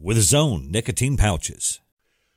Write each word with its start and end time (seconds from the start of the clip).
with 0.00 0.16
his 0.16 0.32
own 0.32 0.70
Nicotine 0.70 1.16
Pouches. 1.16 1.80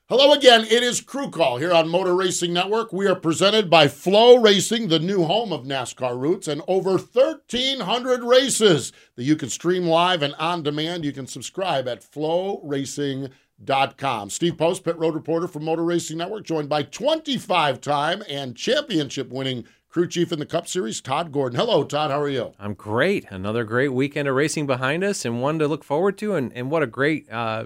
Hello 0.09 0.33
again. 0.33 0.65
It 0.65 0.83
is 0.83 0.99
Crew 0.99 1.29
Call 1.29 1.57
here 1.57 1.71
on 1.71 1.87
Motor 1.87 2.13
Racing 2.13 2.51
Network. 2.51 2.91
We 2.91 3.07
are 3.07 3.15
presented 3.15 3.69
by 3.69 3.87
FloRacing, 3.87 4.89
the 4.89 4.99
new 4.99 5.23
home 5.23 5.53
of 5.53 5.63
NASCAR 5.63 6.19
roots, 6.19 6.45
and 6.47 6.61
over 6.67 6.97
1,300 6.97 8.21
races 8.21 8.91
that 9.15 9.23
you 9.23 9.37
can 9.37 9.49
stream 9.49 9.85
live 9.85 10.21
and 10.21 10.35
on 10.35 10.61
demand. 10.61 11.05
You 11.05 11.13
can 11.13 11.25
subscribe 11.25 11.87
at 11.87 12.03
floracing.com. 12.03 14.29
Steve 14.29 14.57
Post, 14.57 14.83
pit 14.83 14.97
road 14.97 15.15
reporter 15.15 15.47
from 15.47 15.63
Motor 15.63 15.85
Racing 15.85 16.17
Network, 16.17 16.43
joined 16.43 16.67
by 16.67 16.83
25 16.83 17.79
time 17.79 18.23
and 18.27 18.57
championship 18.57 19.29
winning 19.29 19.63
crew 19.93 20.07
chief 20.07 20.31
in 20.31 20.39
the 20.39 20.45
Cup 20.45 20.67
Series, 20.67 20.99
Todd 21.01 21.31
Gordon. 21.31 21.59
Hello, 21.59 21.83
Todd. 21.83 22.09
How 22.09 22.19
are 22.19 22.27
you? 22.27 22.53
I'm 22.59 22.73
great. 22.73 23.25
Another 23.29 23.63
great 23.63 23.89
weekend 23.89 24.27
of 24.27 24.33
racing 24.33 24.65
behind 24.65 25.03
us 25.03 25.23
and 25.23 25.39
one 25.39 25.59
to 25.59 25.67
look 25.67 25.83
forward 25.83 26.17
to. 26.17 26.33
And, 26.33 26.51
and 26.53 26.71
what 26.71 26.81
a 26.81 26.87
great 26.87 27.31
uh, 27.31 27.65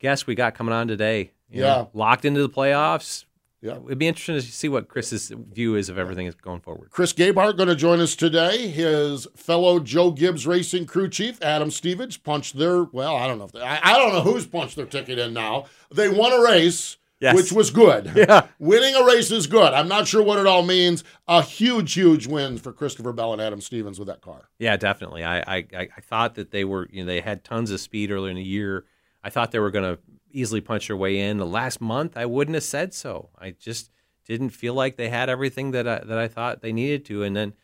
guest 0.00 0.26
we 0.26 0.34
got 0.34 0.54
coming 0.54 0.72
on 0.72 0.88
today. 0.88 1.32
You 1.50 1.60
Yeah. 1.60 1.66
know, 1.66 1.90
locked 1.92 2.24
into 2.24 2.40
the 2.40 2.48
playoffs. 2.48 3.26
Yeah. 3.60 3.76
It'd 3.84 3.98
be 3.98 4.06
interesting 4.08 4.36
to 4.36 4.40
see 4.40 4.70
what 4.70 4.88
Chris's 4.88 5.28
view 5.28 5.74
is 5.74 5.90
of 5.90 5.98
everything 5.98 6.32
going 6.40 6.60
forward. 6.60 6.88
Chris 6.90 7.12
Gabehart 7.12 7.58
going 7.58 7.68
to 7.68 7.74
join 7.76 8.00
us 8.00 8.16
today. 8.16 8.68
His 8.68 9.26
fellow 9.36 9.78
Joe 9.78 10.10
Gibbs 10.10 10.46
Racing 10.46 10.86
crew 10.86 11.10
chief, 11.10 11.42
Adam 11.42 11.70
Stevens, 11.70 12.16
punched 12.16 12.56
their, 12.56 12.84
well, 12.84 13.14
I 13.14 13.26
don't 13.26 13.36
know 13.36 13.44
if 13.44 13.52
they, 13.52 13.60
I, 13.60 13.92
I 13.92 13.98
don't 13.98 14.12
know 14.14 14.22
who's 14.22 14.46
punched 14.46 14.76
their 14.76 14.86
ticket 14.86 15.18
in 15.18 15.34
now. 15.34 15.66
They 15.92 16.08
won 16.08 16.32
a 16.32 16.40
race, 16.42 16.96
Yes. 17.20 17.34
which 17.34 17.52
was 17.52 17.70
good. 17.70 18.12
Yeah. 18.16 18.46
Winning 18.58 18.94
a 18.94 19.04
race 19.04 19.30
is 19.30 19.46
good. 19.46 19.72
I'm 19.72 19.88
not 19.88 20.06
sure 20.06 20.22
what 20.22 20.38
it 20.38 20.46
all 20.46 20.62
means. 20.62 21.02
A 21.26 21.42
huge, 21.42 21.94
huge 21.94 22.26
win 22.26 22.58
for 22.58 22.72
Christopher 22.72 23.12
Bell 23.12 23.32
and 23.32 23.42
Adam 23.42 23.60
Stevens 23.60 23.98
with 23.98 24.06
that 24.08 24.20
car. 24.20 24.48
Yeah, 24.58 24.76
definitely. 24.76 25.24
I, 25.24 25.38
I, 25.40 25.66
I 25.74 26.00
thought 26.00 26.36
that 26.36 26.50
they 26.52 26.64
were, 26.64 26.88
you 26.92 27.02
know, 27.02 27.06
they 27.06 27.20
had 27.20 27.42
tons 27.44 27.70
of 27.70 27.80
speed 27.80 28.10
earlier 28.10 28.30
in 28.30 28.36
the 28.36 28.42
year. 28.42 28.84
I 29.22 29.30
thought 29.30 29.50
they 29.50 29.58
were 29.58 29.70
going 29.70 29.96
to 29.96 30.00
easily 30.30 30.60
punch 30.60 30.86
their 30.88 30.96
way 30.96 31.18
in. 31.18 31.38
The 31.38 31.46
last 31.46 31.80
month, 31.80 32.16
I 32.16 32.26
wouldn't 32.26 32.54
have 32.54 32.64
said 32.64 32.94
so. 32.94 33.30
I 33.38 33.50
just 33.50 33.90
didn't 34.26 34.50
feel 34.50 34.74
like 34.74 34.96
they 34.96 35.08
had 35.08 35.28
everything 35.28 35.72
that 35.72 35.88
I, 35.88 36.00
that 36.04 36.18
I 36.18 36.28
thought 36.28 36.60
they 36.60 36.72
needed 36.72 37.04
to. 37.06 37.22
And 37.22 37.34
then, 37.34 37.54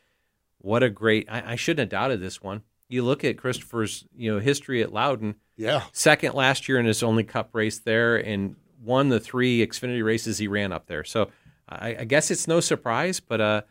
what 0.59 0.83
a 0.83 0.91
great! 0.91 1.29
I, 1.31 1.53
I 1.53 1.57
shouldn't 1.57 1.81
have 1.81 2.01
doubted 2.01 2.21
this 2.21 2.43
one. 2.43 2.63
You 2.89 3.03
look 3.03 3.23
at 3.25 3.37
Christopher's, 3.39 4.07
you 4.17 4.33
know, 4.33 4.41
history 4.41 4.83
at 4.83 4.93
Loudon. 4.93 5.37
Yeah. 5.57 5.83
Second 5.93 6.35
last 6.35 6.69
year 6.69 6.79
in 6.79 6.87
his 6.87 7.03
only 7.03 7.23
Cup 7.25 7.51
race 7.53 7.79
there, 7.79 8.17
and 8.17 8.57
won 8.85 9.09
the 9.09 9.21
three 9.21 9.67
Xfinity 9.67 10.05
races 10.05 10.39
he 10.39 10.49
ran 10.49 10.73
up 10.73 10.87
there. 10.87 11.05
So 11.05 11.31
I, 11.69 11.97
I 12.01 12.05
guess 12.05 12.31
it's 12.31 12.47
no 12.47 12.61
surprise, 12.61 13.21
but 13.21 13.41
uh, 13.41 13.63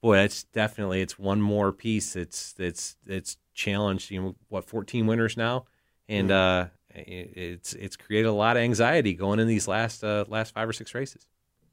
boy, 0.00 0.18
it's 0.18 0.44
definitely 0.44 1.00
it's 1.00 1.18
one 1.18 1.40
more 1.42 1.72
piece. 1.72 2.16
It's 2.16 2.54
it's 2.58 2.96
it's 3.06 3.36
challenged. 3.54 4.10
You 4.10 4.22
know 4.22 4.34
what, 4.48 4.64
fourteen 4.64 5.06
winners 5.06 5.36
now, 5.36 5.64
and 6.08 6.30
uh, 6.30 6.66
it- 6.94 7.32
it's 7.36 7.72
it's 7.74 7.96
created 7.96 8.28
a 8.28 8.32
lot 8.32 8.56
of 8.56 8.62
anxiety 8.62 9.14
going 9.14 9.40
in 9.40 9.48
these 9.48 9.68
last 9.68 10.02
uh, 10.04 10.24
last 10.28 10.54
five 10.54 10.68
or 10.68 10.72
six 10.72 10.94
races. 10.94 11.26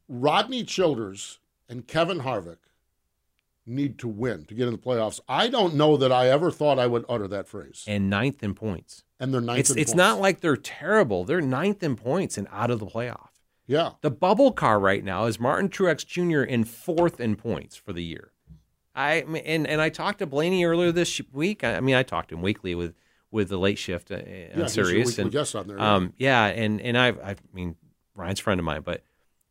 Rodney 0.07 0.63
Childers 0.63 1.39
and 1.69 1.87
Kevin 1.87 2.19
Harvick 2.19 2.57
need 3.65 3.97
to 3.97 4.07
win 4.07 4.45
to 4.45 4.53
get 4.53 4.67
in 4.67 4.73
the 4.73 4.77
playoffs. 4.77 5.19
I 5.27 5.47
don't 5.47 5.73
know 5.73 5.97
that 5.97 6.11
I 6.11 6.29
ever 6.29 6.51
thought 6.51 6.77
I 6.77 6.85
would 6.85 7.05
utter 7.09 7.27
that 7.29 7.47
phrase. 7.47 7.83
And 7.87 8.09
ninth 8.09 8.43
in 8.43 8.53
points. 8.53 9.03
And 9.19 9.33
they're 9.33 9.41
ninth 9.41 9.59
It's 9.59 9.69
it's 9.71 9.77
points. 9.91 9.93
not 9.95 10.19
like 10.19 10.41
they're 10.41 10.57
terrible. 10.57 11.23
They're 11.23 11.41
ninth 11.41 11.81
in 11.83 11.95
points 11.95 12.37
and 12.37 12.47
out 12.51 12.69
of 12.71 12.79
the 12.79 12.85
playoff. 12.85 13.29
Yeah. 13.67 13.91
The 14.01 14.11
bubble 14.11 14.51
car 14.51 14.79
right 14.79 15.03
now 15.03 15.25
is 15.25 15.39
Martin 15.39 15.69
Truex 15.69 16.05
Jr. 16.05 16.41
in 16.43 16.63
fourth 16.65 17.19
in 17.19 17.35
points 17.35 17.75
for 17.75 17.93
the 17.93 18.03
year. 18.03 18.31
I 18.93 19.25
and 19.45 19.67
and 19.67 19.81
I 19.81 19.89
talked 19.89 20.19
to 20.19 20.25
Blaney 20.25 20.63
earlier 20.65 20.91
this 20.91 21.19
week. 21.33 21.63
I, 21.63 21.75
I 21.77 21.79
mean, 21.81 21.95
I 21.95 22.03
talked 22.03 22.29
to 22.29 22.35
him 22.35 22.41
weekly 22.41 22.75
with 22.75 22.93
with 23.31 23.49
the 23.49 23.57
late 23.57 23.77
shift 23.77 24.11
uh, 24.11 24.17
Yeah, 24.25 24.53
on 24.55 24.61
he's 24.61 24.77
your 24.77 25.23
and 25.25 25.31
guest 25.31 25.55
on 25.55 25.67
there, 25.67 25.77
yeah. 25.77 25.95
um, 25.95 26.13
yeah, 26.17 26.45
and 26.45 26.79
and 26.79 26.97
I 26.97 27.09
I 27.09 27.35
mean 27.53 27.75
Ryan's 28.15 28.39
a 28.39 28.43
friend 28.43 28.59
of 28.59 28.65
mine, 28.65 28.81
but 28.81 29.03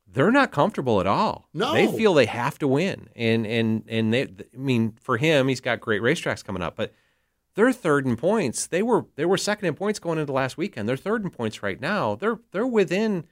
they're 0.07 0.31
not 0.31 0.53
comfortable 0.53 1.01
at 1.01 1.07
all. 1.07 1.49
No. 1.53 1.75
they 1.75 1.89
feel 1.89 2.15
they 2.15 2.25
have 2.27 2.59
to 2.61 2.69
win, 2.69 3.09
and 3.17 3.47
and 3.47 3.83
and 3.89 4.15
they. 4.15 4.23
I 4.23 4.57
mean, 4.57 4.97
for 5.03 5.17
him, 5.19 5.49
he's 5.49 5.61
got 5.61 5.81
great 5.81 6.01
racetracks 6.01 6.43
coming 6.45 6.63
up, 6.63 6.77
but 6.77 6.93
they're 7.55 7.73
third 7.73 8.07
in 8.07 8.17
points. 8.17 8.67
They 8.67 8.83
were 8.83 9.07
they 9.17 9.25
were 9.25 9.37
second 9.37 9.69
in 9.69 9.75
points 9.75 9.99
going 9.99 10.19
into 10.19 10.33
last 10.33 10.57
weekend. 10.57 10.89
They're 10.89 10.97
third 10.97 11.25
in 11.25 11.31
points 11.31 11.63
right 11.63 11.81
now. 11.81 12.15
They're 12.15 12.39
they're 12.53 12.67
within, 12.67 13.25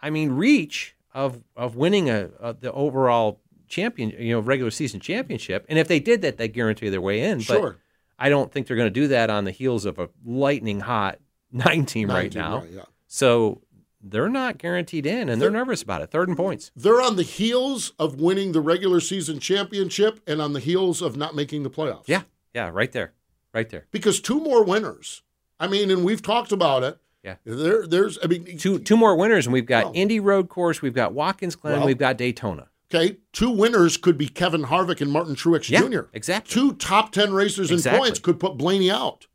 I 0.00 0.10
mean, 0.10 0.32
reach 0.32 0.96
of 1.12 1.42
of 1.56 1.76
winning 1.76 2.08
a, 2.08 2.30
a 2.40 2.54
the 2.54 2.72
overall 2.72 3.40
champion, 3.68 4.10
you 4.10 4.34
know, 4.34 4.40
regular 4.40 4.70
season 4.70 5.00
championship. 5.00 5.64
And 5.68 5.78
if 5.78 5.88
they 5.88 5.98
did 5.98 6.22
that, 6.22 6.36
they 6.36 6.48
guarantee 6.48 6.88
their 6.90 7.00
way 7.00 7.22
in. 7.22 7.40
Sure. 7.40 7.72
But 7.72 7.78
I 8.18 8.28
don't 8.28 8.52
think 8.52 8.66
they're 8.66 8.76
going 8.76 8.92
to 8.92 9.00
do 9.00 9.08
that 9.08 9.30
on 9.30 9.44
the 9.44 9.50
heels 9.50 9.84
of 9.84 9.98
a 9.98 10.08
lightning 10.24 10.80
hot 10.80 11.18
nine 11.52 11.86
team 11.86 12.08
right 12.08 12.34
19, 12.34 12.40
now. 12.40 12.58
right, 12.60 12.70
yeah. 12.70 12.82
So 13.08 13.62
they're 14.02 14.28
not 14.28 14.58
guaranteed 14.58 15.06
in, 15.06 15.28
and 15.28 15.40
they're 15.40 15.50
nervous 15.50 15.82
about 15.82 16.02
it. 16.02 16.10
Third 16.10 16.28
in 16.28 16.36
points. 16.36 16.70
They're 16.74 17.00
on 17.00 17.16
the 17.16 17.22
heels 17.22 17.92
of 17.98 18.20
winning 18.20 18.52
the 18.52 18.60
regular 18.60 19.00
season 19.00 19.38
championship 19.38 20.20
and 20.26 20.40
on 20.40 20.52
the 20.52 20.60
heels 20.60 21.02
of 21.02 21.16
not 21.16 21.34
making 21.34 21.62
the 21.62 21.70
playoffs. 21.70 22.04
Yeah, 22.06 22.22
yeah, 22.54 22.70
right 22.72 22.90
there, 22.90 23.12
right 23.54 23.68
there. 23.68 23.86
Because 23.90 24.20
two 24.20 24.40
more 24.40 24.64
winners. 24.64 25.22
I 25.60 25.66
mean, 25.68 25.90
and 25.90 26.04
we've 26.04 26.22
talked 26.22 26.52
about 26.52 26.82
it. 26.82 26.98
Yeah. 27.22 27.36
There, 27.44 27.86
there's, 27.86 28.18
I 28.22 28.26
mean, 28.26 28.58
Two 28.58 28.78
two 28.80 28.96
more 28.96 29.14
winners, 29.16 29.46
and 29.46 29.52
we've 29.52 29.66
got 29.66 29.84
Well- 29.86 29.92
Indy 29.94 30.18
Road 30.18 30.48
Course, 30.48 30.82
we've 30.82 30.94
got 30.94 31.12
Watkins 31.12 31.54
Glen, 31.54 31.78
Well- 31.78 31.86
we've 31.86 31.98
got 31.98 32.16
Daytona. 32.16 32.68
okay, 32.92 33.18
two 33.32 33.50
winners 33.50 33.96
could 33.96 34.18
be 34.18 34.26
Kevin 34.28 34.64
Harvick 34.64 35.00
and 35.00 35.10
Martin 35.12 35.34
Truex 35.36 35.70
Yeah, 35.70 35.82
Jr. 35.88 36.00
exactly. 36.12 36.52
Two 36.52 36.72
top 36.74 37.12
10 37.12 37.32
racers 37.32 37.70
in 37.70 37.80
points 37.96 38.18
could 38.18 38.40
put 38.40 38.56
Blaney 38.58 38.90
out. 38.90 39.26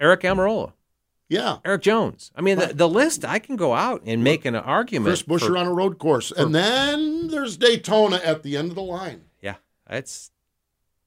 Aric 0.00 0.20
Almirola. 0.22 0.72
Yeah. 1.28 1.58
Erik 1.64 1.80
Jones. 1.82 2.30
I 2.36 2.42
mean, 2.42 2.58
Right. 2.58 2.68
the, 2.68 2.74
the 2.74 2.88
list. 2.88 3.24
I 3.24 3.38
can 3.38 3.56
go 3.56 3.72
out 3.72 4.02
and 4.04 4.22
make 4.22 4.44
an 4.44 4.54
argument. 4.54 5.06
Chris 5.08 5.22
Buescher 5.22 5.46
for- 5.46 5.56
on 5.56 5.66
a 5.66 5.72
road 5.72 5.98
course. 5.98 6.30
and 6.30 6.54
then 6.54 7.28
there's 7.28 7.56
Daytona 7.56 8.16
at 8.16 8.42
the 8.42 8.56
end 8.56 8.68
of 8.68 8.74
the 8.74 8.82
line. 8.82 9.22
Yeah, 9.40 9.54
it's 9.88 10.30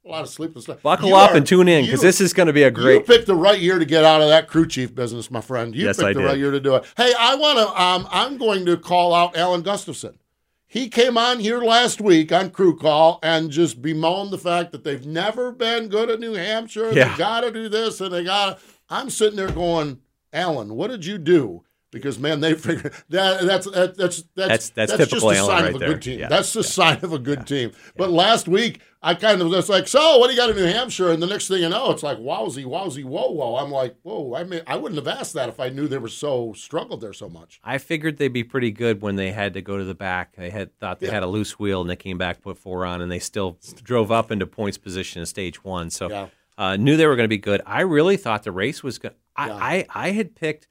A 0.06 0.10
lot 0.10 0.22
of 0.22 0.30
sleepless 0.30 0.68
nights. 0.68 0.82
buckle 0.84 1.10
You 1.10 1.16
up 1.16 1.32
are- 1.32 1.38
and 1.38 1.48
tune 1.48 1.68
in 1.68 1.86
because 1.86 2.02
this 2.02 2.22
is 2.22 2.32
going 2.32 2.46
to 2.48 2.54
be 2.54 2.62
a 2.62 2.70
great. 2.70 2.94
You 2.96 3.02
picked 3.02 3.26
the 3.26 3.36
right 3.36 3.60
year 3.60 3.80
to 3.80 3.86
get 3.86 4.06
out 4.06 4.22
of 4.22 4.28
that 4.30 4.48
crew 4.48 4.68
chief 4.68 4.94
business, 4.94 5.32
my 5.32 5.42
friend. 5.42 5.76
You 5.76 5.86
Yes, 5.86 5.98
picked 5.98 6.10
I 6.10 6.14
the 6.14 6.20
did. 6.20 6.26
right 6.26 6.38
year 6.38 6.52
to 6.52 6.60
do 6.60 6.76
it. 6.76 6.86
Hey, 6.96 7.12
I 7.20 7.34
want 7.36 7.58
to. 7.58 7.82
Um, 7.82 8.08
I'm 8.12 8.38
going 8.38 8.66
to 8.68 8.78
call 8.78 9.16
out 9.16 9.36
Alan 9.36 9.64
Gustafson. 9.64 10.20
He 10.68 10.90
came 10.90 11.18
on 11.18 11.40
here 11.40 11.60
last 11.62 12.02
week 12.02 12.32
on 12.32 12.52
Crew 12.52 12.78
Call 12.78 13.18
and 13.24 13.50
just 13.50 13.82
bemoaned 13.82 14.30
the 14.32 14.38
fact 14.38 14.72
that 14.74 14.84
they've 14.84 15.06
never 15.08 15.52
been 15.52 15.88
good 15.88 16.10
at 16.12 16.20
New 16.20 16.34
Hampshire. 16.34 16.92
Yeah. 16.92 17.12
They 17.14 17.18
got 17.18 17.42
to 17.42 17.52
do 17.52 17.68
this 17.70 18.00
and 18.02 18.14
they 18.14 18.24
got 18.26 18.60
to. 18.60 18.64
I'm 18.90 19.10
sitting 19.10 19.38
there 19.38 19.50
going, 19.50 20.00
Alan, 20.34 20.76
what 20.76 20.92
did 20.92 21.04
you 21.06 21.18
do? 21.18 21.64
Because 21.96 22.20
man, 22.20 22.42
they 22.42 22.56
figured 22.56 22.92
that 23.10 23.44
that's 23.46 23.66
that, 23.72 23.96
that's 23.96 24.22
that's 24.36 24.70
That's- 24.72 24.98
that's 24.98 25.10
just 25.12 25.26
a 25.26 25.34
sign 25.36 25.48
right 25.48 25.70
of 25.70 25.76
a 25.76 25.80
there. 25.80 25.88
good 25.94 26.02
team. 26.02 26.20
Yeah. 26.20 26.28
That's 26.28 26.52
the 26.52 26.62
sign 26.62 27.00
of 27.04 27.14
a 27.14 27.18
good 27.20 27.48
team. 27.48 27.72
But 27.96 28.12
last 28.12 28.50
week, 28.50 28.82
I 29.02 29.14
kind 29.16 29.42
of 29.42 29.48
was 29.48 29.70
like, 29.70 29.88
"So, 29.88 30.18
what 30.18 30.28
do 30.28 30.34
you 30.34 30.38
got 30.40 30.50
in 30.50 30.58
New 30.58 30.66
Hampshire?" 30.66 31.10
And 31.12 31.24
the 31.24 31.28
next 31.28 31.48
thing 31.48 31.62
you 31.62 31.70
know, 31.70 31.92
it's 31.92 32.04
like, 32.04 32.18
"Wowsy, 32.18 32.66
wowsy, 32.66 33.06
whoa, 33.06 33.32
whoa." 33.32 33.56
I'm 33.56 33.72
like, 33.72 33.96
"Whoa!" 34.04 34.36
I 34.36 34.44
mean, 34.44 34.62
I 34.68 34.76
wouldn't 34.76 34.98
have 35.04 35.08
asked 35.20 35.36
that 35.36 35.48
if 35.48 35.58
I 35.58 35.70
knew 35.70 35.88
they 35.88 35.98
were 36.00 36.10
so 36.10 36.52
struggled 36.52 37.00
there 37.00 37.14
so 37.14 37.30
much. 37.30 37.62
I 37.64 37.78
figured 37.78 38.18
they'd 38.18 38.28
be 38.28 38.44
pretty 38.44 38.72
good 38.72 39.02
when 39.02 39.16
they 39.16 39.32
had 39.32 39.54
to 39.54 39.62
go 39.62 39.78
to 39.78 39.86
the 39.86 39.96
back. 39.96 40.36
They 40.36 40.50
had 40.50 40.78
thought 40.80 41.00
they 41.00 41.08
Yeah. 41.08 41.14
had 41.14 41.24
a 41.24 41.28
loose 41.28 41.58
wheel, 41.58 41.80
and 41.80 41.90
they 41.90 41.96
came 41.96 42.18
back, 42.18 42.42
put 42.42 42.58
four 42.58 42.86
on, 42.86 43.02
and 43.02 43.10
they 43.10 43.20
still 43.20 43.58
drove 43.84 44.12
up 44.12 44.32
into 44.32 44.46
points 44.46 44.78
position 44.78 45.22
in 45.22 45.26
stage 45.28 45.64
one. 45.64 45.90
So 45.92 46.10
Yeah. 46.10 46.28
uh, 46.58 46.76
knew 46.76 46.98
they 46.98 47.08
were 47.08 47.16
going 47.16 47.24
to 47.26 47.30
be 47.30 47.38
good. 47.38 47.62
I 47.66 47.82
really 47.82 48.18
thought 48.18 48.44
the 48.44 48.52
race 48.52 48.84
was 48.84 48.98
going. 49.00 49.16
I, 49.38 49.86
I 49.94 50.08
I 50.08 50.12
had 50.12 50.36
picked. 50.36 50.68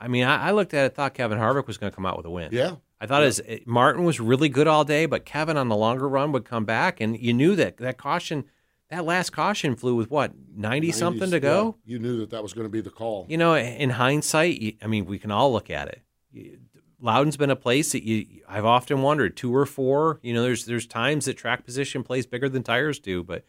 I 0.00 0.08
mean, 0.08 0.24
I, 0.24 0.48
I 0.48 0.50
looked 0.52 0.72
at 0.74 0.86
it, 0.86 0.94
thought 0.94 1.14
Kevin 1.14 1.38
Harvick 1.38 1.66
was 1.66 1.76
going 1.78 1.90
to 1.92 1.94
come 1.94 2.06
out 2.06 2.16
with 2.16 2.26
a 2.26 2.30
win. 2.30 2.48
Yeah, 2.52 2.76
I 3.00 3.06
thought 3.06 3.22
his 3.22 3.42
eh, 3.46 3.58
Martin 3.66 4.04
was 4.04 4.18
really 4.20 4.48
good 4.48 4.66
all 4.66 4.84
day, 4.84 5.06
but 5.06 5.24
Kevin 5.24 5.56
on 5.56 5.68
the 5.68 5.76
longer 5.76 6.08
run 6.08 6.32
would 6.32 6.44
come 6.44 6.64
back, 6.64 7.00
and 7.00 7.18
you 7.18 7.32
knew 7.32 7.54
that 7.56 7.76
that 7.78 7.98
caution, 7.98 8.44
that 8.88 9.04
last 9.04 9.30
caution 9.30 9.76
flew 9.76 9.94
with 9.96 10.10
what 10.10 10.32
ninety 10.54 10.90
something 10.92 11.30
to 11.30 11.40
go. 11.40 11.76
yeah. 11.84 11.92
You 11.94 11.98
knew 11.98 12.18
that 12.20 12.30
that 12.30 12.42
was 12.42 12.52
going 12.54 12.64
to 12.66 12.70
be 12.70 12.80
the 12.80 12.90
call. 12.90 13.26
You 13.28 13.36
know, 13.38 13.54
in 13.54 13.90
hindsight, 13.90 14.58
you- 14.60 14.74
I 14.82 14.86
mean, 14.86 15.04
we 15.06 15.18
can 15.18 15.30
all 15.30 15.52
look 15.52 15.70
at 15.70 15.88
it. 15.88 16.58
Loudon's 17.02 17.36
been 17.38 17.50
a 17.50 17.56
place 17.56 17.92
that 17.92 18.02
you 18.04 18.26
I've 18.46 18.66
often 18.66 19.00
wondered 19.00 19.36
two 19.36 19.54
or 19.54 19.64
four. 19.64 20.20
You 20.22 20.34
know, 20.34 20.42
there's 20.42 20.66
there's 20.66 20.86
times 20.86 21.24
that 21.24 21.34
track 21.38 21.64
position 21.64 22.02
plays 22.02 22.26
bigger 22.26 22.48
than 22.48 22.62
tires 22.62 22.98
do, 22.98 23.22
but 23.22 23.44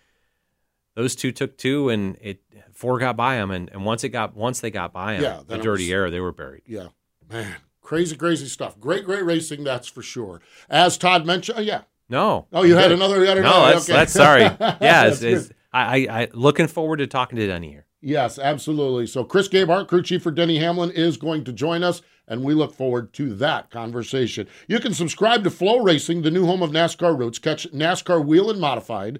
those 0.96 1.16
two 1.16 1.32
took 1.32 1.58
two, 1.58 1.90
and 1.90 2.18
it 2.22 2.42
four 2.74 2.98
got 3.00 3.16
by 3.18 3.36
them, 3.36 3.52
and, 3.52 3.70
and 3.72 3.86
once 3.86 4.04
it 4.04 4.10
got 4.10 4.36
once 4.36 4.60
they 4.60 4.72
got 4.72 4.92
by 4.94 5.14
them, 5.14 5.24
Yeah, 5.24 5.42
then 5.48 5.56
it 5.56 5.58
majority 5.60 5.86
was- 5.86 5.92
error, 5.92 6.10
they 6.10 6.20
were 6.20 6.32
buried. 6.32 6.64
Yeah. 6.66 6.88
Man, 7.32 7.56
crazy, 7.82 8.16
crazy 8.16 8.48
stuff. 8.48 8.80
Great, 8.80 9.06
great 9.06 9.24
racing, 9.24 9.64
that's 9.64 9.88
for 9.88 10.02
sure. 10.02 10.42
As 10.70 10.98
Todd 10.98 11.26
mentioned, 11.26 11.60
oh, 11.60 11.62
yeah. 11.62 11.82
No. 12.10 12.48
Oh, 12.52 12.64
you 12.64 12.76
had 12.76 12.92
another. 12.92 13.22
You 13.22 13.28
had 13.28 13.38
No, 13.38 13.68
that's 13.68 13.90
okay. 13.90 13.94
that's 14.00 14.12
sorry. 14.14 14.42
Yeah, 14.60 14.78
That's 14.80 15.22
it's, 15.22 15.46
it's. 15.50 15.54
I, 15.72 16.08
I 16.10 16.22
I 16.24 16.28
looking 16.34 16.68
forward 16.68 16.98
to 16.98 17.08
talking 17.08 17.38
to 17.38 17.48
Denny 17.48 17.70
here. 17.70 17.86
Yes, 18.02 18.38
absolutely. 18.38 19.08
So 19.08 19.24
Chris 19.24 19.48
Gabehart, 19.48 19.88
crew 19.88 20.02
chief 20.04 20.22
for 20.24 20.32
Denny 20.32 20.58
Hamlin, 20.58 20.92
is 20.92 21.16
going 21.16 21.46
to 21.46 21.54
join 21.54 21.84
us, 21.84 22.02
and 22.28 22.44
we 22.44 22.54
look 22.54 22.74
forward 22.74 23.14
to 23.14 23.34
that 23.36 23.70
conversation. 23.70 24.48
You 24.68 24.80
can 24.82 24.94
subscribe 24.94 25.46
to 25.46 25.50
FloRacing, 25.50 26.24
the 26.24 26.32
new 26.32 26.46
home 26.46 26.62
of 26.64 26.72
NASCAR 26.72 27.18
Roots. 27.18 27.40
Catch 27.40 27.72
NASCAR 27.72 28.26
Whelen 28.26 28.60
Modified, 28.60 29.20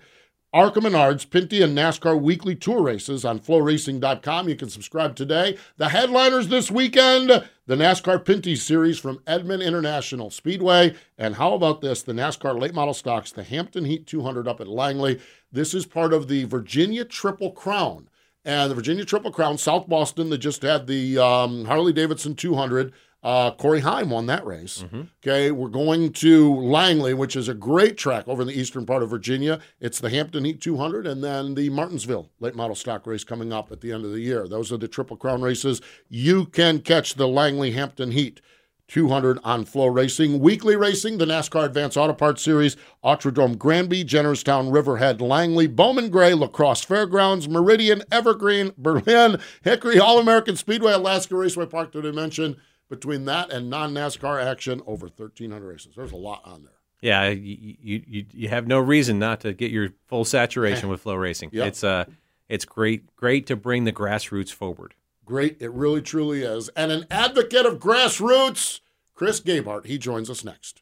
ARCA 0.54 0.82
Menards, 0.82 1.26
Pinty, 1.26 1.64
and 1.64 1.78
NASCAR 1.78 2.20
weekly 2.20 2.56
tour 2.56 2.82
races 2.82 3.24
on 3.24 3.40
floracing.com. 3.40 4.50
You 4.50 4.56
can 4.58 4.70
subscribe 4.70 5.16
today. 5.16 5.58
The 5.78 5.90
headliners 5.90 6.50
this 6.50 6.70
weekend 6.70 7.30
the 7.30 7.76
NASCAR 7.78 8.22
Pinty 8.26 8.58
Series 8.58 9.00
from 9.00 9.22
Edmonton 9.26 9.66
International 9.66 10.30
Speedway. 10.30 10.94
And 11.18 11.36
how 11.36 11.54
about 11.54 11.80
this? 11.80 12.04
The 12.04 12.12
NASCAR 12.12 12.60
late 12.60 12.74
model 12.74 12.94
stocks, 12.94 13.32
the 13.32 13.44
Hampton 13.44 13.86
Heat 13.86 14.06
200 14.06 14.46
up 14.46 14.60
at 14.60 14.68
Langley. 14.68 15.22
This 15.54 15.74
is 15.74 15.86
part 15.86 16.12
of 16.12 16.28
the 16.28 16.44
Virginia 16.44 17.06
Triple 17.06 17.52
Crown. 17.52 18.10
And 18.44 18.70
the 18.70 18.76
Virginia 18.76 19.06
Triple 19.06 19.32
Crown, 19.32 19.58
South 19.58 19.88
Boston, 19.88 20.32
they 20.32 20.38
just 20.38 20.64
had 20.64 20.88
the 20.88 21.18
um, 21.18 21.64
Harley 21.64 21.94
Davidson 21.94 22.36
200. 22.36 22.92
Uh, 23.24 23.52
Corey 23.52 23.82
Heim 23.82 24.10
won 24.10 24.26
that 24.26 24.46
race. 24.46 24.84
Okay, 25.20 25.52
we're 25.52 25.70
going 25.70 26.12
to 26.14 26.56
Langley, 26.56 27.14
which 27.14 27.36
is 27.36 27.48
a 27.48 27.54
great 27.54 27.96
track 27.96 28.28
over 28.28 28.42
in 28.42 28.48
the 28.48 28.60
eastern 28.60 28.86
part 28.86 29.04
of 29.04 29.12
Virginia. 29.12 29.60
It's 29.80 30.00
the 30.00 30.10
Hampton 30.10 30.44
Heat 30.44 30.60
200 30.60 31.06
and 31.06 31.24
then 31.24 31.54
the 31.54 31.70
Martinsville 31.70 32.32
late 32.40 32.56
model 32.56 32.76
stock 32.76 33.06
race 33.06 33.24
coming 33.24 33.54
up 33.54 33.72
at 33.72 33.82
the 33.82 33.92
end 33.92 34.06
of 34.06 34.12
the 34.12 34.22
year. 34.22 34.48
Those 34.48 34.72
are 34.72 34.78
the 34.78 34.88
Triple 34.88 35.18
Crown 35.18 35.42
races. 35.44 35.82
You 36.10 36.46
can 36.46 36.80
catch 36.80 37.14
the 37.14 37.28
Langley 37.28 37.72
Hampton 37.72 38.10
Heat 38.12 38.42
200 38.88 39.40
on 39.44 39.66
FloRacing. 39.66 40.40
Weekly 40.40 40.76
racing, 40.76 41.18
the 41.18 41.26
NASCAR 41.26 41.66
Advance 41.66 41.96
Auto 41.96 42.14
Parts 42.14 42.42
Series, 42.42 42.76
Autodrome 43.06 43.58
Granby, 43.58 44.04
Jennerstown, 44.04 44.74
Riverhead, 44.74 45.22
Langley, 45.22 45.68
Bowman 45.68 46.10
Gray, 46.10 46.34
Lacrosse 46.34 46.84
Fairgrounds, 46.84 47.48
Meridian, 47.48 48.04
Evergreen, 48.12 48.74
Berlin, 48.78 49.40
Hickory, 49.62 49.98
All 49.98 50.20
American 50.20 50.58
Speedway, 50.58 50.92
Alaska 50.92 51.36
Raceway 51.38 51.68
Park, 51.68 51.94
did 51.94 52.06
I 52.06 52.12
mention? 52.12 52.58
Between 52.92 53.24
that 53.24 53.50
and 53.52 53.70
non 53.70 53.94
NASCAR 53.94 54.44
action, 54.44 54.82
over 54.86 55.06
1,300 55.08 55.66
races. 55.66 55.94
There's 55.96 56.12
a 56.12 56.18
lot 56.18 56.42
on 56.44 56.66
there. 56.66 56.74
Yeah, 57.00 57.30
you, 57.30 57.78
you 57.82 58.26
you 58.34 58.50
have 58.50 58.68
no 58.68 58.80
reason 58.80 59.18
not 59.18 59.40
to 59.42 59.54
get 59.54 59.72
your 59.72 59.94
full 60.08 60.26
saturation 60.26 60.90
with 60.90 61.02
FloRacing. 61.04 61.50
Yep. 61.54 61.68
It's 61.68 61.84
uh 61.86 62.06
it's 62.50 62.66
great 62.66 63.16
great 63.16 63.48
to 63.48 63.56
bring 63.56 63.86
the 63.86 63.94
grassroots 63.94 64.52
forward. 64.52 64.94
Great. 65.24 65.56
It 65.62 65.72
really, 65.72 66.02
truly 66.02 66.44
is. 66.44 66.68
And 66.76 66.92
an 66.92 67.08
advocate 67.10 67.66
of 67.66 67.80
grassroots, 67.80 68.82
Chris 69.16 69.40
Gabehart. 69.40 69.86
He 69.86 69.98
joins 69.98 70.30
us 70.30 70.44
next. 70.44 70.82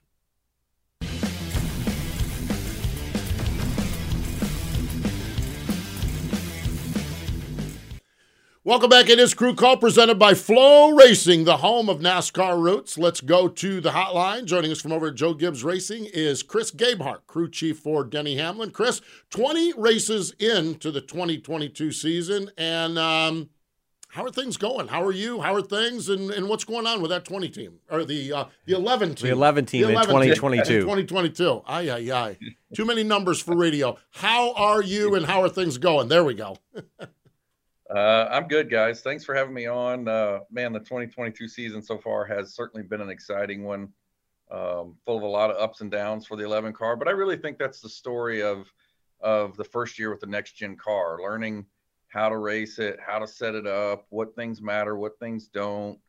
Welcome 8.65 8.89
back. 8.89 9.07
It 9.07 9.19
is 9.19 9.33
Crew 9.33 9.55
Call 9.55 9.77
presented 9.77 10.19
by 10.19 10.33
FloRacing, 10.33 11.45
the 11.45 11.57
home 11.57 11.87
of 11.87 11.99
NASCAR 11.99 12.61
roots. 12.61 12.97
Let's 12.97 13.21
go 13.21 13.47
to 13.47 13.79
the 13.79 13.91
hotline. 13.91 14.43
Joining 14.43 14.69
us 14.69 14.81
from 14.81 14.91
over 14.91 15.07
at 15.07 15.15
Joe 15.15 15.33
Gibbs 15.33 15.63
Racing 15.63 16.07
is 16.13 16.43
Chris 16.43 16.69
Gabehart, 16.69 17.25
crew 17.25 17.49
chief 17.49 17.79
for 17.79 18.03
Denny 18.03 18.35
Hamlin. 18.35 18.71
Chris, 18.71 18.99
20 19.29 19.73
races 19.77 20.31
into 20.39 20.91
the 20.91 20.99
2022 20.99 21.93
season, 21.93 22.51
and 22.57 22.99
um, 22.99 23.49
how 24.09 24.25
are 24.25 24.29
things 24.29 24.57
going? 24.57 24.89
How 24.89 25.03
are 25.03 25.13
you? 25.13 25.39
How 25.39 25.55
are 25.55 25.61
things? 25.61 26.09
And, 26.09 26.29
and 26.29 26.49
what's 26.49 26.65
going 26.65 26.85
on 26.85 27.01
with 27.01 27.11
that 27.11 27.23
20 27.23 27.47
team 27.47 27.79
or 27.89 28.03
the 28.03 28.33
uh, 28.33 28.45
the 28.65 28.75
11 28.75 29.15
team? 29.15 29.27
The 29.27 29.33
11 29.35 29.65
team 29.67 29.85
in 29.85 29.91
11 29.91 30.07
team 30.21 30.35
2022. 30.35 30.73
in 30.73 30.81
2022. 30.81 31.63
Ay, 31.65 31.89
ay, 31.89 32.11
ay. 32.11 32.37
Too 32.75 32.83
many 32.83 33.03
numbers 33.03 33.41
for 33.41 33.55
radio. 33.55 33.97
How 34.11 34.51
are 34.55 34.83
you 34.83 35.15
and 35.15 35.25
how 35.25 35.41
are 35.43 35.49
things 35.49 35.77
going? 35.77 36.09
There 36.09 36.25
we 36.25 36.33
go. 36.33 36.57
Uh, 37.93 38.27
I'm 38.29 38.47
good, 38.47 38.69
guys. 38.69 39.01
Thanks 39.01 39.25
for 39.25 39.33
having 39.33 39.53
me 39.53 39.65
on. 39.65 40.07
Uh, 40.07 40.41
man, 40.51 40.73
the 40.73 40.79
2022 40.79 41.47
season 41.47 41.81
so 41.81 41.97
far 41.97 42.23
has 42.25 42.53
certainly 42.53 42.85
been 42.85 43.01
an 43.01 43.09
exciting 43.09 43.63
one, 43.63 43.89
um, 44.51 44.95
full 45.05 45.17
of 45.17 45.23
a 45.23 45.27
lot 45.27 45.49
of 45.49 45.57
ups 45.57 45.81
and 45.81 45.89
downs 45.89 46.27
for 46.27 46.37
the 46.37 46.43
11 46.43 46.73
car. 46.73 46.95
But 46.95 47.07
I 47.07 47.11
really 47.11 47.37
think 47.37 47.57
that's 47.57 47.81
the 47.81 47.89
story 47.89 48.41
of 48.41 48.71
of 49.21 49.57
the 49.57 49.65
first 49.65 49.99
year 49.99 50.11
with 50.11 50.21
the 50.21 50.27
next 50.27 50.53
gen 50.53 50.77
car, 50.77 51.19
learning 51.21 51.65
how 52.07 52.29
to 52.29 52.37
race 52.37 52.79
it, 52.79 52.97
how 53.05 53.19
to 53.19 53.27
set 53.27 53.53
it 53.53 53.67
up, 53.67 54.05
what 54.09 54.35
things 54.35 54.61
matter, 54.61 54.95
what 54.95 55.19
things 55.19 55.47
don't. 55.47 55.99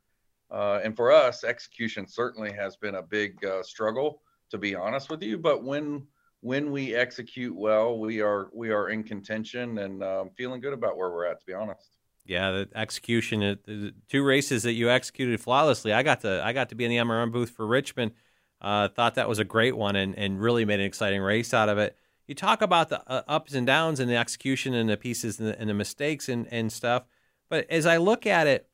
Uh, 0.51 0.81
and 0.85 0.95
for 0.95 1.11
us, 1.11 1.43
execution 1.43 2.07
certainly 2.07 2.53
has 2.53 2.77
been 2.77 2.97
a 2.97 3.03
big 3.03 3.45
uh, 3.45 3.63
struggle, 3.63 4.23
to 4.51 4.59
be 4.59 4.75
honest 4.75 5.11
with 5.11 5.23
you. 5.23 5.39
But 5.39 5.65
when 5.65 6.07
when 6.41 6.71
we 6.71 6.95
execute 6.95 7.55
well, 7.55 7.99
we 7.99 8.21
are 8.21 8.49
we 8.53 8.71
are 8.71 8.89
in 8.89 9.03
contention 9.05 9.79
and 9.79 10.03
um, 10.03 10.31
feeling 10.37 10.61
good 10.61 10.73
about 10.73 10.97
where 10.97 11.11
we're 11.11 11.27
at. 11.27 11.41
To 11.41 11.47
be 11.47 11.53
honest. 11.53 11.97
Yeah, 12.27 12.51
the 12.51 12.69
execution, 12.75 13.41
the 13.41 13.95
two 14.09 14.25
races 14.25 14.63
that 14.63 14.73
you 14.73 14.91
executed 14.91 15.41
flawlessly. 15.41 15.93
I 15.93 16.03
got 16.03 16.21
to 16.21 16.43
I 16.45 16.53
got 16.53 16.69
to 16.69 16.75
be 16.75 16.85
in 16.85 16.91
the 16.91 16.99
MRN 16.99 17.33
booth 17.33 17.51
for 17.51 17.67
Richmond. 17.67 18.13
Uh, 18.61 18.89
thought 18.89 19.15
that 19.15 19.29
was 19.29 19.39
a 19.39 19.45
great 19.45 19.77
one 19.77 19.97
and, 19.97 20.15
and 20.17 20.41
really 20.41 20.67
made 20.67 20.81
an 20.81 20.87
exciting 20.87 21.23
race 21.23 21.55
out 21.55 21.71
of 21.71 21.79
it. 21.79 21.97
You 22.27 22.35
talk 22.35 22.61
about 22.61 22.91
the 22.91 23.03
uh, 23.11 23.23
ups 23.27 23.55
and 23.55 23.67
downs 23.67 24.01
and 24.01 24.09
the 24.09 24.17
execution 24.17 24.75
and 24.75 24.89
the 24.89 24.99
pieces 24.99 25.41
and 25.41 25.49
the, 25.49 25.59
and 25.59 25.69
the 25.69 25.75
mistakes 25.75 26.29
and, 26.29 26.47
and 26.53 26.71
stuff. 26.71 27.05
But 27.49 27.69
as 27.71 27.87
I 27.87 27.97
look 27.97 28.27
at 28.27 28.47
it, 28.47 28.69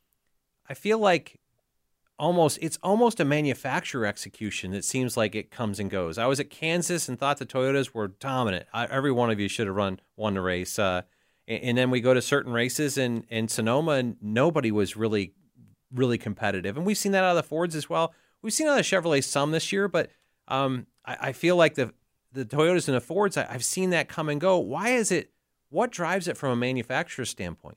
I 0.68 0.74
feel 0.74 0.98
like 0.98 1.38
almost 2.18 2.58
it's 2.62 2.78
almost 2.82 3.20
a 3.20 3.24
manufacturer 3.24 4.06
execution. 4.06 4.74
It 4.74 4.84
seems 4.84 5.16
like 5.16 5.34
it 5.34 5.50
comes 5.50 5.78
and 5.78 5.90
goes. 5.90 6.18
I 6.18 6.26
was 6.26 6.40
at 6.40 6.50
Kansas 6.50 7.08
and 7.08 7.18
thought 7.18 7.38
the 7.38 7.46
Toyotas 7.46 7.94
were 7.94 8.08
dominant. 8.08 8.66
I, 8.72 8.86
every 8.86 9.12
one 9.12 9.30
of 9.30 9.38
you 9.38 9.48
should 9.48 9.66
have 9.66 9.76
run 9.76 10.00
won 10.16 10.34
the 10.34 10.40
race. 10.40 10.78
Uh, 10.78 11.02
and, 11.46 11.62
and 11.62 11.78
then 11.78 11.90
we 11.90 12.00
go 12.00 12.14
to 12.14 12.22
certain 12.22 12.52
races 12.52 12.98
in 12.98 13.24
in 13.28 13.48
Sonoma, 13.48 13.92
and 13.92 14.16
nobody 14.20 14.70
was 14.70 14.96
really 14.96 15.34
really 15.92 16.18
competitive. 16.18 16.76
And 16.76 16.86
we've 16.86 16.98
seen 16.98 17.12
that 17.12 17.24
out 17.24 17.30
of 17.30 17.36
the 17.36 17.48
Fords 17.48 17.74
as 17.74 17.88
well. 17.88 18.14
We've 18.42 18.52
seen 18.52 18.66
out 18.66 18.78
of 18.78 18.84
Chevrolet 18.84 19.24
some 19.24 19.50
this 19.50 19.72
year, 19.72 19.88
but 19.88 20.10
um, 20.48 20.86
I, 21.04 21.16
I 21.20 21.32
feel 21.32 21.56
like 21.56 21.74
the 21.74 21.92
the 22.32 22.44
Toyotas 22.44 22.88
and 22.88 22.96
the 22.96 23.00
Fords, 23.00 23.36
I, 23.36 23.46
I've 23.48 23.64
seen 23.64 23.90
that 23.90 24.08
come 24.08 24.28
and 24.28 24.40
go. 24.40 24.58
Why 24.58 24.90
is 24.90 25.10
it? 25.10 25.32
What 25.68 25.90
drives 25.90 26.28
it 26.28 26.36
from 26.36 26.52
a 26.52 26.56
manufacturer 26.56 27.24
standpoint? 27.24 27.76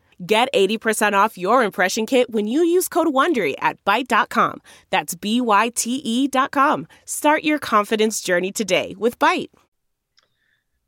Get 0.23 0.53
80% 0.53 1.13
off 1.13 1.35
your 1.35 1.63
impression 1.63 2.05
kit 2.05 2.29
when 2.29 2.45
you 2.45 2.63
use 2.63 2.87
code 2.87 3.07
WONDERY 3.07 3.55
at 3.57 3.83
Byte.com. 3.85 4.61
That's 4.91 5.15
B-Y-T-E 5.15 6.27
dot 6.27 6.51
com. 6.51 6.87
Start 7.05 7.43
your 7.43 7.57
confidence 7.57 8.21
journey 8.21 8.51
today 8.51 8.93
with 8.99 9.17
Byte. 9.17 9.49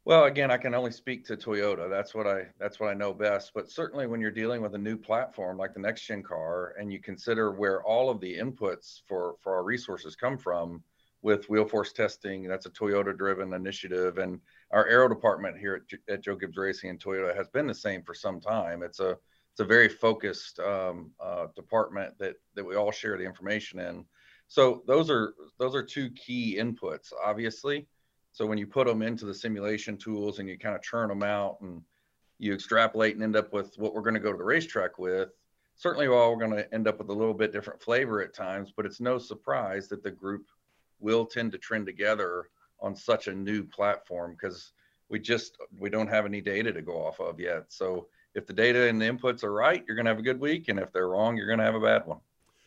Well, 0.06 0.26
again, 0.26 0.52
I 0.52 0.58
can 0.58 0.76
only 0.76 0.92
speak 0.92 1.26
to 1.26 1.38
Toyota. 1.38 1.90
That's 1.90 2.14
what 2.14 2.28
I 2.28 2.48
that's 2.60 2.80
what 2.80 2.90
I 2.90 2.94
know 2.94 3.12
best. 3.12 3.54
But 3.56 3.72
certainly, 3.72 4.06
when 4.06 4.22
you're 4.22 4.30
dealing 4.30 4.62
with 4.62 4.76
a 4.76 4.78
new 4.78 4.98
platform 4.98 5.58
like 5.58 5.74
the 5.74 5.80
next 5.80 6.02
gen 6.06 6.22
car, 6.22 6.76
and 6.78 6.92
you 6.92 7.00
consider 7.00 7.54
where 7.54 7.82
all 7.84 8.12
of 8.12 8.20
the 8.20 8.38
inputs 8.38 9.02
for 9.08 9.36
for 9.40 9.56
our 9.56 9.64
resources 9.64 10.16
come 10.16 10.38
from, 10.38 10.84
with 11.24 11.50
wheel 11.50 11.66
force 11.66 11.94
testing, 11.94 12.48
that's 12.48 12.66
a 12.66 12.70
Toyota 12.70 13.18
driven 13.18 13.54
initiative, 13.54 14.18
and 14.18 14.40
our 14.74 14.88
aero 14.88 15.08
department 15.08 15.58
here 15.58 15.86
at, 15.92 16.14
at 16.14 16.22
Joe 16.22 16.36
Gibbs 16.36 16.58
Racing 16.58 16.90
and 16.90 17.00
Toyota 17.00 17.36
has 17.36 17.48
been 17.48 17.68
the 17.68 17.74
same 17.74 18.02
for 18.04 18.14
some 18.14 18.42
time. 18.42 18.84
It's 18.84 19.00
a 19.00 19.18
it's 19.52 19.60
a 19.60 19.66
very 19.66 19.88
focused 19.88 20.60
um, 20.60 21.12
uh, 21.20 21.46
department 21.56 22.18
that 22.18 22.36
that 22.56 22.66
we 22.66 22.76
all 22.76 22.92
share 22.92 23.18
the 23.18 23.24
information 23.24 23.80
in. 23.80 24.04
So 24.48 24.84
those 24.88 25.10
are 25.10 25.36
those 25.60 25.76
are 25.76 25.84
two 25.84 26.10
key 26.12 26.58
inputs, 26.60 27.14
obviously. 27.24 27.88
So 28.32 28.48
when 28.48 28.58
you 28.58 28.66
put 28.66 28.88
them 28.88 29.04
into 29.04 29.26
the 29.26 29.34
simulation 29.34 29.96
tools 29.96 30.40
and 30.40 30.50
you 30.50 30.58
kind 30.58 30.76
of 30.76 30.82
churn 30.82 31.08
them 31.08 31.22
out 31.22 31.58
and 31.62 31.84
you 32.40 32.52
extrapolate 32.52 33.14
and 33.14 33.24
end 33.24 33.36
up 33.36 33.54
with 33.54 33.76
what 33.78 33.94
we're 33.94 34.02
going 34.02 34.16
to 34.16 34.20
go 34.20 34.32
to 34.32 34.38
the 34.38 34.44
racetrack 34.44 34.98
with, 34.98 35.30
certainly 35.76 36.08
all 36.08 36.32
we're 36.32 36.48
going 36.48 36.58
to 36.58 36.74
end 36.74 36.88
up 36.88 36.98
with 36.98 37.10
a 37.10 37.14
little 37.14 37.36
bit 37.36 37.52
different 37.52 37.80
flavor 37.80 38.24
at 38.24 38.34
times, 38.34 38.74
but 38.76 38.88
it's 38.88 39.00
no 39.00 39.20
surprise 39.20 39.88
that 39.90 40.02
the 40.02 40.10
group 40.10 40.48
will 41.00 41.28
tend 41.28 41.52
to 41.52 41.60
trend 41.60 41.86
together 41.86 42.50
on 42.84 42.96
such 42.96 43.28
a 43.28 43.34
new 43.34 43.64
platform 43.64 44.36
because 44.40 44.74
we 45.10 45.18
just 45.18 45.58
we 45.80 45.90
don't 45.90 46.10
have 46.10 46.26
any 46.26 46.42
data 46.42 46.72
to 46.72 46.82
go 46.82 47.04
off 47.04 47.20
of 47.20 47.40
yet. 47.40 47.66
So 47.70 48.08
if 48.36 48.46
the 48.46 48.54
data 48.54 48.88
and 48.88 49.02
the 49.02 49.06
inputs 49.06 49.44
are 49.44 49.54
right, 49.54 49.84
you're 49.88 49.96
going 49.96 50.06
to 50.06 50.12
have 50.12 50.20
a 50.20 50.24
good 50.24 50.40
week, 50.40 50.68
and 50.68 50.80
if 50.80 50.92
they're 50.92 51.08
wrong, 51.08 51.38
you're 51.38 51.48
going 51.48 51.60
to 51.60 51.66
have 51.66 51.76
a 51.76 51.80
bad 51.80 52.06
one. 52.06 52.20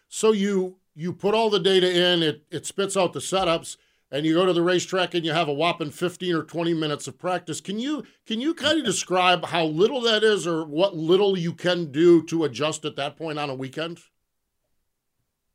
So 0.08 0.32
you 0.32 0.76
you 0.94 1.12
put 1.12 1.35
all 1.35 1.50
the 1.50 1.61
data 1.61 2.12
in, 2.12 2.23
it 2.23 2.42
it 2.50 2.66
spits 2.66 2.96
out 2.96 3.12
the 3.12 3.20
setups, 3.20 3.76
and 4.11 4.25
you 4.25 4.35
go 4.35 4.46
to 4.46 4.52
the 4.52 4.62
racetrack 4.62 5.14
and 5.14 5.25
you 5.25 5.32
have 5.32 5.49
a 5.49 5.52
whopping 5.52 5.90
15 5.90 6.35
or 6.35 6.42
20 6.44 6.73
minutes 6.73 7.06
of 7.08 7.18
practice. 7.18 7.61
Can 7.61 7.78
you 7.78 8.04
can 8.25 8.40
you 8.40 8.54
kind 8.54 8.78
of 8.78 8.85
describe 8.85 9.44
how 9.46 9.66
little 9.66 10.00
that 10.02 10.23
is, 10.23 10.46
or 10.46 10.64
what 10.64 10.96
little 10.96 11.37
you 11.37 11.52
can 11.52 11.92
do 11.92 12.23
to 12.25 12.44
adjust 12.44 12.85
at 12.85 12.96
that 12.96 13.16
point 13.16 13.38
on 13.38 13.50
a 13.50 13.54
weekend? 13.54 14.00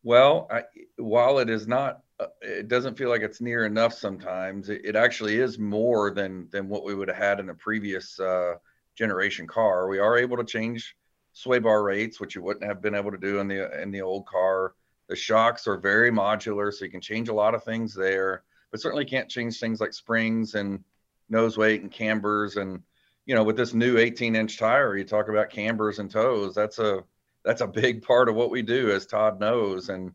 Well, 0.03 0.47
I, 0.51 0.63
while 0.97 1.39
it 1.39 1.49
is 1.49 1.67
not 1.67 2.01
it 2.41 2.67
doesn't 2.67 2.97
feel 2.97 3.09
like 3.09 3.21
it's 3.21 3.41
near 3.41 3.65
enough 3.65 3.93
sometimes. 3.93 4.69
It, 4.69 4.81
it, 4.83 4.95
actually 4.95 5.37
is 5.37 5.57
more 5.57 6.11
than 6.11 6.47
than 6.51 6.67
what 6.67 6.83
we 6.83 6.95
would 6.95 7.07
have 7.07 7.17
had 7.17 7.39
in 7.39 7.49
a 7.49 7.55
previous 7.55 8.19
uh, 8.19 8.55
generation 8.95 9.47
car. 9.47 9.87
We 9.87 9.99
are 9.99 10.17
able 10.17 10.37
to 10.37 10.43
change 10.43 10.95
sway 11.33 11.59
bar 11.59 11.83
rates, 11.83 12.19
which 12.19 12.35
you 12.35 12.41
wouldn't 12.41 12.65
have 12.65 12.81
been 12.81 12.95
able 12.95 13.11
to 13.11 13.17
do 13.17 13.39
in 13.39 13.47
the 13.47 13.81
in 13.81 13.91
the 13.91 14.01
old 14.01 14.25
car. 14.25 14.73
The 15.07 15.15
shocks 15.15 15.67
are 15.67 15.77
very 15.77 16.11
modular, 16.11 16.73
so 16.73 16.85
you 16.85 16.91
can 16.91 17.01
change 17.01 17.29
a 17.29 17.33
lot 17.33 17.55
of 17.55 17.63
things 17.63 17.93
there, 17.93 18.43
but 18.71 18.81
certainly 18.81 19.05
can't 19.05 19.29
change 19.29 19.59
things 19.59 19.81
like 19.81 19.93
springs 19.93 20.55
and 20.55 20.83
nose 21.29 21.57
weight 21.57 21.81
and 21.81 21.91
cambers. 21.91 22.57
And 22.57 22.81
you 23.25 23.35
know, 23.35 23.43
with 23.43 23.57
this 23.57 23.73
new 23.73 23.97
18 23.97 24.35
inch 24.35 24.57
tire, 24.57 24.97
you 24.97 25.03
talk 25.03 25.29
about 25.29 25.49
cambers 25.49 25.99
and 25.99 26.09
toes. 26.09 26.55
That's 26.55 26.79
a 26.79 27.03
that's 27.43 27.61
a 27.61 27.67
big 27.67 28.03
part 28.03 28.29
of 28.29 28.35
what 28.35 28.51
we 28.51 28.61
do, 28.61 28.91
as 28.91 29.05
Todd 29.05 29.39
knows, 29.39 29.89
and 29.89 30.13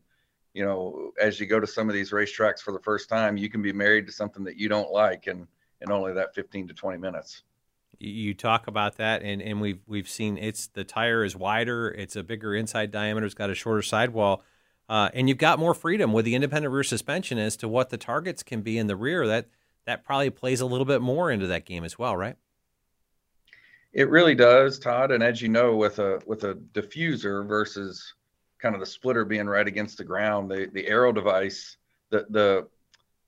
you 0.57 0.65
know, 0.65 1.11
as 1.21 1.39
you 1.39 1.45
go 1.45 1.59
to 1.59 1.67
some 1.67 1.87
of 1.87 1.93
these 1.93 2.09
racetracks 2.09 2.61
for 2.61 2.71
the 2.71 2.79
first 2.79 3.09
time, 3.09 3.37
you 3.37 3.47
can 3.47 3.61
be 3.61 3.71
married 3.71 4.07
to 4.07 4.11
something 4.11 4.43
that 4.45 4.57
you 4.57 4.67
don't 4.67 4.91
like 4.91 5.27
and 5.27 5.47
in 5.81 5.91
only 5.91 6.13
that 6.13 6.33
15 6.33 6.69
to 6.69 6.73
20 6.73 6.97
minutes. 6.97 7.43
You 7.99 8.33
talk 8.33 8.65
about 8.65 8.97
that, 8.97 9.21
and, 9.21 9.39
and 9.39 9.61
we've 9.61 9.79
we've 9.85 10.09
seen 10.09 10.37
it's 10.37 10.67
the 10.67 10.83
tire 10.83 11.23
is 11.23 11.35
wider, 11.35 11.89
it's 11.89 12.15
a 12.15 12.23
bigger 12.23 12.55
inside 12.55 12.89
diameter, 12.89 13.25
it's 13.25 13.35
got 13.35 13.51
a 13.51 13.55
shorter 13.55 13.83
sidewall, 13.83 14.43
uh, 14.89 15.09
and 15.13 15.29
you've 15.29 15.37
got 15.37 15.59
more 15.59 15.75
freedom 15.75 16.11
with 16.11 16.25
the 16.25 16.33
independent 16.33 16.73
rear 16.73 16.83
suspension 16.83 17.37
as 17.37 17.55
to 17.57 17.67
what 17.67 17.89
the 17.89 17.97
targets 17.97 18.41
can 18.41 18.61
be 18.61 18.79
in 18.79 18.87
the 18.87 18.95
rear. 18.95 19.27
That 19.27 19.47
that 19.85 20.03
probably 20.03 20.31
plays 20.31 20.59
a 20.61 20.65
little 20.65 20.85
bit 20.85 21.01
more 21.01 21.31
into 21.31 21.47
that 21.47 21.65
game 21.65 21.83
as 21.83 21.97
well, 21.97 22.15
right? 22.17 22.35
It 23.93 24.09
really 24.09 24.35
does, 24.35 24.77
Todd. 24.79 25.11
And 25.11 25.23
as 25.23 25.41
you 25.41 25.49
know, 25.49 25.75
with 25.75 25.99
a 25.99 26.19
with 26.25 26.43
a 26.43 26.55
diffuser 26.73 27.47
versus 27.47 28.13
kind 28.59 28.75
of 28.75 28.81
the 28.81 28.87
splitter 28.87 29.25
being 29.25 29.47
right 29.47 29.67
against 29.67 29.97
the 29.97 30.03
ground, 30.03 30.49
the 30.49 30.69
the 30.73 30.87
aero 30.87 31.11
device, 31.11 31.77
the 32.09 32.25
the 32.29 32.67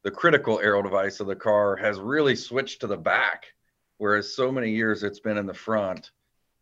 the 0.04 0.12
critical 0.12 0.60
aero 0.60 0.82
device 0.82 1.20
of 1.20 1.28
the 1.28 1.36
car 1.36 1.76
has 1.76 2.00
really 2.00 2.36
switched 2.36 2.82
to 2.82 2.88
the 2.88 2.98
back, 2.98 3.48
whereas 3.98 4.36
so 4.36 4.52
many 4.52 4.72
years 4.72 5.04
it's 5.04 5.20
been 5.20 5.38
in 5.38 5.46
the 5.46 5.54
front. 5.54 6.12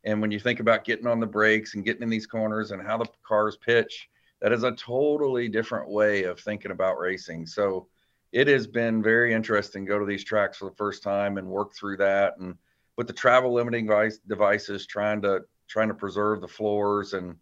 And 0.04 0.22
when 0.22 0.32
you 0.32 0.40
think 0.40 0.60
about 0.60 0.86
getting 0.86 1.08
on 1.08 1.20
the 1.20 1.28
brakes 1.28 1.76
and 1.76 1.84
getting 1.84 2.04
in 2.04 2.10
these 2.10 2.28
corners 2.28 2.72
and 2.72 2.82
how 2.82 2.98
the 2.98 3.10
cars 3.24 3.58
pitch, 3.58 4.10
that 4.42 4.54
is 4.54 4.64
a 4.64 4.72
totally 4.72 5.50
different 5.50 5.90
way 5.90 6.24
of 6.24 6.40
thinking 6.40 6.72
about 6.72 7.00
racing. 7.00 7.46
So 7.46 7.88
it 8.32 8.48
has 8.48 8.68
been 8.68 9.04
very 9.04 9.34
interesting 9.34 9.86
to 9.86 9.90
go 9.90 10.00
to 10.00 10.06
these 10.06 10.24
tracks 10.24 10.58
for 10.58 10.70
the 10.70 10.76
first 10.76 11.04
time 11.04 11.38
and 11.38 11.48
work 11.48 11.74
through 11.74 11.98
that. 11.98 12.38
And 12.38 12.56
with 12.96 13.08
the 13.08 13.14
travel 13.14 13.54
limiting 13.54 13.86
device, 13.86 14.20
devices, 14.28 14.86
trying 14.86 15.22
to 15.22 15.42
trying 15.68 15.90
to 15.90 15.94
preserve 15.94 16.42
the 16.42 16.48
floors 16.48 17.14
and 17.14 17.36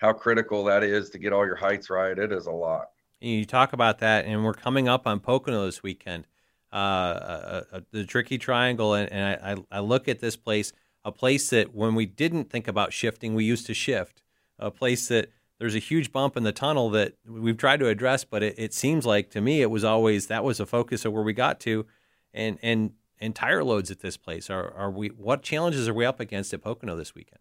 how 0.00 0.14
critical 0.14 0.64
that 0.64 0.82
is 0.82 1.10
to 1.10 1.18
get 1.18 1.32
all 1.32 1.44
your 1.44 1.56
heights 1.56 1.90
right. 1.90 2.18
It 2.18 2.32
is 2.32 2.46
a 2.46 2.50
lot. 2.50 2.86
You 3.20 3.44
talk 3.44 3.74
about 3.74 3.98
that, 3.98 4.24
and 4.24 4.44
we're 4.44 4.54
coming 4.54 4.88
up 4.88 5.06
on 5.06 5.20
Pocono 5.20 5.66
this 5.66 5.82
weekend, 5.82 6.26
uh, 6.72 6.76
uh, 6.76 7.62
uh, 7.72 7.80
the 7.90 8.04
Tricky 8.04 8.38
Triangle, 8.38 8.94
and, 8.94 9.12
and 9.12 9.66
I, 9.70 9.76
I 9.76 9.80
look 9.80 10.08
at 10.08 10.20
this 10.20 10.36
place, 10.36 10.72
a 11.04 11.12
place 11.12 11.50
that 11.50 11.74
when 11.74 11.94
we 11.94 12.06
didn't 12.06 12.48
think 12.48 12.66
about 12.66 12.94
shifting, 12.94 13.34
we 13.34 13.44
used 13.44 13.66
to 13.66 13.74
shift, 13.74 14.22
a 14.58 14.70
place 14.70 15.08
that 15.08 15.30
there's 15.58 15.74
a 15.74 15.80
huge 15.80 16.12
bump 16.12 16.38
in 16.38 16.44
the 16.44 16.52
tunnel 16.52 16.88
that 16.90 17.12
we've 17.28 17.58
tried 17.58 17.80
to 17.80 17.88
address, 17.88 18.24
but 18.24 18.42
it, 18.42 18.54
it 18.56 18.72
seems 18.72 19.04
like 19.04 19.30
to 19.32 19.42
me 19.42 19.60
it 19.60 19.70
was 19.70 19.84
always 19.84 20.28
that 20.28 20.42
was 20.42 20.58
a 20.58 20.64
focus 20.66 21.04
of 21.04 21.12
where 21.12 21.22
we 21.22 21.34
got 21.34 21.60
to, 21.60 21.84
and 22.32 22.58
and 22.62 22.92
and 23.18 23.36
tire 23.36 23.62
loads 23.62 23.90
at 23.90 24.00
this 24.00 24.16
place 24.16 24.48
are 24.48 24.72
are 24.72 24.90
we 24.90 25.08
what 25.08 25.42
challenges 25.42 25.86
are 25.86 25.92
we 25.92 26.06
up 26.06 26.20
against 26.20 26.54
at 26.54 26.62
Pocono 26.62 26.96
this 26.96 27.14
weekend? 27.14 27.40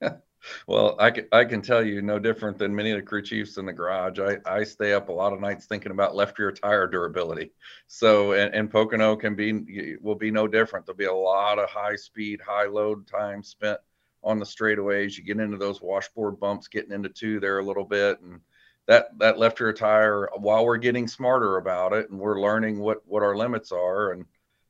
Well, 0.66 0.96
I 0.98 1.10
can, 1.10 1.26
I 1.32 1.44
can 1.44 1.62
tell 1.62 1.84
you 1.84 2.02
no 2.02 2.18
different 2.18 2.58
than 2.58 2.74
many 2.74 2.90
of 2.90 2.96
the 2.96 3.02
crew 3.02 3.22
chiefs 3.22 3.58
in 3.58 3.66
the 3.66 3.72
garage. 3.72 4.18
I, 4.18 4.38
I 4.46 4.64
stay 4.64 4.92
up 4.92 5.08
a 5.08 5.12
lot 5.12 5.32
of 5.32 5.40
nights 5.40 5.66
thinking 5.66 5.92
about 5.92 6.14
left 6.14 6.38
rear 6.38 6.52
tire 6.52 6.86
durability. 6.86 7.52
So, 7.86 8.32
and, 8.32 8.54
and 8.54 8.70
Pocono 8.70 9.16
can 9.16 9.34
be, 9.34 9.96
will 10.00 10.14
be 10.14 10.30
no 10.30 10.46
different. 10.48 10.86
There'll 10.86 10.96
be 10.96 11.04
a 11.04 11.12
lot 11.12 11.58
of 11.58 11.68
high 11.68 11.96
speed, 11.96 12.40
high 12.40 12.66
load 12.66 13.06
time 13.06 13.42
spent 13.42 13.78
on 14.22 14.38
the 14.38 14.44
straightaways. 14.44 15.16
You 15.16 15.24
get 15.24 15.40
into 15.40 15.56
those 15.56 15.82
washboard 15.82 16.38
bumps, 16.40 16.68
getting 16.68 16.92
into 16.92 17.08
two 17.08 17.40
there 17.40 17.58
a 17.58 17.64
little 17.64 17.84
bit. 17.84 18.20
And 18.20 18.40
that, 18.86 19.18
that 19.18 19.38
left 19.38 19.60
rear 19.60 19.72
tire, 19.72 20.28
while 20.36 20.64
we're 20.64 20.78
getting 20.78 21.06
smarter 21.06 21.58
about 21.58 21.92
it 21.92 22.10
and 22.10 22.18
we're 22.18 22.40
learning 22.40 22.80
what, 22.80 22.98
what 23.06 23.22
our 23.22 23.36
limits 23.36 23.72
are 23.72 24.12
and, 24.12 24.24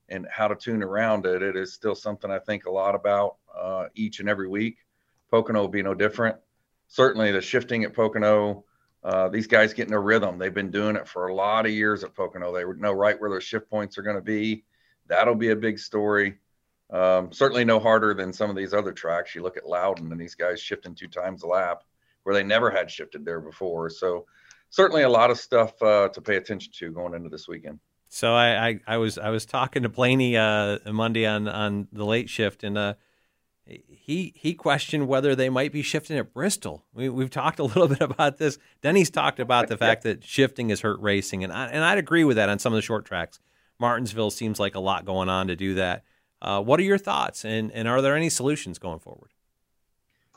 and 0.09 0.27
how 0.31 0.49
to 0.49 0.57
tune 0.57 0.83
around 0.83 1.27
it, 1.27 1.43
it 1.43 1.57
is 1.57 1.73
still 1.73 1.95
something 1.95 2.31
I 2.31 2.39
think 2.41 2.67
a 2.67 2.71
lot 2.71 2.95
about 2.95 3.37
uh, 3.57 3.87
each 3.95 4.21
and 4.21 4.29
every 4.29 4.49
week 4.49 4.79
Pocono 5.31 5.61
will 5.61 5.69
be 5.69 5.83
no 5.83 5.95
different. 5.95 6.37
Certainly, 6.89 7.33
the 7.33 7.41
shifting 7.41 7.85
at 7.85 7.95
Pocono, 7.95 8.65
uh, 9.05 9.29
these 9.29 9.47
guys 9.47 9.73
getting 9.73 9.95
a 9.95 10.01
rhythm. 10.01 10.39
They've 10.39 10.53
been 10.53 10.71
doing 10.71 10.97
it 10.97 11.07
for 11.07 11.29
a 11.29 11.35
lot 11.35 11.67
of 11.67 11.73
years 11.73 12.05
at 12.05 12.15
Pocono. 12.15 12.53
They 12.53 12.65
know 12.81 12.93
right 12.93 13.21
where 13.21 13.31
their 13.31 13.41
shift 13.41 13.71
points 13.71 13.97
are 13.97 14.03
going 14.03 14.17
to 14.17 14.23
be. 14.23 14.65
That'll 15.07 15.35
be 15.35 15.51
a 15.51 15.57
big 15.57 15.79
story. 15.79 16.39
Um, 16.91 17.33
certainly 17.33 17.65
no 17.65 17.79
harder 17.79 18.15
than 18.15 18.33
some 18.33 18.51
of 18.51 18.57
these 18.57 18.75
other 18.75 18.93
tracks. 18.93 19.35
You 19.35 19.43
look 19.43 19.57
at 19.57 19.67
Loudon 19.67 20.11
and 20.11 20.21
these 20.21 20.35
guys 20.35 20.61
shifting 20.61 20.95
two 20.95 21.09
times 21.09 21.45
a 21.45 21.47
lap 21.47 21.85
where 22.25 22.35
they 22.35 22.43
never 22.43 22.71
had 22.71 22.91
shifted 22.91 23.25
there 23.25 23.41
before. 23.41 23.91
So 23.91 24.27
certainly 24.71 25.03
a 25.03 25.09
lot 25.09 25.31
of 25.31 25.39
stuff 25.39 25.81
uh, 25.83 26.09
to 26.09 26.21
pay 26.21 26.37
attention 26.37 26.73
to 26.77 26.91
going 26.91 27.15
into 27.15 27.29
this 27.29 27.47
weekend. 27.47 27.79
So 28.09 28.35
I, 28.35 28.69
I, 28.69 28.81
I 28.89 28.97
was 28.97 29.19
I 29.19 29.31
was 29.31 29.47
talking 29.47 29.85
to 29.85 29.89
Blaney 29.89 30.37
uh, 30.37 30.79
Monday 30.93 31.27
on 31.27 31.47
on 31.47 31.87
the 31.93 32.05
late 32.05 32.29
shift 32.29 32.65
and 32.65 32.77
uh, 32.77 32.95
he 33.89 34.33
he 34.37 34.55
questioned 34.55 35.09
whether 35.09 35.35
they 35.35 35.49
might 35.49 35.73
be 35.73 35.83
shifting 35.83 36.19
at 36.19 36.33
Bristol. 36.33 36.85
We, 36.93 37.05
have 37.05 37.31
talked 37.31 37.59
a 37.59 37.65
little 37.65 37.89
bit 37.97 38.01
about 38.01 38.39
this. 38.39 38.59
Denny's 38.83 39.11
talked 39.11 39.41
about 39.41 39.69
the 39.69 39.77
fact 39.77 40.03
that 40.03 40.25
shifting 40.25 40.71
has 40.71 40.81
hurt 40.81 41.01
racing, 41.01 41.45
and 41.45 41.53
I, 41.53 41.67
and 41.67 41.85
I'd 41.85 41.99
agree 41.99 42.25
with 42.25 42.37
that 42.37 42.49
on 42.49 42.59
some 42.59 42.73
of 42.73 42.77
the 42.77 42.83
short 42.83 43.05
tracks. 43.05 43.41
Martinsville 43.79 44.31
seems 44.31 44.61
like 44.61 44.75
a 44.75 44.81
lot 44.81 45.05
going 45.05 45.29
on 45.29 45.47
to 45.49 45.57
do 45.57 45.75
that. 45.75 46.05
Uh, 46.43 46.63
what 46.63 46.81
are 46.81 46.85
your 46.85 46.99
thoughts, 46.99 47.45
and 47.45 47.71
and 47.73 47.87
are 47.89 48.03
there 48.03 48.17
any 48.17 48.29
solutions 48.29 48.79
going 48.79 48.99
forward? 48.99 49.31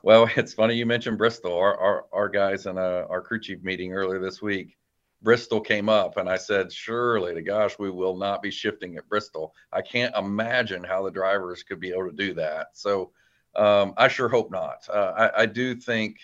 Well, 0.02 0.30
it's 0.36 0.54
funny 0.54 0.75
you 0.75 0.86
mentioned 0.86 1.18
Bristol. 1.18 1.58
Our 1.58 1.78
our, 1.78 2.06
our 2.12 2.30
guys 2.30 2.66
in 2.66 2.78
a, 2.78 3.06
our 3.08 3.22
crew 3.22 3.40
chief 3.40 3.63
meeting 3.63 3.94
earlier 3.94 4.20
this 4.20 4.42
week, 4.42 4.78
Bristol 5.24 5.62
came 5.62 5.88
up, 5.88 6.18
and 6.18 6.30
I 6.30 6.36
said, 6.36 6.72
surely 6.72 7.34
to 7.34 7.42
gosh, 7.42 7.80
we 7.80 7.90
will 7.90 8.18
not 8.18 8.42
be 8.42 8.52
shifting 8.52 8.98
at 8.98 9.08
Bristol. 9.08 9.56
I 9.72 9.82
can't 9.82 10.16
imagine 10.16 10.84
how 10.84 11.04
the 11.04 11.12
drivers 11.12 11.63
could 11.63 11.80
be 11.80 11.92
able 11.92 12.10
to 12.10 12.16
do 12.16 12.34
that. 12.36 12.68
So 12.74 13.12
um, 13.56 13.94
I 13.98 14.08
sure 14.08 14.30
hope 14.30 14.52
not. 14.52 14.88
Uh, 14.92 15.14
I, 15.16 15.42
I, 15.42 15.46
do 15.46 15.76
think, 15.76 16.18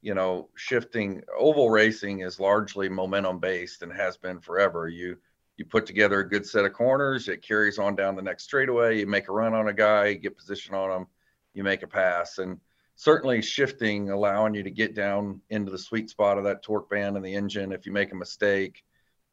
you 0.00 0.14
know, 0.14 0.48
shifting 0.54 1.22
oval 1.38 1.70
racing 1.70 2.20
is 2.20 2.40
largely 2.40 2.88
momentum 2.88 3.38
based 3.38 3.82
and 3.82 3.92
has 3.92 4.16
been 4.16 4.40
forever. 4.40 4.88
You 4.88 5.16
you 5.56 5.64
put 5.64 5.86
together 5.86 6.20
a 6.20 6.28
good 6.28 6.46
set 6.46 6.66
of 6.66 6.74
corners, 6.74 7.28
it 7.28 7.42
carries 7.42 7.78
on 7.78 7.96
down 7.96 8.14
the 8.14 8.22
next 8.22 8.44
straightaway. 8.44 8.98
You 8.98 9.06
make 9.06 9.28
a 9.28 9.32
run 9.32 9.54
on 9.54 9.68
a 9.68 9.72
guy, 9.72 10.12
get 10.12 10.36
position 10.36 10.74
on 10.74 10.90
him, 10.90 11.06
you 11.54 11.64
make 11.64 11.82
a 11.82 11.86
pass, 11.86 12.38
and 12.38 12.60
certainly 12.94 13.40
shifting, 13.40 14.10
allowing 14.10 14.54
you 14.54 14.62
to 14.62 14.70
get 14.70 14.94
down 14.94 15.40
into 15.48 15.70
the 15.70 15.78
sweet 15.78 16.10
spot 16.10 16.36
of 16.36 16.44
that 16.44 16.62
torque 16.62 16.90
band 16.90 17.16
in 17.16 17.22
the 17.22 17.34
engine 17.34 17.72
if 17.72 17.86
you 17.86 17.92
make 17.92 18.12
a 18.12 18.16
mistake 18.16 18.84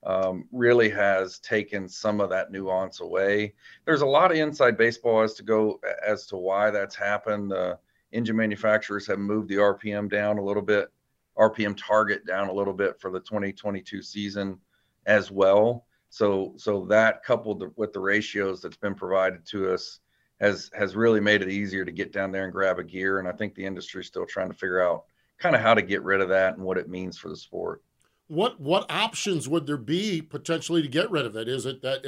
um, 0.05 0.45
really 0.51 0.89
has 0.89 1.39
taken 1.39 1.87
some 1.87 2.19
of 2.19 2.29
that 2.29 2.51
nuance 2.51 2.99
away. 2.99 3.53
There's 3.85 4.01
a 4.01 4.05
lot 4.05 4.31
of 4.31 4.37
inside 4.37 4.77
baseball 4.77 5.21
as 5.21 5.33
to 5.35 5.43
go 5.43 5.79
as 6.05 6.25
to 6.27 6.37
why 6.37 6.71
that's 6.71 6.95
happened. 6.95 7.51
The 7.51 7.79
engine 8.11 8.35
manufacturers 8.35 9.07
have 9.07 9.19
moved 9.19 9.49
the 9.49 9.55
RPM 9.55 10.09
down 10.09 10.37
a 10.37 10.43
little 10.43 10.61
bit, 10.61 10.89
RPM 11.37 11.77
target 11.77 12.25
down 12.25 12.49
a 12.49 12.53
little 12.53 12.73
bit 12.73 12.99
for 12.99 13.11
the 13.11 13.19
2022 13.19 14.01
season 14.01 14.59
as 15.05 15.31
well. 15.31 15.85
So, 16.09 16.53
so 16.57 16.85
that 16.85 17.23
coupled 17.23 17.73
with 17.75 17.93
the 17.93 17.99
ratios 17.99 18.61
that's 18.61 18.77
been 18.77 18.95
provided 18.95 19.45
to 19.47 19.73
us 19.73 19.99
has 20.39 20.69
has 20.73 20.95
really 20.95 21.19
made 21.19 21.41
it 21.41 21.49
easier 21.49 21.85
to 21.85 21.91
get 21.91 22.11
down 22.11 22.31
there 22.31 22.43
and 22.43 22.53
grab 22.53 22.77
a 22.77 22.83
gear. 22.83 23.19
And 23.19 23.27
I 23.27 23.31
think 23.31 23.55
the 23.55 23.65
industry 23.65 24.01
is 24.01 24.07
still 24.07 24.25
trying 24.25 24.49
to 24.49 24.53
figure 24.53 24.81
out 24.81 25.05
kind 25.39 25.55
of 25.55 25.61
how 25.61 25.73
to 25.73 25.81
get 25.81 26.03
rid 26.03 26.21
of 26.21 26.29
that 26.29 26.55
and 26.55 26.63
what 26.63 26.77
it 26.77 26.89
means 26.89 27.17
for 27.17 27.29
the 27.29 27.35
sport. 27.35 27.81
What 28.27 28.59
what 28.59 28.89
options 28.89 29.49
would 29.49 29.67
there 29.67 29.77
be 29.77 30.21
potentially 30.21 30.81
to 30.81 30.87
get 30.87 31.11
rid 31.11 31.25
of 31.25 31.35
it? 31.35 31.47
Is 31.47 31.65
it 31.65 31.81
that 31.81 32.03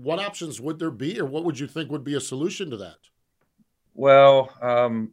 what 0.00 0.18
options 0.18 0.60
would 0.60 0.78
there 0.78 0.90
be, 0.90 1.20
or 1.20 1.24
what 1.24 1.44
would 1.44 1.58
you 1.58 1.66
think 1.66 1.90
would 1.90 2.04
be 2.04 2.14
a 2.14 2.20
solution 2.20 2.70
to 2.70 2.76
that? 2.76 2.98
Well, 3.94 4.52
um, 4.62 5.12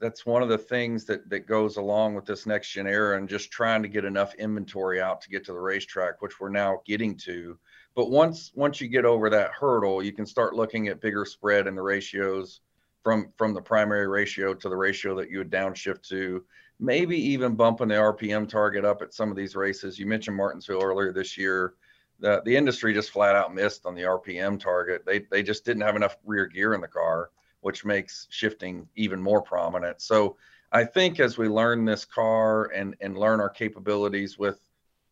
that's 0.00 0.24
one 0.24 0.42
of 0.42 0.48
the 0.48 0.58
things 0.58 1.04
that 1.06 1.28
that 1.30 1.46
goes 1.46 1.76
along 1.76 2.14
with 2.14 2.24
this 2.24 2.46
next 2.46 2.70
gen 2.70 2.86
era 2.86 3.18
and 3.18 3.28
just 3.28 3.50
trying 3.50 3.82
to 3.82 3.88
get 3.88 4.04
enough 4.04 4.34
inventory 4.34 5.00
out 5.00 5.20
to 5.22 5.28
get 5.28 5.44
to 5.46 5.52
the 5.52 5.58
racetrack, 5.58 6.22
which 6.22 6.40
we're 6.40 6.48
now 6.48 6.80
getting 6.86 7.16
to. 7.16 7.58
But 7.94 8.10
once 8.10 8.52
once 8.54 8.80
you 8.80 8.88
get 8.88 9.04
over 9.04 9.28
that 9.30 9.50
hurdle, 9.50 10.02
you 10.02 10.12
can 10.12 10.26
start 10.26 10.54
looking 10.54 10.88
at 10.88 11.00
bigger 11.00 11.24
spread 11.24 11.66
in 11.66 11.74
the 11.74 11.82
ratios 11.82 12.60
from 13.02 13.32
from 13.36 13.54
the 13.54 13.62
primary 13.62 14.06
ratio 14.06 14.54
to 14.54 14.68
the 14.68 14.76
ratio 14.76 15.16
that 15.16 15.30
you 15.30 15.38
would 15.38 15.50
downshift 15.50 16.02
to. 16.08 16.44
Maybe 16.80 17.16
even 17.16 17.56
bumping 17.56 17.88
the 17.88 17.94
RPM 17.94 18.48
target 18.48 18.84
up 18.84 19.02
at 19.02 19.12
some 19.12 19.30
of 19.30 19.36
these 19.36 19.56
races. 19.56 19.98
You 19.98 20.06
mentioned 20.06 20.36
Martinsville 20.36 20.82
earlier 20.82 21.12
this 21.12 21.36
year. 21.36 21.74
The 22.20 22.42
the 22.44 22.56
industry 22.56 22.94
just 22.94 23.10
flat 23.10 23.36
out 23.36 23.54
missed 23.54 23.86
on 23.86 23.94
the 23.94 24.02
RPM 24.02 24.60
target. 24.60 25.04
They 25.06 25.20
they 25.30 25.42
just 25.42 25.64
didn't 25.64 25.82
have 25.82 25.96
enough 25.96 26.16
rear 26.24 26.46
gear 26.46 26.74
in 26.74 26.80
the 26.80 26.88
car 26.88 27.30
which 27.60 27.84
makes 27.84 28.26
shifting 28.30 28.88
even 28.96 29.20
more 29.20 29.42
prominent. 29.42 30.00
So 30.00 30.36
I 30.72 30.84
think 30.84 31.20
as 31.20 31.38
we 31.38 31.48
learn 31.48 31.84
this 31.84 32.04
car 32.04 32.66
and 32.66 32.94
and 33.00 33.16
learn 33.16 33.40
our 33.40 33.48
capabilities 33.48 34.38
with 34.38 34.60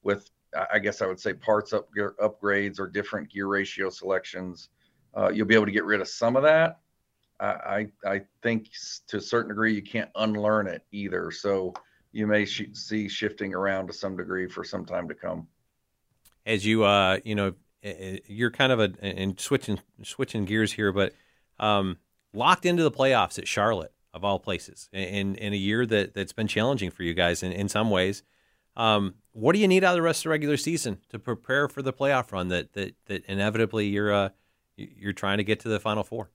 with 0.03 0.31
I 0.73 0.79
guess 0.79 1.03
I 1.03 1.07
would 1.07 1.21
say 1.21 1.35
parts 1.35 1.73
up 1.73 1.89
upgrades 1.95 2.79
or 2.79 2.87
different 2.87 3.31
gear 3.31 3.47
ratio 3.47 3.91
selections, 3.91 4.69
uh, 5.17 5.29
you'll 5.29 5.47
be 5.47 5.55
able 5.55 5.67
to 5.67 5.73
get 5.73 5.85
rid 5.85 6.01
of 6.01 6.09
some 6.09 6.37
of 6.37 6.43
that. 6.45 6.79
I, 7.39 7.89
I 8.05 8.23
think 8.43 8.71
to 9.09 9.19
a 9.19 9.21
certain 9.21 9.49
degree 9.49 9.75
you 9.75 9.83
can't 9.83 10.11
unlearn 10.15 10.67
it 10.67 10.83
either. 10.93 11.31
So 11.31 11.75
you 12.13 12.27
may 12.27 12.45
sh- 12.45 12.73
see 12.73 13.09
shifting 13.09 13.55
around 13.55 13.89
to 13.89 13.93
some 13.93 14.17
degree 14.17 14.49
for 14.49 14.65
some 14.65 14.87
time 14.87 15.09
to 15.09 15.15
come. 15.15 15.47
As 16.47 16.65
you 16.65 16.85
uh 16.85 17.19
you 17.25 17.35
know 17.35 17.55
you're 18.27 18.51
kind 18.51 18.73
of 18.73 18.81
a 18.81 18.93
and 19.01 19.39
switching 19.39 19.81
switching 20.03 20.45
gears 20.45 20.73
here, 20.73 20.93
but 20.93 21.13
um, 21.59 21.99
locked 22.33 22.67
into 22.67 22.83
the 22.83 22.91
playoffs 22.91 23.39
at 23.39 23.47
Charlotte 23.47 23.93
of 24.13 24.25
all 24.25 24.39
places 24.39 24.89
in 24.93 25.35
in 25.37 25.53
a 25.53 25.57
year 25.57 25.87
that 25.87 26.15
that's 26.15 26.33
been 26.33 26.49
challenging 26.49 26.91
for 26.91 27.03
you 27.03 27.15
guys 27.15 27.43
in, 27.43 27.53
in 27.53 27.69
some 27.69 27.91
ways. 27.91 28.23
Um, 28.77 29.15
what 29.33 29.53
do 29.55 29.59
you 29.59 29.69
need 29.69 29.85
out 29.85 29.93
of 29.93 29.97
the 29.97 30.03
rest 30.03 30.21
of 30.21 30.25
the 30.25 30.31
regular 30.31 30.57
season 30.57 30.99
to 31.11 31.19
prepare 31.19 31.69
for 31.69 31.83
the 31.83 31.93
playoff 31.93 32.33
run 32.33 32.49
that 32.49 32.73
that 32.73 32.95
that 33.07 33.25
inevitably 33.27 33.87
you're 33.87 34.13
uh, 34.13 34.29
you're 34.77 35.13
trying 35.13 35.39
to 35.39 35.45
get 35.45 35.61
to 35.61 35.69
the 35.69 35.81
final 35.81 36.03
four? 36.03 36.31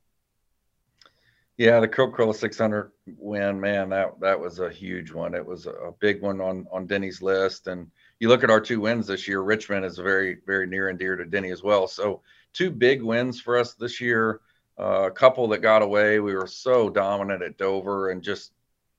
Yeah, 1.62 1.80
the 1.80 1.88
Coca-Cola 1.88 2.34
600 2.34 2.92
win, 3.20 3.62
man, 3.62 3.90
that 3.90 4.20
that 4.20 4.40
was 4.40 4.58
a 4.58 4.72
huge 4.72 5.12
one. 5.12 5.36
It 5.36 5.46
was 5.46 5.68
a 5.68 5.94
big 6.00 6.20
one 6.20 6.42
on 6.42 6.66
on 6.72 6.88
Denny's 6.88 7.22
list, 7.22 7.68
and 7.68 7.86
you 8.20 8.30
look 8.30 8.44
at 8.44 8.50
our 8.50 8.60
two 8.60 8.82
wins 8.82 9.06
this 9.06 9.28
year. 9.28 9.42
Richmond 9.42 9.86
is 9.86 10.00
very 10.00 10.40
very 10.48 10.66
near 10.66 10.90
and 10.90 10.98
dear 10.98 11.16
to 11.16 11.24
Denny 11.24 11.52
as 11.52 11.62
well. 11.62 11.88
So 11.88 12.24
two 12.52 12.72
big 12.72 13.04
wins 13.04 13.40
for 13.40 13.60
us 13.60 13.76
this 13.76 14.02
year. 14.02 14.42
Uh, 14.80 15.04
a 15.04 15.12
couple 15.12 15.48
that 15.50 15.60
got 15.60 15.84
away. 15.84 16.20
We 16.20 16.34
were 16.34 16.48
so 16.48 16.90
dominant 16.90 17.44
at 17.44 17.60
Dover 17.60 18.10
and 18.10 18.24
just 18.24 18.54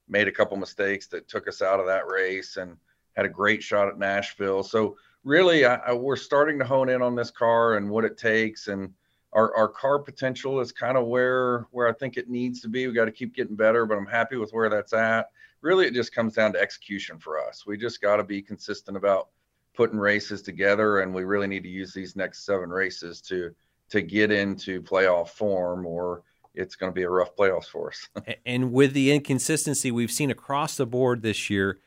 made 0.08 0.28
a 0.28 0.32
couple 0.32 0.56
mistakes 0.56 1.08
that 1.08 1.26
took 1.26 1.48
us 1.48 1.62
out 1.62 1.80
of 1.80 1.86
that 1.86 2.06
race 2.06 2.58
and 2.58 2.76
had 3.16 3.26
a 3.26 3.28
great 3.28 3.64
shot 3.64 3.88
at 3.88 3.98
Nashville. 3.98 4.62
So 4.62 4.96
really, 5.24 5.66
I, 5.66 5.78
I, 5.78 5.92
we're 5.94 6.14
starting 6.14 6.60
to 6.60 6.64
hone 6.64 6.90
in 6.90 7.02
on 7.02 7.16
this 7.16 7.32
car 7.32 7.74
and 7.74 7.90
what 7.90 8.04
it 8.04 8.16
takes, 8.16 8.68
and 8.68 8.94
our, 9.32 9.54
our 9.56 9.68
car 9.68 9.98
potential 9.98 10.60
is 10.60 10.72
kind 10.72 10.96
of 10.96 11.06
where 11.06 11.66
where 11.70 11.88
I 11.88 11.92
think 11.92 12.16
it 12.16 12.28
needs 12.28 12.60
to 12.62 12.68
be. 12.68 12.86
We 12.86 12.92
got 12.92 13.06
to 13.06 13.12
keep 13.12 13.34
getting 13.34 13.56
better, 13.56 13.86
but 13.86 13.96
I'm 13.96 14.06
happy 14.06 14.36
with 14.36 14.52
where 14.52 14.68
that's 14.68 14.92
at. 14.92 15.30
Really, 15.62 15.86
it 15.86 15.94
just 15.94 16.14
comes 16.14 16.34
down 16.34 16.52
to 16.54 16.60
execution 16.60 17.18
for 17.18 17.40
us. 17.40 17.64
We 17.66 17.76
just 17.78 18.00
got 18.02 18.16
to 18.16 18.24
be 18.24 18.42
consistent 18.42 18.96
about 18.96 19.28
putting 19.74 19.98
races 19.98 20.42
together, 20.42 21.00
and 21.00 21.14
we 21.14 21.24
really 21.24 21.46
need 21.46 21.62
to 21.62 21.68
use 21.68 21.94
these 21.94 22.16
next 22.16 22.44
seven 22.44 22.68
races 22.70 23.20
to 23.22 23.54
to 23.90 24.02
get 24.02 24.30
into 24.30 24.82
playoff 24.82 25.28
form 25.28 25.86
or 25.86 26.22
it's 26.54 26.76
going 26.76 26.90
to 26.90 26.94
be 26.94 27.02
a 27.02 27.08
rough 27.08 27.34
playoffs 27.36 27.66
for 27.66 27.88
us. 27.88 28.08
and 28.46 28.72
with 28.72 28.92
the 28.92 29.12
inconsistency 29.12 29.90
we've 29.90 30.10
seen 30.10 30.30
across 30.30 30.76
the 30.76 30.86
board 30.86 31.22
this 31.22 31.48
year, 31.48 31.78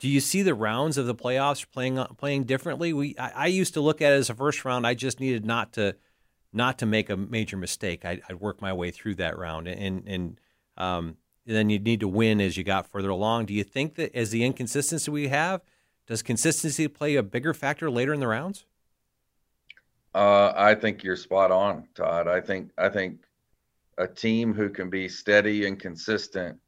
do 0.00 0.08
you 0.08 0.20
see 0.20 0.42
the 0.42 0.54
rounds 0.54 0.98
of 0.98 1.06
the 1.06 1.14
playoffs 1.14 1.66
playing 1.70 2.04
playing 2.16 2.44
differently? 2.44 2.92
We 2.92 3.16
I, 3.18 3.30
I 3.34 3.46
used 3.46 3.74
to 3.74 3.80
look 3.80 4.02
at 4.02 4.12
it 4.12 4.16
as 4.16 4.30
a 4.30 4.34
first 4.34 4.64
round. 4.64 4.86
I 4.86 4.94
just 4.94 5.20
needed 5.20 5.44
not 5.44 5.72
to 5.74 5.96
not 6.52 6.78
to 6.78 6.86
make 6.86 7.10
a 7.10 7.16
major 7.16 7.56
mistake. 7.56 8.04
I, 8.04 8.20
would 8.28 8.40
work 8.40 8.62
my 8.62 8.72
way 8.72 8.90
through 8.90 9.16
that 9.16 9.38
round, 9.38 9.68
and 9.68 10.06
and 10.06 10.40
um, 10.76 11.16
then 11.46 11.70
you 11.70 11.78
need 11.78 12.00
to 12.00 12.08
win 12.08 12.40
as 12.40 12.56
you 12.56 12.64
got 12.64 12.86
further 12.86 13.10
along. 13.10 13.46
Do 13.46 13.54
you 13.54 13.64
think 13.64 13.94
that 13.96 14.14
as 14.14 14.30
the 14.30 14.44
inconsistency 14.44 15.10
we 15.10 15.28
have, 15.28 15.62
does 16.06 16.22
consistency 16.22 16.88
play 16.88 17.16
a 17.16 17.22
bigger 17.22 17.54
factor 17.54 17.90
later 17.90 18.12
in 18.12 18.20
the 18.20 18.28
rounds? 18.28 18.64
Uh, 20.14 20.52
I 20.56 20.74
think 20.74 21.04
you're 21.04 21.16
spot 21.16 21.50
on, 21.50 21.86
Todd. 21.94 22.28
I 22.28 22.40
think 22.40 22.70
I 22.78 22.88
think 22.88 23.20
a 23.98 24.06
team 24.06 24.54
who 24.54 24.70
can 24.70 24.88
be 24.88 25.08
steady 25.08 25.66
and 25.66 25.78
consistent 25.78 26.58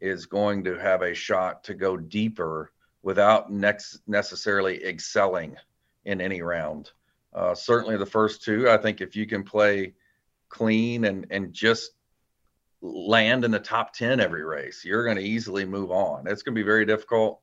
is 0.00 0.26
going 0.26 0.64
to 0.64 0.78
have 0.78 1.02
a 1.02 1.14
shot 1.14 1.62
to 1.64 1.74
go 1.74 1.96
deeper 1.96 2.72
without 3.02 3.50
next 3.52 4.00
necessarily 4.06 4.84
excelling 4.84 5.56
in 6.04 6.20
any 6.20 6.42
round. 6.42 6.90
Uh, 7.38 7.54
certainly, 7.54 7.96
the 7.96 8.04
first 8.04 8.42
two. 8.42 8.68
I 8.68 8.78
think 8.78 9.00
if 9.00 9.14
you 9.14 9.24
can 9.24 9.44
play 9.44 9.94
clean 10.48 11.04
and 11.04 11.24
and 11.30 11.52
just 11.52 11.92
land 12.80 13.44
in 13.44 13.52
the 13.52 13.60
top 13.60 13.92
ten 13.92 14.18
every 14.18 14.44
race, 14.44 14.84
you're 14.84 15.04
going 15.04 15.18
to 15.18 15.22
easily 15.22 15.64
move 15.64 15.92
on. 15.92 16.26
It's 16.26 16.42
going 16.42 16.56
to 16.56 16.60
be 16.60 16.66
very 16.66 16.84
difficult. 16.84 17.40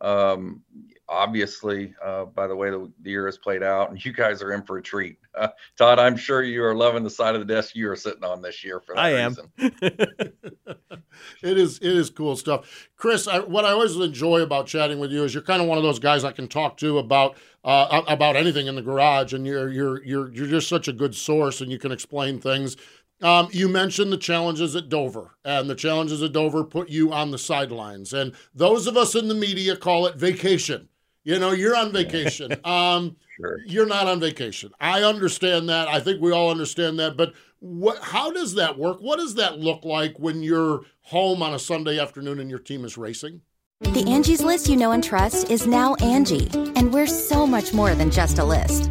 Um, 0.00 0.62
obviously, 1.08 1.94
uh, 2.04 2.24
by 2.24 2.46
the 2.46 2.56
way 2.56 2.70
the, 2.70 2.90
the, 3.02 3.10
year 3.10 3.26
has 3.26 3.38
played 3.38 3.62
out, 3.62 3.90
and 3.90 4.04
you 4.04 4.12
guys 4.12 4.42
are 4.42 4.52
in 4.52 4.62
for 4.62 4.78
a 4.78 4.82
treat. 4.82 5.18
Uh, 5.34 5.48
Todd, 5.78 5.98
I'm 5.98 6.16
sure 6.16 6.42
you 6.42 6.64
are 6.64 6.74
loving 6.74 7.04
the 7.04 7.10
side 7.10 7.34
of 7.34 7.46
the 7.46 7.54
desk 7.54 7.76
you 7.76 7.90
are 7.90 7.96
sitting 7.96 8.24
on 8.24 8.42
this 8.42 8.64
year 8.64 8.80
for 8.80 8.94
that 8.94 9.00
I 9.00 9.10
am. 9.10 9.36
it 9.58 11.58
is 11.58 11.78
it 11.78 11.92
is 11.92 12.10
cool 12.10 12.36
stuff, 12.36 12.88
Chris. 12.96 13.28
I, 13.28 13.40
what 13.40 13.64
I 13.64 13.70
always 13.70 13.96
enjoy 13.96 14.40
about 14.40 14.66
chatting 14.66 14.98
with 14.98 15.12
you 15.12 15.24
is 15.24 15.32
you're 15.32 15.42
kind 15.42 15.62
of 15.62 15.68
one 15.68 15.78
of 15.78 15.84
those 15.84 16.00
guys 16.00 16.24
I 16.24 16.32
can 16.32 16.48
talk 16.48 16.76
to 16.78 16.98
about 16.98 17.36
uh, 17.64 18.02
about 18.08 18.36
anything 18.36 18.66
in 18.66 18.74
the 18.74 18.82
garage, 18.82 19.32
and 19.32 19.46
you're 19.46 19.70
you're 19.70 20.04
you're 20.04 20.32
you're 20.32 20.48
just 20.48 20.68
such 20.68 20.88
a 20.88 20.92
good 20.92 21.14
source, 21.14 21.60
and 21.60 21.70
you 21.70 21.78
can 21.78 21.92
explain 21.92 22.40
things 22.40 22.76
um, 23.22 23.48
you 23.52 23.68
mentioned 23.68 24.12
the 24.12 24.16
challenges 24.16 24.74
at 24.76 24.88
Dover, 24.88 25.36
and 25.44 25.68
the 25.68 25.74
challenges 25.74 26.22
at 26.22 26.32
Dover 26.32 26.64
put 26.64 26.88
you 26.88 27.12
on 27.12 27.30
the 27.30 27.38
sidelines. 27.38 28.12
And 28.12 28.34
those 28.54 28.86
of 28.86 28.96
us 28.96 29.14
in 29.14 29.28
the 29.28 29.34
media 29.34 29.76
call 29.76 30.06
it 30.06 30.16
vacation. 30.16 30.88
You 31.22 31.38
know, 31.38 31.52
you're 31.52 31.76
on 31.76 31.92
vacation. 31.92 32.52
Um, 32.64 33.16
sure. 33.36 33.60
You're 33.66 33.86
not 33.86 34.06
on 34.06 34.20
vacation. 34.20 34.72
I 34.80 35.02
understand 35.02 35.68
that. 35.68 35.88
I 35.88 36.00
think 36.00 36.20
we 36.20 36.32
all 36.32 36.50
understand 36.50 36.98
that. 36.98 37.16
But 37.16 37.34
what? 37.60 37.98
How 38.02 38.30
does 38.30 38.54
that 38.54 38.78
work? 38.78 38.98
What 39.00 39.18
does 39.18 39.34
that 39.36 39.58
look 39.58 39.84
like 39.84 40.18
when 40.18 40.42
you're 40.42 40.82
home 41.02 41.42
on 41.42 41.54
a 41.54 41.58
Sunday 41.58 41.98
afternoon 41.98 42.40
and 42.40 42.50
your 42.50 42.58
team 42.58 42.84
is 42.84 42.98
racing? 42.98 43.40
The 43.80 44.04
Angie's 44.08 44.42
list 44.42 44.68
you 44.68 44.76
know 44.76 44.92
and 44.92 45.02
trust 45.02 45.50
is 45.50 45.66
now 45.66 45.94
Angie, 45.96 46.48
and 46.76 46.92
we're 46.92 47.06
so 47.06 47.46
much 47.46 47.72
more 47.72 47.94
than 47.94 48.10
just 48.10 48.38
a 48.38 48.44
list. 48.44 48.90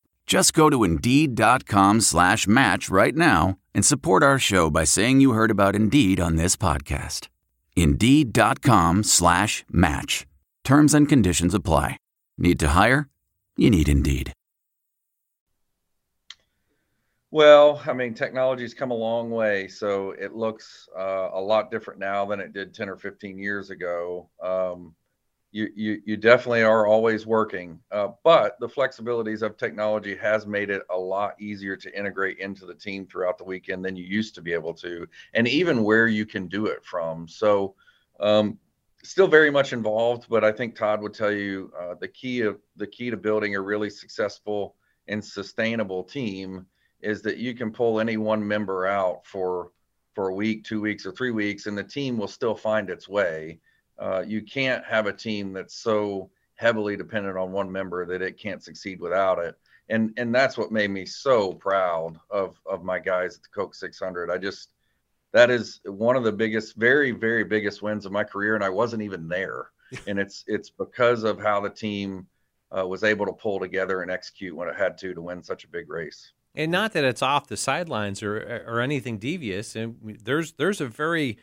Just 0.31 0.53
go 0.53 0.69
to 0.69 0.85
Indeed.com 0.85 1.99
slash 1.99 2.47
match 2.47 2.89
right 2.89 3.13
now 3.13 3.57
and 3.75 3.83
support 3.83 4.23
our 4.23 4.39
show 4.39 4.69
by 4.69 4.85
saying 4.85 5.19
you 5.19 5.33
heard 5.33 5.51
about 5.51 5.75
Indeed 5.75 6.21
on 6.21 6.37
this 6.37 6.55
podcast. 6.55 7.27
Indeed.com 7.75 9.03
slash 9.03 9.65
match. 9.69 10.25
Terms 10.63 10.93
and 10.93 11.09
conditions 11.09 11.53
apply. 11.53 11.97
Need 12.37 12.61
to 12.61 12.69
hire? 12.69 13.09
You 13.57 13.69
need 13.69 13.89
Indeed. 13.89 14.31
Well, 17.29 17.81
I 17.85 17.91
mean, 17.91 18.13
technology's 18.13 18.73
come 18.73 18.91
a 18.91 18.93
long 19.09 19.31
way, 19.31 19.67
so 19.67 20.11
it 20.11 20.33
looks 20.33 20.87
uh, 20.97 21.31
a 21.33 21.41
lot 21.41 21.71
different 21.71 21.99
now 21.99 22.23
than 22.23 22.39
it 22.39 22.53
did 22.53 22.73
10 22.73 22.87
or 22.87 22.95
15 22.95 23.37
years 23.37 23.69
ago. 23.69 24.29
Um, 24.41 24.95
you, 25.51 25.69
you, 25.75 26.01
you 26.05 26.17
definitely 26.17 26.63
are 26.63 26.87
always 26.87 27.25
working, 27.25 27.79
uh, 27.91 28.09
but 28.23 28.59
the 28.59 28.67
flexibilities 28.67 29.41
of 29.41 29.57
technology 29.57 30.15
has 30.15 30.47
made 30.47 30.69
it 30.69 30.83
a 30.89 30.97
lot 30.97 31.39
easier 31.41 31.75
to 31.75 31.97
integrate 31.97 32.37
into 32.39 32.65
the 32.65 32.73
team 32.73 33.05
throughout 33.05 33.37
the 33.37 33.43
weekend 33.43 33.83
than 33.83 33.95
you 33.95 34.05
used 34.05 34.33
to 34.35 34.41
be 34.41 34.53
able 34.53 34.73
to, 34.73 35.05
and 35.33 35.47
even 35.47 35.83
where 35.83 36.07
you 36.07 36.25
can 36.25 36.47
do 36.47 36.67
it 36.67 36.85
from. 36.85 37.27
So, 37.27 37.75
um, 38.19 38.57
still 39.03 39.27
very 39.27 39.51
much 39.51 39.73
involved, 39.73 40.27
but 40.29 40.43
I 40.43 40.51
think 40.51 40.75
Todd 40.75 41.01
would 41.01 41.13
tell 41.13 41.31
you 41.31 41.71
uh, 41.79 41.95
the 41.99 42.07
key 42.07 42.41
of 42.41 42.59
the 42.75 42.87
key 42.87 43.09
to 43.09 43.17
building 43.17 43.55
a 43.55 43.61
really 43.61 43.89
successful 43.89 44.75
and 45.07 45.23
sustainable 45.23 46.03
team 46.03 46.65
is 47.01 47.21
that 47.23 47.37
you 47.37 47.55
can 47.55 47.71
pull 47.71 47.99
any 47.99 48.17
one 48.17 48.47
member 48.47 48.85
out 48.85 49.25
for 49.25 49.71
for 50.13 50.27
a 50.27 50.33
week, 50.35 50.63
two 50.63 50.81
weeks, 50.81 51.05
or 51.05 51.11
three 51.11 51.31
weeks, 51.31 51.65
and 51.65 51.77
the 51.77 51.83
team 51.83 52.17
will 52.17 52.27
still 52.27 52.55
find 52.55 52.89
its 52.89 53.07
way. 53.07 53.59
Uh, 54.01 54.23
you 54.25 54.41
can't 54.41 54.83
have 54.83 55.05
a 55.05 55.13
team 55.13 55.53
that's 55.53 55.75
so 55.75 56.31
heavily 56.55 56.97
dependent 56.97 57.37
on 57.37 57.51
one 57.51 57.71
member 57.71 58.05
that 58.05 58.21
it 58.21 58.37
can't 58.37 58.63
succeed 58.63 58.99
without 58.99 59.37
it. 59.39 59.55
And 59.89 60.13
and 60.17 60.33
that's 60.33 60.57
what 60.57 60.71
made 60.71 60.89
me 60.89 61.05
so 61.05 61.53
proud 61.53 62.17
of 62.29 62.59
of 62.65 62.83
my 62.83 62.99
guys 62.99 63.35
at 63.35 63.43
the 63.43 63.49
Coke 63.53 63.75
600. 63.75 64.31
I 64.31 64.37
just 64.37 64.69
that 65.33 65.49
is 65.49 65.79
one 65.85 66.15
of 66.15 66.23
the 66.23 66.31
biggest, 66.31 66.75
very 66.75 67.11
very 67.11 67.43
biggest 67.43 67.81
wins 67.81 68.05
of 68.05 68.11
my 68.11 68.23
career, 68.23 68.55
and 68.55 68.63
I 68.63 68.69
wasn't 68.69 69.03
even 69.03 69.27
there. 69.27 69.69
and 70.07 70.17
it's 70.19 70.43
it's 70.47 70.69
because 70.69 71.23
of 71.23 71.39
how 71.39 71.61
the 71.61 71.69
team 71.69 72.25
uh, 72.75 72.87
was 72.87 73.03
able 73.03 73.25
to 73.25 73.33
pull 73.33 73.59
together 73.59 74.01
and 74.01 74.09
execute 74.09 74.55
when 74.55 74.67
it 74.67 74.75
had 74.75 74.97
to 74.99 75.13
to 75.13 75.21
win 75.21 75.43
such 75.43 75.63
a 75.63 75.67
big 75.67 75.89
race 75.89 76.31
and 76.55 76.71
not 76.71 76.93
that 76.93 77.03
it's 77.03 77.21
off 77.21 77.47
the 77.47 77.57
sidelines 77.57 78.21
or 78.21 78.63
or 78.67 78.79
anything 78.79 79.17
devious. 79.17 79.75
And 79.75 80.19
there's 80.23 80.53
there's 80.53 80.81
a 80.81 80.87
very 80.87 81.37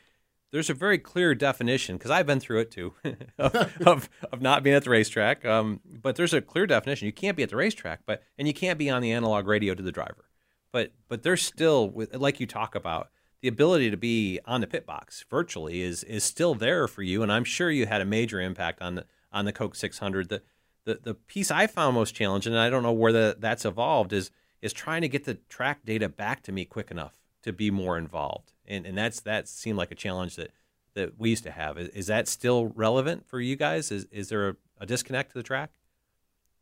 there's 0.50 0.70
a 0.70 0.74
very 0.74 0.98
clear 0.98 1.34
definition 1.34 1.96
because 1.96 2.10
I've 2.10 2.26
been 2.26 2.40
through 2.40 2.60
it 2.60 2.70
too 2.70 2.94
of, 3.38 3.54
of, 3.86 4.08
of 4.32 4.40
not 4.40 4.62
being 4.62 4.76
at 4.76 4.84
the 4.84 4.90
racetrack. 4.90 5.44
Um, 5.44 5.80
but 5.84 6.16
there's 6.16 6.32
a 6.32 6.40
clear 6.40 6.66
definition. 6.66 7.06
You 7.06 7.12
can't 7.12 7.36
be 7.36 7.42
at 7.42 7.50
the 7.50 7.56
racetrack, 7.56 8.00
but 8.06 8.22
and 8.38 8.48
you 8.48 8.54
can't 8.54 8.78
be 8.78 8.90
on 8.90 9.02
the 9.02 9.12
analog 9.12 9.46
radio 9.46 9.74
to 9.74 9.82
the 9.82 9.92
driver. 9.92 10.24
But 10.72 10.92
but 11.08 11.22
there's 11.22 11.42
still 11.42 11.92
like 12.12 12.40
you 12.40 12.46
talk 12.46 12.74
about 12.74 13.10
the 13.40 13.48
ability 13.48 13.90
to 13.90 13.96
be 13.96 14.40
on 14.44 14.60
the 14.60 14.66
pit 14.66 14.86
box 14.86 15.24
virtually 15.30 15.82
is 15.82 16.04
is 16.04 16.24
still 16.24 16.54
there 16.54 16.88
for 16.88 17.02
you. 17.02 17.22
And 17.22 17.32
I'm 17.32 17.44
sure 17.44 17.70
you 17.70 17.86
had 17.86 18.00
a 18.00 18.06
major 18.06 18.40
impact 18.40 18.82
on 18.82 18.96
the 18.96 19.06
on 19.32 19.44
the 19.44 19.52
Coke 19.52 19.74
600. 19.74 20.28
The 20.28 20.42
the 20.84 21.00
the 21.02 21.14
piece 21.14 21.50
I 21.50 21.66
found 21.66 21.94
most 21.94 22.14
challenging, 22.14 22.52
and 22.52 22.60
I 22.60 22.70
don't 22.70 22.82
know 22.82 22.92
where 22.92 23.12
the, 23.12 23.36
that's 23.38 23.64
evolved, 23.64 24.12
is 24.12 24.30
is 24.60 24.72
trying 24.72 25.02
to 25.02 25.08
get 25.08 25.24
the 25.24 25.34
track 25.48 25.84
data 25.84 26.08
back 26.08 26.42
to 26.44 26.52
me 26.52 26.64
quick 26.64 26.90
enough 26.90 27.17
to 27.42 27.52
be 27.52 27.70
more 27.70 27.98
involved. 27.98 28.52
And 28.66 28.86
and 28.86 28.96
that's 28.96 29.20
that 29.20 29.48
seemed 29.48 29.78
like 29.78 29.90
a 29.90 29.94
challenge 29.96 30.36
that 30.36 30.52
that 30.94 31.18
we 31.18 31.30
used 31.30 31.44
to 31.44 31.50
have. 31.50 31.78
Is, 31.78 31.88
is 31.90 32.06
that 32.08 32.28
still 32.28 32.66
relevant 32.66 33.26
for 33.26 33.40
you 33.40 33.56
guys? 33.56 33.90
Is 33.90 34.06
is 34.10 34.28
there 34.28 34.50
a, 34.50 34.56
a 34.80 34.86
disconnect 34.86 35.32
to 35.32 35.38
the 35.38 35.42
track? 35.42 35.70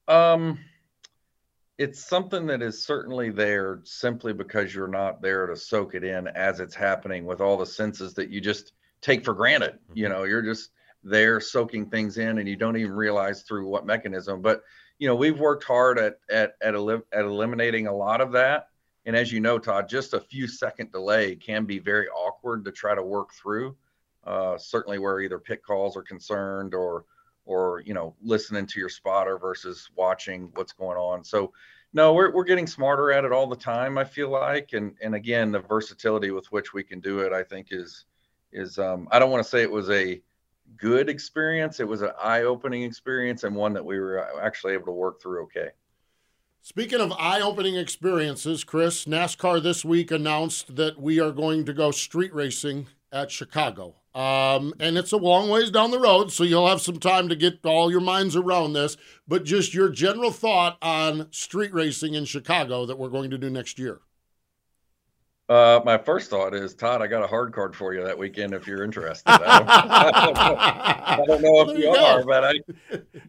Um 0.08 0.58
it's 1.78 2.02
something 2.02 2.46
that 2.46 2.62
is 2.62 2.82
certainly 2.82 3.30
there 3.30 3.80
simply 3.84 4.32
because 4.32 4.74
you're 4.74 4.88
not 4.88 5.20
there 5.20 5.46
to 5.46 5.54
soak 5.54 5.94
it 5.94 6.02
in 6.02 6.26
as 6.28 6.58
it's 6.58 6.74
happening 6.74 7.26
with 7.26 7.42
all 7.42 7.58
the 7.58 7.66
senses 7.66 8.14
that 8.14 8.30
you 8.30 8.40
just 8.40 8.72
take 9.02 9.24
for 9.24 9.34
granted. 9.34 9.72
Mm-hmm. 9.72 9.98
You 9.98 10.08
know, 10.08 10.24
you're 10.24 10.42
just 10.42 10.70
there 11.04 11.38
soaking 11.38 11.90
things 11.90 12.18
in 12.18 12.38
and 12.38 12.48
you 12.48 12.56
don't 12.56 12.76
even 12.76 12.92
realize 12.92 13.42
through 13.42 13.68
what 13.68 13.86
mechanism. 13.86 14.40
But 14.40 14.62
you 14.98 15.06
know, 15.06 15.14
we've 15.14 15.38
worked 15.38 15.64
hard 15.64 15.98
at 15.98 16.18
at 16.30 16.56
at, 16.60 16.74
at 16.74 17.24
eliminating 17.24 17.86
a 17.86 17.94
lot 17.94 18.20
of 18.20 18.32
that. 18.32 18.68
And 19.06 19.14
as 19.16 19.32
you 19.32 19.40
know, 19.40 19.58
Todd, 19.58 19.88
just 19.88 20.14
a 20.14 20.20
few 20.20 20.48
second 20.48 20.90
delay 20.90 21.36
can 21.36 21.64
be 21.64 21.78
very 21.78 22.08
awkward 22.08 22.64
to 22.64 22.72
try 22.72 22.94
to 22.94 23.02
work 23.02 23.32
through. 23.32 23.76
Uh, 24.24 24.58
certainly, 24.58 24.98
where 24.98 25.20
either 25.20 25.38
pit 25.38 25.62
calls 25.64 25.96
are 25.96 26.02
concerned, 26.02 26.74
or 26.74 27.04
or 27.44 27.80
you 27.86 27.94
know, 27.94 28.16
listening 28.20 28.66
to 28.66 28.80
your 28.80 28.88
spotter 28.88 29.38
versus 29.38 29.88
watching 29.94 30.50
what's 30.54 30.72
going 30.72 30.98
on. 30.98 31.22
So, 31.22 31.52
no, 31.92 32.12
we're 32.12 32.32
we're 32.32 32.44
getting 32.44 32.66
smarter 32.66 33.12
at 33.12 33.24
it 33.24 33.30
all 33.30 33.46
the 33.46 33.54
time. 33.54 33.96
I 33.96 34.04
feel 34.04 34.28
like, 34.28 34.72
and 34.72 34.96
and 35.00 35.14
again, 35.14 35.52
the 35.52 35.60
versatility 35.60 36.32
with 36.32 36.50
which 36.50 36.74
we 36.74 36.82
can 36.82 36.98
do 36.98 37.20
it, 37.20 37.32
I 37.32 37.44
think 37.44 37.68
is 37.70 38.06
is 38.52 38.78
um, 38.80 39.06
I 39.12 39.20
don't 39.20 39.30
want 39.30 39.44
to 39.44 39.48
say 39.48 39.62
it 39.62 39.70
was 39.70 39.88
a 39.90 40.20
good 40.76 41.08
experience. 41.08 41.78
It 41.78 41.86
was 41.86 42.02
an 42.02 42.10
eye 42.20 42.42
opening 42.42 42.82
experience 42.82 43.44
and 43.44 43.54
one 43.54 43.72
that 43.74 43.84
we 43.84 44.00
were 44.00 44.40
actually 44.40 44.72
able 44.72 44.86
to 44.86 44.92
work 44.92 45.22
through 45.22 45.44
okay. 45.44 45.68
Speaking 46.68 47.00
of 47.00 47.12
eye 47.12 47.40
opening 47.40 47.76
experiences, 47.76 48.64
Chris, 48.64 49.04
NASCAR 49.04 49.62
this 49.62 49.84
week 49.84 50.10
announced 50.10 50.74
that 50.74 51.00
we 51.00 51.20
are 51.20 51.30
going 51.30 51.64
to 51.64 51.72
go 51.72 51.92
street 51.92 52.34
racing 52.34 52.88
at 53.12 53.30
Chicago. 53.30 53.94
Um, 54.16 54.74
and 54.80 54.98
it's 54.98 55.12
a 55.12 55.16
long 55.16 55.48
ways 55.48 55.70
down 55.70 55.92
the 55.92 56.00
road, 56.00 56.32
so 56.32 56.42
you'll 56.42 56.66
have 56.66 56.80
some 56.80 56.98
time 56.98 57.28
to 57.28 57.36
get 57.36 57.64
all 57.64 57.88
your 57.88 58.00
minds 58.00 58.34
around 58.34 58.72
this. 58.72 58.96
But 59.28 59.44
just 59.44 59.74
your 59.74 59.90
general 59.90 60.32
thought 60.32 60.76
on 60.82 61.28
street 61.30 61.72
racing 61.72 62.14
in 62.14 62.24
Chicago 62.24 62.84
that 62.84 62.98
we're 62.98 63.10
going 63.10 63.30
to 63.30 63.38
do 63.38 63.48
next 63.48 63.78
year. 63.78 64.00
Uh, 65.48 65.80
my 65.84 65.96
first 65.96 66.30
thought 66.30 66.52
is, 66.52 66.74
Todd, 66.74 67.00
I 67.00 67.06
got 67.06 67.22
a 67.22 67.28
hard 67.28 67.52
card 67.52 67.76
for 67.76 67.94
you 67.94 68.02
that 68.02 68.18
weekend 68.18 68.54
if 68.54 68.66
you're 68.66 68.82
interested. 68.82 69.30
I 69.30 69.58
don't, 69.60 69.68
I 70.40 71.24
don't 71.24 71.42
know, 71.42 71.60
if 71.60 71.78
you, 71.78 71.84
you 71.84 71.90
are, 71.90 72.24
but 72.24 72.42
I 72.42 72.54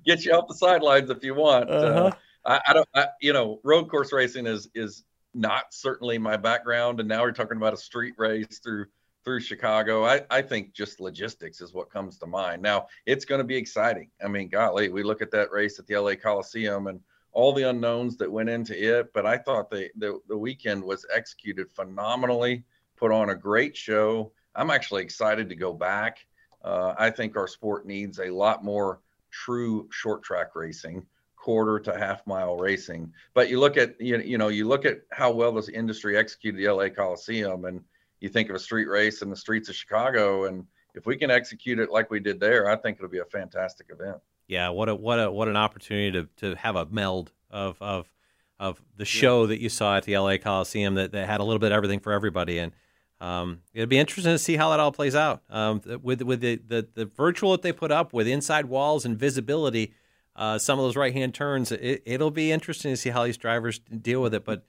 get 0.03 0.25
you 0.25 0.31
off 0.31 0.47
the 0.47 0.55
sidelines 0.55 1.11
if 1.11 1.23
you 1.23 1.35
want. 1.35 1.69
Uh, 1.69 1.73
uh-huh. 1.73 2.03
Uh, 2.05 2.11
I, 2.47 2.61
I, 2.67 2.73
don't, 2.73 2.89
I, 2.95 3.07
you 3.21 3.33
know, 3.33 3.59
road 3.63 3.89
course 3.89 4.11
racing 4.11 4.47
is 4.47 4.69
is 4.73 5.03
not 5.33 5.73
certainly 5.73 6.17
my 6.17 6.37
background, 6.37 6.99
and 6.99 7.07
now 7.07 7.21
we're 7.21 7.31
talking 7.31 7.57
about 7.57 7.73
a 7.73 7.77
street 7.77 8.15
race 8.17 8.59
through 8.63 8.85
through 9.23 9.41
Chicago. 9.41 10.05
I, 10.05 10.21
I 10.29 10.41
think 10.41 10.73
just 10.73 11.01
logistics 11.01 11.59
is 11.59 11.73
what 11.73 11.91
comes 11.91 12.17
to 12.19 12.25
mind. 12.25 12.61
Now 12.61 12.87
it's 13.05 13.25
going 13.25 13.39
to 13.39 13.45
be 13.45 13.57
exciting. 13.57 14.09
I 14.23 14.29
mean, 14.29 14.47
golly, 14.47 14.87
we 14.87 15.03
look 15.03 15.21
at 15.21 15.31
that 15.31 15.51
race 15.51 15.77
at 15.79 15.85
the 15.85 15.97
LA 15.97 16.15
Coliseum 16.15 16.87
and 16.87 17.01
all 17.33 17.51
the 17.53 17.69
unknowns 17.69 18.15
that 18.17 18.31
went 18.31 18.49
into 18.49 18.73
it. 18.97 19.11
But 19.13 19.25
I 19.25 19.37
thought 19.37 19.69
the, 19.69 19.89
the, 19.97 20.19
the 20.29 20.37
weekend 20.37 20.81
was 20.81 21.05
executed 21.13 21.69
phenomenally, 21.71 22.63
put 22.95 23.11
on 23.11 23.29
a 23.29 23.35
great 23.35 23.75
show. 23.75 24.31
I'm 24.55 24.71
actually 24.71 25.03
excited 25.03 25.49
to 25.49 25.55
go 25.55 25.73
back. 25.73 26.25
Uh, 26.63 26.95
I 26.97 27.09
think 27.09 27.35
our 27.35 27.47
sport 27.47 27.85
needs 27.85 28.19
a 28.19 28.31
lot 28.31 28.63
more 28.63 29.01
true 29.29 29.87
short 29.91 30.23
track 30.23 30.55
racing, 30.55 31.05
quarter 31.47 31.79
to 31.79 31.97
half 31.97 32.25
mile 32.27 32.57
racing. 32.57 33.13
But 33.33 33.49
you 33.49 33.59
look 33.59 33.77
at 33.77 33.99
you, 34.01 34.17
you 34.19 34.37
know 34.37 34.49
you 34.49 34.67
look 34.67 34.85
at 34.85 35.01
how 35.11 35.31
well 35.31 35.53
this 35.53 35.69
industry 35.69 36.17
executed 36.17 36.59
the 36.59 36.69
LA 36.69 36.89
Coliseum, 36.89 37.65
and 37.65 37.81
you 38.19 38.29
think 38.29 38.49
of 38.49 38.55
a 38.55 38.59
street 38.59 38.87
race 38.87 39.21
in 39.21 39.29
the 39.29 39.35
streets 39.35 39.69
of 39.69 39.75
Chicago, 39.75 40.45
and 40.45 40.65
if 40.93 41.05
we 41.05 41.15
can 41.15 41.31
execute 41.31 41.79
it 41.79 41.89
like 41.89 42.11
we 42.11 42.19
did 42.19 42.39
there, 42.39 42.69
I 42.69 42.75
think 42.75 42.97
it'll 42.97 43.09
be 43.09 43.19
a 43.19 43.25
fantastic 43.25 43.87
event 43.89 44.17
yeah, 44.47 44.69
what 44.69 44.89
a 44.89 44.95
what 44.95 45.19
a 45.19 45.31
what 45.31 45.47
an 45.47 45.57
opportunity 45.57 46.11
to 46.11 46.27
to 46.37 46.55
have 46.55 46.75
a 46.75 46.85
meld 46.85 47.31
of 47.51 47.81
of 47.81 48.11
of 48.59 48.81
the 48.95 49.05
show 49.05 49.41
yeah. 49.41 49.47
that 49.47 49.61
you 49.61 49.69
saw 49.69 49.97
at 49.97 50.03
the 50.03 50.17
LA 50.17 50.37
Coliseum 50.37 50.95
that, 50.95 51.11
that 51.11 51.27
had 51.27 51.39
a 51.39 51.43
little 51.43 51.59
bit 51.59 51.71
of 51.71 51.75
everything 51.75 51.99
for 51.99 52.11
everybody 52.11 52.57
and 52.57 52.71
um, 53.19 53.61
it'd 53.73 53.89
be 53.89 53.97
interesting 53.97 54.33
to 54.33 54.39
see 54.39 54.57
how 54.57 54.69
that 54.69 54.79
all 54.79 54.91
plays 54.91 55.15
out 55.15 55.41
um, 55.49 55.81
with 56.01 56.21
with 56.21 56.39
the, 56.39 56.59
the, 56.67 56.87
the 56.93 57.05
virtual 57.05 57.51
that 57.51 57.63
they 57.63 57.71
put 57.71 57.91
up 57.91 58.13
with 58.13 58.27
inside 58.27 58.65
walls 58.65 59.05
and 59.05 59.17
visibility. 59.17 59.93
Uh, 60.37 60.57
some 60.59 60.77
of 60.77 60.85
those 60.85 60.95
right 60.95 61.13
hand 61.13 61.33
turns, 61.33 61.71
it, 61.71 62.19
will 62.19 62.31
be 62.31 62.51
interesting 62.51 62.91
to 62.93 62.97
see 62.97 63.09
how 63.09 63.25
these 63.25 63.37
drivers 63.37 63.79
deal 63.79 64.21
with 64.21 64.33
it. 64.35 64.45
But 64.45 64.63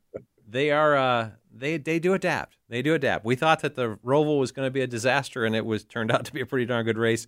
they 0.48 0.70
are 0.70 0.96
uh, 0.96 1.30
they 1.50 1.78
they 1.78 1.98
do 1.98 2.12
adapt. 2.12 2.58
They 2.68 2.82
do 2.82 2.94
adapt. 2.94 3.24
We 3.24 3.34
thought 3.34 3.60
that 3.60 3.74
the 3.74 3.98
Roval 4.04 4.38
was 4.38 4.52
going 4.52 4.66
to 4.66 4.70
be 4.70 4.82
a 4.82 4.86
disaster, 4.86 5.44
and 5.44 5.56
it 5.56 5.64
was 5.64 5.84
turned 5.84 6.12
out 6.12 6.26
to 6.26 6.32
be 6.32 6.42
a 6.42 6.46
pretty 6.46 6.66
darn 6.66 6.84
good 6.84 6.98
race 6.98 7.26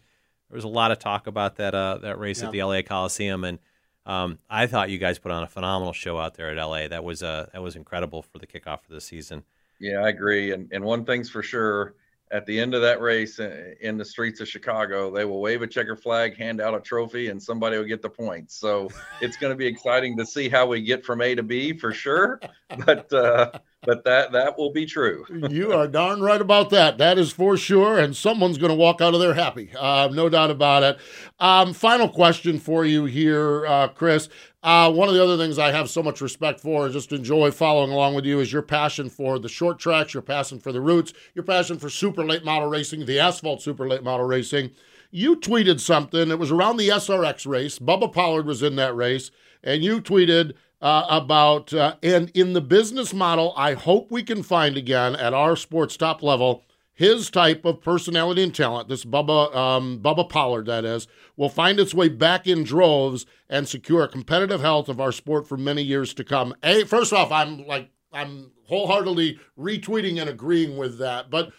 there 0.48 0.56
was 0.56 0.64
a 0.64 0.68
lot 0.68 0.90
of 0.90 0.98
talk 0.98 1.26
about 1.26 1.56
that 1.56 1.74
uh, 1.74 1.98
that 1.98 2.18
race 2.18 2.40
yeah. 2.40 2.46
at 2.46 2.52
the 2.52 2.62
LA 2.62 2.82
Coliseum, 2.82 3.44
and 3.44 3.58
um, 4.04 4.38
I 4.48 4.66
thought 4.66 4.90
you 4.90 4.98
guys 4.98 5.18
put 5.18 5.32
on 5.32 5.42
a 5.42 5.48
phenomenal 5.48 5.92
show 5.92 6.18
out 6.18 6.34
there 6.34 6.50
at 6.50 6.62
LA. 6.62 6.88
That 6.88 7.04
was 7.04 7.22
uh, 7.22 7.48
that 7.52 7.62
was 7.62 7.76
incredible 7.76 8.22
for 8.22 8.38
the 8.38 8.46
kickoff 8.46 8.84
of 8.84 8.90
the 8.90 9.00
season. 9.00 9.44
Yeah, 9.80 9.98
I 9.98 10.08
agree. 10.08 10.52
And 10.52 10.70
and 10.72 10.84
one 10.84 11.04
thing's 11.04 11.28
for 11.28 11.42
sure, 11.42 11.94
at 12.32 12.44
the 12.46 12.58
end 12.58 12.74
of 12.74 12.82
that 12.82 13.00
race 13.00 13.38
uh, 13.38 13.74
in 13.80 13.96
the 13.96 14.04
streets 14.04 14.40
of 14.40 14.48
Chicago, 14.48 15.10
they 15.10 15.24
will 15.24 15.40
wave 15.40 15.62
a 15.62 15.66
checker 15.66 15.94
flag, 15.94 16.36
hand 16.36 16.60
out 16.60 16.74
a 16.74 16.80
trophy, 16.80 17.28
and 17.28 17.40
somebody 17.40 17.76
will 17.76 17.84
get 17.84 18.02
the 18.02 18.10
points. 18.10 18.56
So 18.56 18.88
it's 19.20 19.36
going 19.36 19.52
to 19.52 19.56
be 19.56 19.66
exciting 19.66 20.16
to 20.16 20.26
see 20.26 20.48
how 20.48 20.66
we 20.66 20.82
get 20.82 21.04
from 21.04 21.20
A 21.20 21.34
to 21.34 21.42
B 21.42 21.72
for 21.76 21.92
sure. 21.92 22.40
But 22.84 23.12
uh, 23.12 23.52
but 23.82 24.02
that 24.04 24.32
that 24.32 24.58
will 24.58 24.72
be 24.72 24.86
true. 24.86 25.24
you 25.50 25.72
are 25.72 25.86
darn 25.86 26.20
right 26.20 26.40
about 26.40 26.70
that. 26.70 26.98
That 26.98 27.18
is 27.18 27.32
for 27.32 27.56
sure, 27.56 27.98
and 27.98 28.16
someone's 28.16 28.58
going 28.58 28.70
to 28.70 28.76
walk 28.76 29.00
out 29.00 29.14
of 29.14 29.20
there 29.20 29.34
happy. 29.34 29.70
Uh, 29.78 30.08
no 30.12 30.28
doubt 30.28 30.50
about 30.50 30.82
it. 30.82 30.98
Um, 31.38 31.72
final 31.72 32.08
question 32.08 32.58
for 32.58 32.84
you 32.84 33.04
here, 33.04 33.66
uh, 33.66 33.88
Chris. 33.88 34.28
Uh, 34.66 34.90
one 34.90 35.08
of 35.08 35.14
the 35.14 35.22
other 35.22 35.36
things 35.36 35.60
I 35.60 35.70
have 35.70 35.88
so 35.88 36.02
much 36.02 36.20
respect 36.20 36.58
for 36.58 36.86
and 36.86 36.92
just 36.92 37.12
enjoy 37.12 37.52
following 37.52 37.92
along 37.92 38.16
with 38.16 38.24
you 38.24 38.40
is 38.40 38.52
your 38.52 38.62
passion 38.62 39.08
for 39.08 39.38
the 39.38 39.48
short 39.48 39.78
tracks, 39.78 40.12
your 40.12 40.24
passion 40.24 40.58
for 40.58 40.72
the 40.72 40.80
roots, 40.80 41.12
your 41.36 41.44
passion 41.44 41.78
for 41.78 41.88
super 41.88 42.24
late 42.24 42.44
model 42.44 42.68
racing, 42.68 43.06
the 43.06 43.20
asphalt 43.20 43.62
super 43.62 43.86
late 43.86 44.02
model 44.02 44.26
racing. 44.26 44.72
You 45.12 45.36
tweeted 45.36 45.78
something. 45.78 46.32
It 46.32 46.40
was 46.40 46.50
around 46.50 46.78
the 46.78 46.88
SRX 46.88 47.46
race. 47.46 47.78
Bubba 47.78 48.12
Pollard 48.12 48.44
was 48.44 48.60
in 48.60 48.74
that 48.74 48.96
race, 48.96 49.30
and 49.62 49.84
you 49.84 50.00
tweeted 50.00 50.54
uh, 50.82 51.06
about 51.08 51.72
uh, 51.72 51.94
and 52.02 52.32
in 52.34 52.52
the 52.52 52.60
business 52.60 53.14
model, 53.14 53.54
I 53.56 53.74
hope 53.74 54.10
we 54.10 54.24
can 54.24 54.42
find 54.42 54.76
again 54.76 55.14
at 55.14 55.32
our 55.32 55.54
sports 55.54 55.96
top 55.96 56.24
level 56.24 56.64
his 56.96 57.28
type 57.30 57.66
of 57.66 57.82
personality 57.82 58.42
and 58.42 58.54
talent, 58.54 58.88
this 58.88 59.04
Bubba 59.04 59.54
um, 59.54 60.00
Bubba 60.00 60.26
Pollard, 60.28 60.64
that 60.66 60.86
is, 60.86 61.06
will 61.36 61.50
find 61.50 61.78
its 61.78 61.92
way 61.92 62.08
back 62.08 62.46
in 62.46 62.64
droves 62.64 63.26
and 63.50 63.68
secure 63.68 64.08
competitive 64.08 64.62
health 64.62 64.88
of 64.88 64.98
our 64.98 65.12
sport 65.12 65.46
for 65.46 65.58
many 65.58 65.82
years 65.82 66.14
to 66.14 66.24
come. 66.24 66.54
A, 66.62 66.84
first 66.84 67.12
off, 67.12 67.30
I'm 67.30 67.66
like 67.66 67.90
I'm 68.12 68.50
wholeheartedly 68.66 69.38
retweeting 69.58 70.18
and 70.18 70.30
agreeing 70.30 70.78
with 70.78 70.98
that. 70.98 71.30
But 71.30 71.52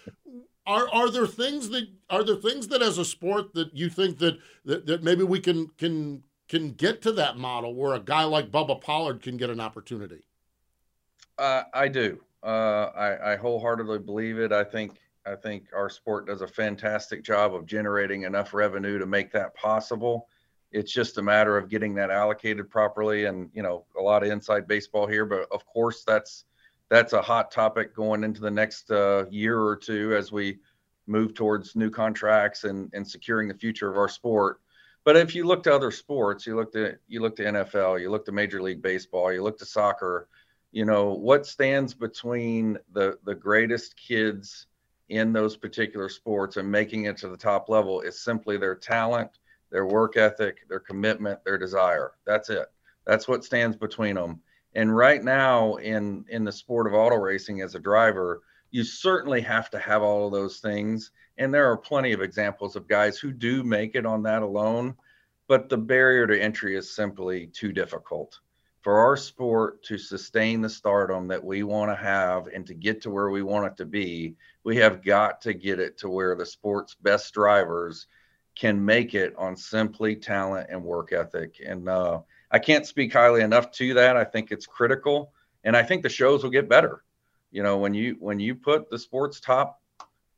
are 0.65 0.89
are 0.91 1.11
there 1.11 1.27
things 1.27 1.69
that 1.69 1.87
are 2.09 2.23
there 2.23 2.35
things 2.35 2.67
that 2.69 2.81
as 2.81 2.97
a 2.97 3.05
sport 3.05 3.53
that 3.53 3.75
you 3.75 3.89
think 3.89 4.17
that 4.17 4.39
that, 4.65 4.87
that 4.87 5.03
maybe 5.03 5.23
we 5.23 5.39
can 5.39 5.67
can 5.77 6.23
can 6.49 6.71
get 6.71 7.03
to 7.03 7.11
that 7.11 7.37
model 7.37 7.75
where 7.75 7.93
a 7.93 7.99
guy 7.99 8.23
like 8.23 8.49
Bubba 8.51 8.81
Pollard 8.81 9.21
can 9.21 9.37
get 9.37 9.51
an 9.51 9.59
opportunity? 9.59 10.23
Uh, 11.37 11.63
I 11.75 11.89
do. 11.89 12.21
Uh, 12.41 12.89
I, 12.95 13.33
I 13.33 13.35
wholeheartedly 13.35 13.99
believe 13.99 14.39
it. 14.39 14.51
I 14.51 14.63
think 14.63 14.97
I 15.27 15.35
think 15.35 15.67
our 15.75 15.89
sport 15.89 16.27
does 16.27 16.41
a 16.41 16.47
fantastic 16.47 17.23
job 17.23 17.53
of 17.53 17.65
generating 17.65 18.23
enough 18.23 18.53
revenue 18.53 18.97
to 18.97 19.05
make 19.05 19.31
that 19.33 19.53
possible. 19.55 20.27
It's 20.71 20.91
just 20.91 21.17
a 21.17 21.21
matter 21.21 21.57
of 21.57 21.69
getting 21.69 21.95
that 21.95 22.11
allocated 22.11 22.69
properly, 22.69 23.25
and 23.25 23.49
you 23.53 23.63
know, 23.63 23.85
a 23.97 24.01
lot 24.01 24.23
of 24.23 24.29
inside 24.29 24.67
baseball 24.67 25.07
here. 25.07 25.25
But 25.25 25.47
of 25.51 25.65
course, 25.65 26.03
that's 26.05 26.45
that's 26.89 27.13
a 27.13 27.21
hot 27.21 27.51
topic 27.51 27.93
going 27.95 28.23
into 28.23 28.41
the 28.41 28.51
next 28.51 28.89
uh, 28.91 29.25
year 29.29 29.59
or 29.59 29.75
two 29.75 30.15
as 30.15 30.31
we 30.31 30.59
move 31.07 31.33
towards 31.33 31.75
new 31.75 31.89
contracts 31.89 32.63
and 32.63 32.89
and 32.93 33.07
securing 33.07 33.47
the 33.47 33.53
future 33.53 33.89
of 33.89 33.97
our 33.97 34.09
sport. 34.09 34.61
But 35.03 35.15
if 35.15 35.33
you 35.35 35.45
look 35.45 35.63
to 35.63 35.73
other 35.73 35.91
sports, 35.91 36.45
you 36.45 36.55
look 36.55 36.71
to 36.73 36.97
you 37.07 37.21
look 37.21 37.35
to 37.37 37.43
NFL, 37.43 37.99
you 37.99 38.09
look 38.09 38.25
to 38.25 38.31
Major 38.31 38.61
League 38.61 38.81
Baseball, 38.81 39.31
you 39.33 39.43
look 39.43 39.57
to 39.59 39.65
soccer. 39.65 40.27
You 40.71 40.83
know 40.85 41.13
what 41.13 41.45
stands 41.45 41.93
between 41.93 42.77
the 42.91 43.17
the 43.23 43.35
greatest 43.35 43.95
kids 43.95 44.67
in 45.09 45.31
those 45.31 45.55
particular 45.55 46.09
sports 46.09 46.57
and 46.57 46.69
making 46.69 47.05
it 47.05 47.17
to 47.17 47.29
the 47.29 47.37
top 47.37 47.69
level 47.69 48.01
is 48.01 48.21
simply 48.21 48.57
their 48.57 48.75
talent, 48.75 49.39
their 49.71 49.85
work 49.85 50.17
ethic, 50.17 50.67
their 50.67 50.79
commitment, 50.79 51.43
their 51.45 51.57
desire. 51.57 52.11
That's 52.25 52.49
it. 52.49 52.67
That's 53.05 53.27
what 53.27 53.45
stands 53.45 53.77
between 53.77 54.15
them. 54.15 54.41
And 54.75 54.95
right 54.95 55.23
now 55.23 55.75
in 55.75 56.25
in 56.29 56.43
the 56.43 56.51
sport 56.51 56.87
of 56.87 56.93
auto 56.93 57.15
racing 57.15 57.61
as 57.61 57.73
a 57.73 57.79
driver, 57.79 58.41
you 58.71 58.83
certainly 58.83 59.41
have 59.41 59.69
to 59.71 59.79
have 59.79 60.03
all 60.03 60.27
of 60.27 60.33
those 60.33 60.59
things. 60.59 61.11
And 61.37 61.53
there 61.53 61.71
are 61.71 61.77
plenty 61.77 62.11
of 62.11 62.21
examples 62.21 62.75
of 62.75 62.87
guys 62.87 63.17
who 63.17 63.31
do 63.31 63.63
make 63.63 63.95
it 63.95 64.05
on 64.05 64.23
that 64.23 64.41
alone, 64.41 64.95
but 65.47 65.69
the 65.69 65.77
barrier 65.77 66.27
to 66.27 66.41
entry 66.41 66.75
is 66.75 66.93
simply 66.93 67.47
too 67.47 67.71
difficult 67.71 68.39
for 68.87 69.01
our 69.01 69.17
sport 69.17 69.83
to 69.83 69.97
sustain 69.97 70.61
the 70.61 70.69
stardom 70.69 71.27
that 71.27 71.43
we 71.43 71.61
want 71.61 71.91
to 71.91 71.95
have 72.01 72.47
and 72.47 72.65
to 72.65 72.73
get 72.73 73.01
to 73.01 73.09
where 73.09 73.29
we 73.29 73.43
want 73.43 73.65
it 73.65 73.75
to 73.75 73.85
be, 73.85 74.33
we 74.63 74.77
have 74.77 75.03
got 75.03 75.41
to 75.41 75.53
get 75.53 75.77
it 75.77 75.97
to 75.97 76.07
where 76.07 76.37
the 76.37 76.45
sport's 76.45 76.95
best 76.95 77.33
drivers 77.33 78.07
can 78.55 78.85
make 78.85 79.13
it 79.13 79.35
on 79.37 79.57
simply 79.57 80.15
talent 80.15 80.69
and 80.71 80.81
work 80.81 81.11
ethic. 81.11 81.61
And 81.65 81.89
uh, 81.89 82.21
I 82.49 82.59
can't 82.59 82.85
speak 82.85 83.11
highly 83.11 83.41
enough 83.41 83.71
to 83.71 83.93
that. 83.95 84.15
I 84.15 84.23
think 84.23 84.53
it's 84.53 84.65
critical, 84.65 85.33
and 85.65 85.75
I 85.75 85.83
think 85.83 86.01
the 86.01 86.07
shows 86.07 86.41
will 86.41 86.49
get 86.49 86.69
better. 86.69 87.03
You 87.51 87.63
know, 87.63 87.79
when 87.79 87.93
you 87.93 88.15
when 88.21 88.39
you 88.39 88.55
put 88.55 88.89
the 88.89 88.97
sport's 88.97 89.41
top 89.41 89.81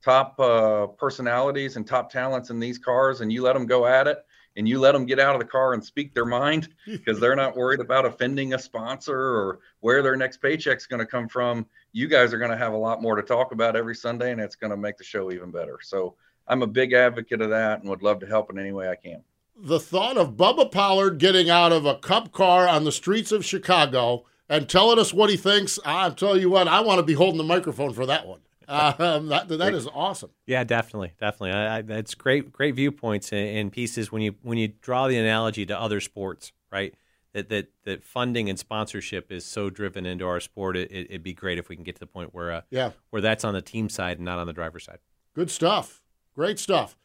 top 0.04 0.40
uh, 0.40 0.88
personalities 0.88 1.76
and 1.76 1.86
top 1.86 2.12
talents 2.12 2.50
in 2.50 2.60
these 2.60 2.80
cars, 2.80 3.22
and 3.22 3.32
you 3.32 3.44
let 3.44 3.54
them 3.54 3.68
go 3.68 3.86
at 3.86 4.08
it, 4.08 4.26
and 4.58 4.68
you 4.68 4.80
let 4.80 4.94
them 4.94 5.06
get 5.06 5.20
out 5.20 5.36
of 5.36 5.40
the 5.40 5.48
car 5.48 5.74
and 5.74 5.84
speak 5.84 6.14
their 6.14 6.26
mind 6.26 6.70
because 6.86 7.20
they're 7.20 7.36
not 7.36 7.56
worried 7.56 7.80
about 7.80 8.06
offending 8.06 8.54
a 8.54 8.60
sponsor 8.60 9.18
or 9.18 9.60
where 9.80 10.02
their 10.02 10.16
next 10.16 10.38
paycheck's 10.38 10.86
going 10.86 11.00
to 11.00 11.06
come 11.06 11.28
from, 11.28 11.66
you 11.92 12.08
guys 12.08 12.34
are 12.34 12.38
going 12.38 12.52
to 12.52 12.58
have 12.58 12.74
a 12.74 12.78
lot 12.78 13.02
more 13.02 13.16
to 13.16 13.24
talk 13.24 13.52
about 13.52 13.76
every 13.76 13.96
Sunday, 13.96 14.32
and 14.32 14.42
it's 14.42 14.56
going 14.56 14.72
to 14.72 14.78
make 14.78 14.98
the 14.98 15.04
show 15.04 15.32
even 15.32 15.52
better. 15.52 15.80
So 15.82 16.16
I'm 16.48 16.62
a 16.62 16.68
big 16.68 16.94
advocate 16.94 17.42
of 17.42 17.50
that 17.52 17.82
and 17.82 17.90
would 17.90 18.04
love 18.04 18.20
to 18.20 18.26
help 18.26 18.50
in 18.52 18.60
any 18.60 18.72
way 18.72 18.90
I 18.90 18.96
can. 18.96 19.24
The 19.62 19.80
thought 19.80 20.18
of 20.18 20.38
Bubba 20.38 20.72
Pollard 20.72 21.18
getting 21.18 21.50
out 21.50 21.72
of 21.72 21.86
a 21.86 21.96
cup 21.96 22.32
car 22.32 22.68
on 22.68 22.86
the 22.86 22.92
streets 22.92 23.32
of 23.32 23.46
Chicago 23.46 24.26
and 24.48 24.68
telling 24.68 24.98
us 24.98 25.14
what 25.14 25.30
he 25.30 25.38
thinks, 25.38 25.78
I'm 25.86 26.16
telling 26.16 26.42
you 26.42 26.50
what, 26.50 26.68
I 26.68 26.80
want 26.80 27.00
to 27.00 27.04
be 27.04 27.14
holding 27.14 27.38
the 27.38 27.44
microphone 27.44 27.94
for 27.94 28.06
that 28.08 28.26
one. 28.26 28.40
Um, 29.00 29.28
that 29.28 29.48
that 29.48 29.74
is 29.74 29.88
awesome. 29.88 30.30
Yeah, 30.46 30.64
definitely, 30.64 31.14
definitely. 31.20 31.52
I, 31.52 31.78
I, 31.78 31.82
that's 31.82 32.14
great, 32.14 32.52
great 32.52 32.76
viewpoints 32.76 33.32
and, 33.32 33.58
and, 33.58 33.72
pieces 33.72 34.12
when 34.12 34.22
you 34.22 34.36
when 34.44 34.58
you 34.58 34.68
draw 34.68 35.08
the 35.08 35.18
analogy 35.18 35.66
to 35.66 35.80
other 35.80 36.00
sports, 36.00 36.52
right? 36.72 36.94
That 37.34 37.50
that 37.50 37.70
that 37.86 38.04
funding 38.04 38.50
and 38.50 38.60
sponsorship 38.60 39.32
is 39.32 39.44
so 39.44 39.70
driven 39.70 40.06
into 40.06 40.28
our 40.28 40.40
sport. 40.40 40.78
It, 40.78 41.10
would 41.12 41.24
be 41.24 41.34
great 41.34 41.58
if 41.58 41.68
we 41.68 41.76
can 41.76 41.84
get 41.84 41.96
to 41.96 42.00
the 42.00 42.08
point 42.08 42.34
where 42.34 42.52
uh, 42.52 42.62
yeah, 42.70 42.92
where 43.10 43.22
that's 43.22 43.44
on 43.44 43.56
the 43.56 43.62
team 43.62 43.90
side 43.90 44.18
and 44.18 44.26
not 44.26 44.38
on 44.38 44.46
the 44.46 44.54
driver's 44.54 44.86
side. 44.86 45.00
Good 45.34 45.50
stuff. 45.50 46.04
Great 46.36 46.60
stuff. 46.60 46.96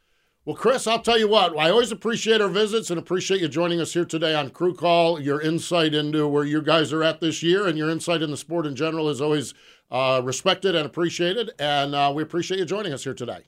Well, 0.46 0.56
Chris, 0.56 0.86
I'll 0.86 1.00
tell 1.00 1.18
you 1.18 1.26
what, 1.26 1.56
I 1.56 1.70
always 1.70 1.90
appreciate 1.90 2.42
our 2.42 2.50
visits 2.50 2.90
and 2.90 2.98
appreciate 2.98 3.40
you 3.40 3.48
joining 3.48 3.80
us 3.80 3.94
here 3.94 4.04
today 4.04 4.34
on 4.34 4.50
Crew 4.50 4.74
Call. 4.74 5.18
Your 5.18 5.40
insight 5.40 5.94
into 5.94 6.28
where 6.28 6.44
you 6.44 6.60
guys 6.60 6.92
are 6.92 7.02
at 7.02 7.20
this 7.22 7.42
year 7.42 7.66
and 7.66 7.78
your 7.78 7.88
insight 7.88 8.20
in 8.20 8.30
the 8.30 8.36
sport 8.36 8.66
in 8.66 8.76
general 8.76 9.08
is 9.08 9.22
always 9.22 9.54
uh, 9.90 10.20
respected 10.22 10.74
and 10.74 10.84
appreciated. 10.84 11.52
And 11.58 11.94
uh, 11.94 12.12
we 12.14 12.22
appreciate 12.22 12.58
you 12.58 12.66
joining 12.66 12.92
us 12.92 13.04
here 13.04 13.14
today. 13.14 13.46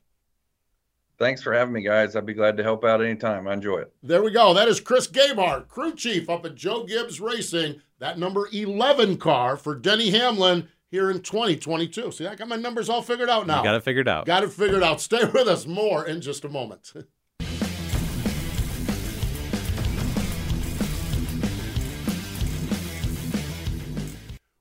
Thanks 1.19 1.43
for 1.43 1.53
having 1.53 1.75
me, 1.75 1.83
guys. 1.83 2.17
I'd 2.17 2.25
be 2.25 2.33
glad 2.33 2.57
to 2.57 2.63
help 2.63 2.83
out 2.83 3.03
anytime. 3.03 3.47
I 3.47 3.53
enjoy 3.53 3.81
it. 3.81 3.93
There 4.03 4.23
we 4.23 4.31
go. 4.31 4.55
That 4.55 4.69
is 4.69 4.81
Chris 4.81 5.07
Gabehart, 5.07 5.69
crew 5.69 5.95
chief 5.95 6.31
up 6.31 6.47
at 6.47 6.55
Joe 6.55 6.85
Gibbs 6.85 7.21
Racing, 7.21 7.83
that 7.99 8.19
number 8.19 8.49
11 8.55 9.19
car 9.19 9.59
for 9.59 9.75
Denny 9.75 10.13
Hamlin 10.13 10.69
here 10.97 11.11
in 11.11 11.21
2022. 11.21 12.11
See, 12.11 12.27
I 12.27 12.35
got 12.35 12.49
my 12.49 12.57
numbers 12.57 12.89
all 12.89 13.03
figured 13.03 13.29
out 13.29 13.47
now. 13.47 13.59
You 13.59 13.65
got 13.65 13.75
it 13.75 13.83
figured 13.83 14.09
out. 14.09 14.25
Got 14.25 14.45
it 14.45 14.51
figured 14.51 14.83
out. 14.83 15.03
Stay 15.03 15.27
with 15.27 15.47
us 15.47 15.67
more 15.67 16.07
in 16.07 16.23
just 16.23 16.43
a 16.45 16.49
moment. 16.49 16.91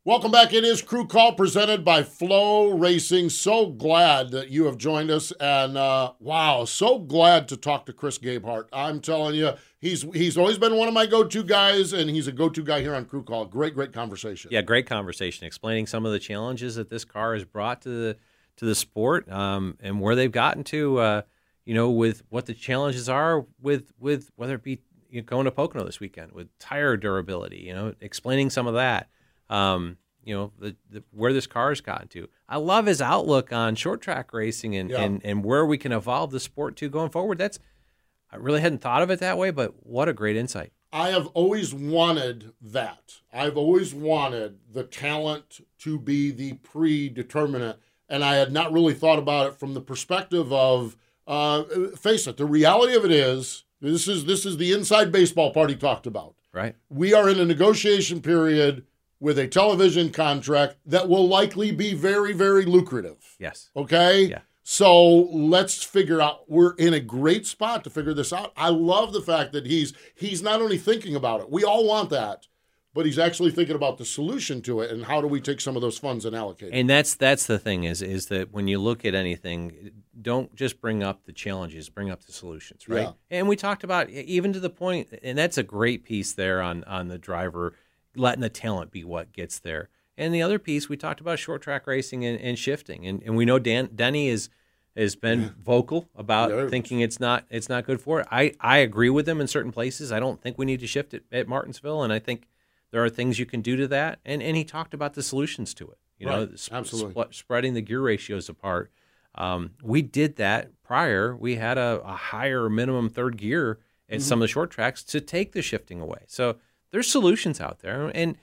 Welcome 0.08 0.30
back. 0.30 0.54
It 0.54 0.64
is 0.64 0.84
Crew 0.84 1.08
Call 1.08 1.34
presented 1.34 1.84
by 1.84 2.04
FloRacing. 2.04 3.32
So 3.32 3.66
glad 3.66 4.30
that 4.30 4.52
you 4.52 4.66
have 4.66 4.78
joined 4.78 5.10
us, 5.10 5.34
and 5.40 5.76
uh, 5.76 6.12
wow, 6.20 6.66
so 6.66 7.00
glad 7.00 7.48
to 7.48 7.58
talk 7.58 7.88
to 7.88 7.94
Chris 7.94 8.20
Gabehart. 8.20 8.66
I'm 8.72 9.02
telling 9.02 9.34
you, 9.34 9.54
he's 9.80 10.04
he's 10.14 10.38
always 10.38 10.60
been 10.60 10.76
one 10.78 10.88
of 10.88 10.94
my 10.94 11.08
go-to 11.08 11.42
guys, 11.42 11.92
and 11.92 12.08
he's 12.08 12.28
a 12.28 12.32
go-to 12.32 12.62
guy 12.62 12.82
here 12.82 12.94
on 12.94 13.06
Crew 13.06 13.24
Call. 13.24 13.46
Great, 13.46 13.74
great 13.74 13.94
conversation. 13.94 14.52
Yeah, 14.54 14.62
great 14.62 14.86
conversation, 14.86 15.48
explaining 15.48 15.88
some 15.88 16.06
of 16.06 16.12
the 16.12 16.20
challenges 16.20 16.76
that 16.76 16.92
this 16.92 17.04
car 17.04 17.34
has 17.34 17.44
brought 17.44 17.82
to 17.82 17.90
the 17.90 18.18
to 18.58 18.66
the 18.66 18.76
sport, 18.76 19.28
um, 19.32 19.76
and 19.80 20.00
where 20.00 20.14
they've 20.14 20.32
gotten 20.32 20.64
to. 20.66 21.00
Uh, 21.00 21.22
you 21.66 21.74
know, 21.74 21.90
with 21.90 22.22
what 22.30 22.46
the 22.46 22.54
challenges 22.54 23.10
are 23.10 23.48
with 23.60 23.92
with 23.98 24.30
whether 24.36 24.54
it 24.54 24.62
be 24.62 24.82
you 25.10 25.22
know, 25.22 25.26
going 25.26 25.46
to 25.46 25.52
Pocono 25.52 25.84
this 25.84 26.00
weekend 26.00 26.32
with 26.32 26.56
tire 26.60 26.96
durability. 26.96 27.62
You 27.62 27.74
know, 27.74 27.96
explaining 28.02 28.52
some 28.52 28.68
of 28.68 28.76
that 28.76 29.10
um, 29.50 29.98
you 30.24 30.36
know, 30.36 30.52
the, 30.60 30.76
the, 30.90 31.04
where 31.12 31.32
this 31.32 31.48
car 31.48 31.70
has 31.70 31.82
gotten 31.82 32.08
to. 32.10 32.28
I 32.50 32.58
love 32.58 32.88
his 32.88 33.02
outlook 33.02 33.54
on 33.54 33.76
short 33.76 34.02
track 34.02 34.34
racing 34.34 34.76
and, 34.76 34.90
yeah. 34.90 35.02
and, 35.02 35.22
and 35.24 35.44
where 35.44 35.66
we 35.66 35.78
can 35.78 35.92
evolve 35.92 36.32
the 36.32 36.40
sport 36.40 36.76
to 36.78 36.90
going 36.90 37.12
forward. 37.12 37.38
That's 37.38 37.60
I 38.32 38.38
really 38.38 38.62
hadn't 38.62 38.82
thought 38.82 39.02
of 39.02 39.10
it 39.10 39.20
that 39.20 39.38
way, 39.38 39.52
but 39.52 39.86
what 39.86 40.10
a 40.10 40.14
great 40.14 40.36
insight. 40.36 40.74
I 40.92 41.10
have 41.10 41.28
always 41.28 41.74
wanted 41.74 42.54
that. 42.62 43.20
I've 43.32 43.58
always 43.58 43.94
wanted 43.94 44.60
the 44.72 44.84
talent 44.84 45.62
to 45.80 46.00
be 46.00 46.32
the 46.32 46.54
predeterminant, 46.54 47.80
and 48.10 48.24
I 48.24 48.36
had 48.36 48.52
not 48.52 48.74
really 48.74 48.94
thought 48.94 49.20
about 49.20 49.48
it 49.48 49.56
from 49.56 49.74
the 49.74 49.82
perspective 49.82 50.52
of 50.52 50.98
uh, 51.28 51.64
face 51.96 52.28
it. 52.28 52.38
The 52.38 52.46
reality 52.46 52.96
of 52.96 53.06
it 53.06 53.12
is 53.12 53.64
this 53.82 54.08
is 54.08 54.26
this 54.26 54.46
is 54.46 54.58
the 54.58 54.72
inside 54.72 55.12
baseball 55.12 55.52
party 55.52 55.76
talked 55.76 56.08
about. 56.08 56.36
Right. 56.54 56.76
We 56.90 57.14
are 57.14 57.30
in 57.30 57.40
a 57.40 57.46
negotiation 57.46 58.22
period 58.22 58.86
with 59.26 59.40
a 59.40 59.48
television 59.48 60.12
contract 60.12 60.76
that 60.86 61.10
will 61.10 61.28
likely 61.28 61.72
be 61.72 61.96
very, 61.96 62.32
very 62.32 62.64
lucrative. 62.64 63.36
Yes. 63.40 63.72
Okay? 63.76 64.26
Yeah. 64.26 64.42
So 64.62 64.92
let's 65.56 65.84
figure 65.84 66.22
out 66.22 66.48
we're 66.48 66.76
in 66.76 66.94
a 66.94 67.00
great 67.00 67.48
spot 67.48 67.84
to 67.86 67.90
figure 67.90 68.14
this 68.14 68.32
out. 68.32 68.54
I 68.56 68.70
love 68.70 69.14
the 69.14 69.22
fact 69.22 69.52
that 69.54 69.66
he's 69.66 69.94
he's 70.14 70.44
not 70.44 70.62
only 70.62 70.78
thinking 70.78 71.16
about 71.16 71.42
it. 71.42 71.50
We 71.50 71.64
all 71.64 71.88
want 71.88 72.12
that. 72.12 72.46
but 72.96 73.06
he's 73.06 73.20
actually 73.20 73.52
thinking 73.52 73.76
about 73.76 73.98
the 73.98 74.06
solution 74.06 74.62
to 74.62 74.80
it 74.80 74.90
and 74.90 75.04
how 75.06 75.20
do 75.22 75.28
we 75.28 75.42
take 75.42 75.60
some 75.60 75.76
of 75.76 75.82
those 75.82 75.98
funds 75.98 76.24
and 76.24 76.36
allocate. 76.36 76.70
And 76.72 76.90
that's 76.90 77.14
that's 77.14 77.46
the 77.46 77.60
thing 77.60 77.84
is 77.84 78.02
is 78.02 78.28
that 78.28 78.54
when 78.54 78.68
you 78.68 78.80
look 78.80 79.04
at 79.06 79.14
anything, 79.14 79.92
don't 80.20 80.56
just 80.56 80.80
bring 80.80 81.04
up 81.04 81.26
the 81.26 81.34
challenges, 81.34 81.90
bring 81.90 82.10
up 82.10 82.24
the 82.26 82.32
solutions, 82.32 82.88
right? 82.88 83.02
Yeah. 83.02 83.12
And 83.38 83.50
we 83.50 83.58
talked 83.58 83.84
about 83.84 84.10
even 84.10 84.54
to 84.54 84.60
the 84.62 84.70
point, 84.70 85.10
and 85.22 85.38
that's 85.38 85.58
a 85.58 85.64
great 85.64 86.06
piece 86.06 86.34
there 86.34 86.62
on 86.62 86.84
on 86.86 87.10
the 87.10 87.18
driver 87.18 87.74
letting 88.16 88.42
the 88.42 88.50
talent 88.50 88.92
be 88.92 89.04
what 89.04 89.32
gets 89.34 89.60
there. 89.60 89.90
And 90.18 90.34
the 90.34 90.42
other 90.42 90.60
piece 90.60 90.88
we 90.88 90.98
talked 90.98 91.20
about 91.20 91.40
short 91.40 91.62
track 91.62 91.88
racing 91.88 92.26
and, 92.26 92.40
and 92.40 92.58
shifting, 92.58 93.06
and 93.06 93.22
and 93.24 93.36
we 93.36 93.46
know 93.46 93.60
Dan 93.60 93.90
Denny 93.94 94.30
is 94.30 94.50
has 94.96 95.16
been 95.16 95.54
vocal 95.62 96.08
about 96.16 96.70
thinking 96.70 97.02
it's 97.02 97.20
not 97.20 97.46
it's 97.50 97.68
not 97.68 97.86
good 97.86 98.00
for 98.00 98.22
it. 98.22 98.28
I 98.32 98.54
I 98.62 98.78
agree 98.78 99.10
with 99.10 99.28
him 99.28 99.42
in 99.42 99.48
certain 99.48 99.72
places. 99.72 100.12
I 100.12 100.20
don't 100.20 100.42
think 100.42 100.58
we 100.58 100.66
need 100.66 100.80
to 100.80 100.88
shift 100.88 101.14
it 101.14 101.26
at 101.32 101.48
Martinsville, 101.48 102.02
and 102.02 102.14
I 102.14 102.20
think 102.20 102.48
there 102.92 103.04
are 103.04 103.10
things 103.10 103.40
you 103.40 103.46
can 103.46 103.62
do 103.62 103.76
to 103.76 103.88
that. 103.90 104.20
And 104.24 104.42
and 104.42 104.56
he 104.56 104.64
talked 104.64 104.94
about 104.94 105.16
the 105.16 105.24
solutions 105.24 105.74
to 105.76 105.88
it. 105.90 105.98
You 106.18 106.28
know, 106.28 106.50
sp- 106.56 106.72
Absolutely. 106.74 107.14
spl- 107.14 107.34
spreading 107.34 107.74
the 107.74 107.82
gear 107.82 108.00
ratios 108.00 108.48
apart. 108.48 108.90
Um, 109.36 109.72
we 109.84 110.02
did 110.02 110.38
that 110.38 110.82
prior. 110.82 111.36
We 111.36 111.58
had 111.58 111.78
a, 111.78 112.02
a 112.06 112.14
higher 112.16 112.70
minimum 112.70 113.10
third 113.10 113.36
gear 113.36 113.80
at 114.10 114.22
some 114.22 114.40
of 114.40 114.42
the 114.42 114.48
short 114.48 114.72
tracks 114.72 115.04
to 115.04 115.20
take 115.20 115.52
the 115.52 115.62
shifting 115.62 116.00
away. 116.00 116.20
So 116.28 116.56
there's 116.92 117.10
solutions 117.10 117.60
out 117.62 117.80
there, 117.80 118.12
and 118.14 118.38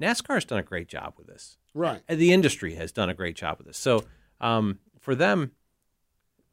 NASCAR 0.00 0.34
has 0.34 0.44
done 0.44 0.58
a 0.58 0.62
great 0.62 0.88
job 0.88 1.14
with 1.18 1.26
this. 1.26 1.58
right. 1.74 2.02
Uh, 2.08 2.14
The 2.14 2.32
industry 2.32 2.74
has 2.74 2.90
done 2.92 3.10
a 3.10 3.14
great 3.14 3.36
job 3.36 3.58
with 3.58 3.66
this. 3.66 3.78
So 3.78 4.04
um, 4.40 4.78
for 4.98 5.14
them, 5.14 5.52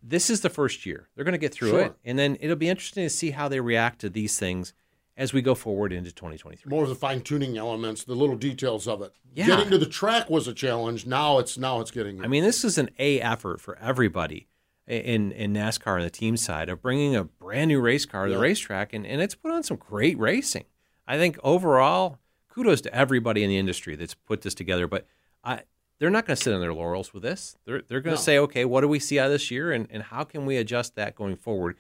this 0.04 0.30
is 0.30 0.42
the 0.42 0.50
first 0.50 0.86
year. 0.86 1.08
They're 1.16 1.26
going 1.26 1.34
to 1.34 1.38
get 1.40 1.54
through 1.54 1.70
Sure. 1.72 1.82
it, 1.82 1.96
and 2.06 2.18
then 2.20 2.38
it'll 2.40 2.56
be 2.56 2.70
interesting 2.70 3.04
to 3.06 3.10
see 3.10 3.32
how 3.32 3.48
they 3.48 3.60
react 3.60 4.00
to 4.02 4.10
these 4.10 4.38
things 4.38 4.74
as 5.16 5.34
we 5.34 5.42
go 5.42 5.56
forward 5.56 5.92
into 5.92 6.12
2023. 6.12 6.70
More 6.70 6.84
of 6.84 6.90
the 6.90 6.96
fine 6.96 7.22
tuning 7.22 7.58
elements, 7.58 8.04
the 8.04 8.14
little 8.16 8.36
details 8.36 8.88
of 8.88 9.02
it. 9.02 9.14
Yeah. 9.34 9.48
Getting 9.48 9.70
to 9.72 9.78
the 9.80 9.88
track 9.88 10.30
was 10.30 10.48
a 10.48 10.54
challenge. 10.54 11.06
Now 11.08 11.40
it's 11.40 11.58
now 11.58 11.80
it's 11.82 11.92
getting. 11.92 12.24
I 12.24 12.28
mean, 12.28 12.44
this 12.44 12.64
is 12.64 12.78
an 12.78 12.90
A 13.00 13.20
effort 13.22 13.60
for 13.62 13.78
everybody 13.80 14.48
in 14.88 15.32
in 15.32 15.54
NASCAR 15.54 15.96
on 15.98 16.02
the 16.02 16.10
team 16.10 16.38
side 16.38 16.70
of 16.70 16.82
bringing 16.82 17.16
a 17.16 17.24
brand 17.24 17.70
new 17.70 17.80
race 17.82 18.06
car 18.06 18.26
to 18.26 18.32
Yeah. 18.32 18.38
the 18.38 18.42
racetrack, 18.42 18.94
and, 18.94 19.06
and 19.08 19.22
it's 19.22 19.36
put 19.36 19.52
on 19.52 19.64
some 19.64 19.78
great 19.78 20.18
racing. 20.20 20.66
I 21.08 21.18
think 21.18 21.38
overall, 21.44 22.20
kudos 22.50 22.82
to 22.82 22.94
everybody 22.94 23.44
in 23.44 23.50
the 23.50 23.58
industry 23.58 23.96
that's 23.96 24.14
put 24.14 24.42
this 24.42 24.54
together. 24.54 24.88
But 24.88 25.06
I, 25.44 25.62
they're 26.00 26.10
not 26.10 26.26
going 26.26 26.36
to 26.38 26.44
sit 26.44 26.54
on 26.54 26.60
their 26.62 26.74
laurels 26.74 27.14
with 27.14 27.24
this. 27.24 27.56
They're 27.66 27.82
they're 27.82 28.02
going 28.02 28.16
to 28.16 28.20
No. 28.22 28.24
say, 28.24 28.38
okay, 28.40 28.66
what 28.66 28.82
do 28.82 28.88
we 28.88 29.00
see 29.00 29.20
out 29.20 29.28
of 29.28 29.32
this 29.32 29.50
year, 29.50 29.72
and, 29.72 29.88
and 29.90 30.04
how 30.04 30.24
can 30.24 30.46
we 30.46 30.58
adjust 30.58 30.96
that 30.96 31.16
going 31.16 31.36
forward? 31.38 31.78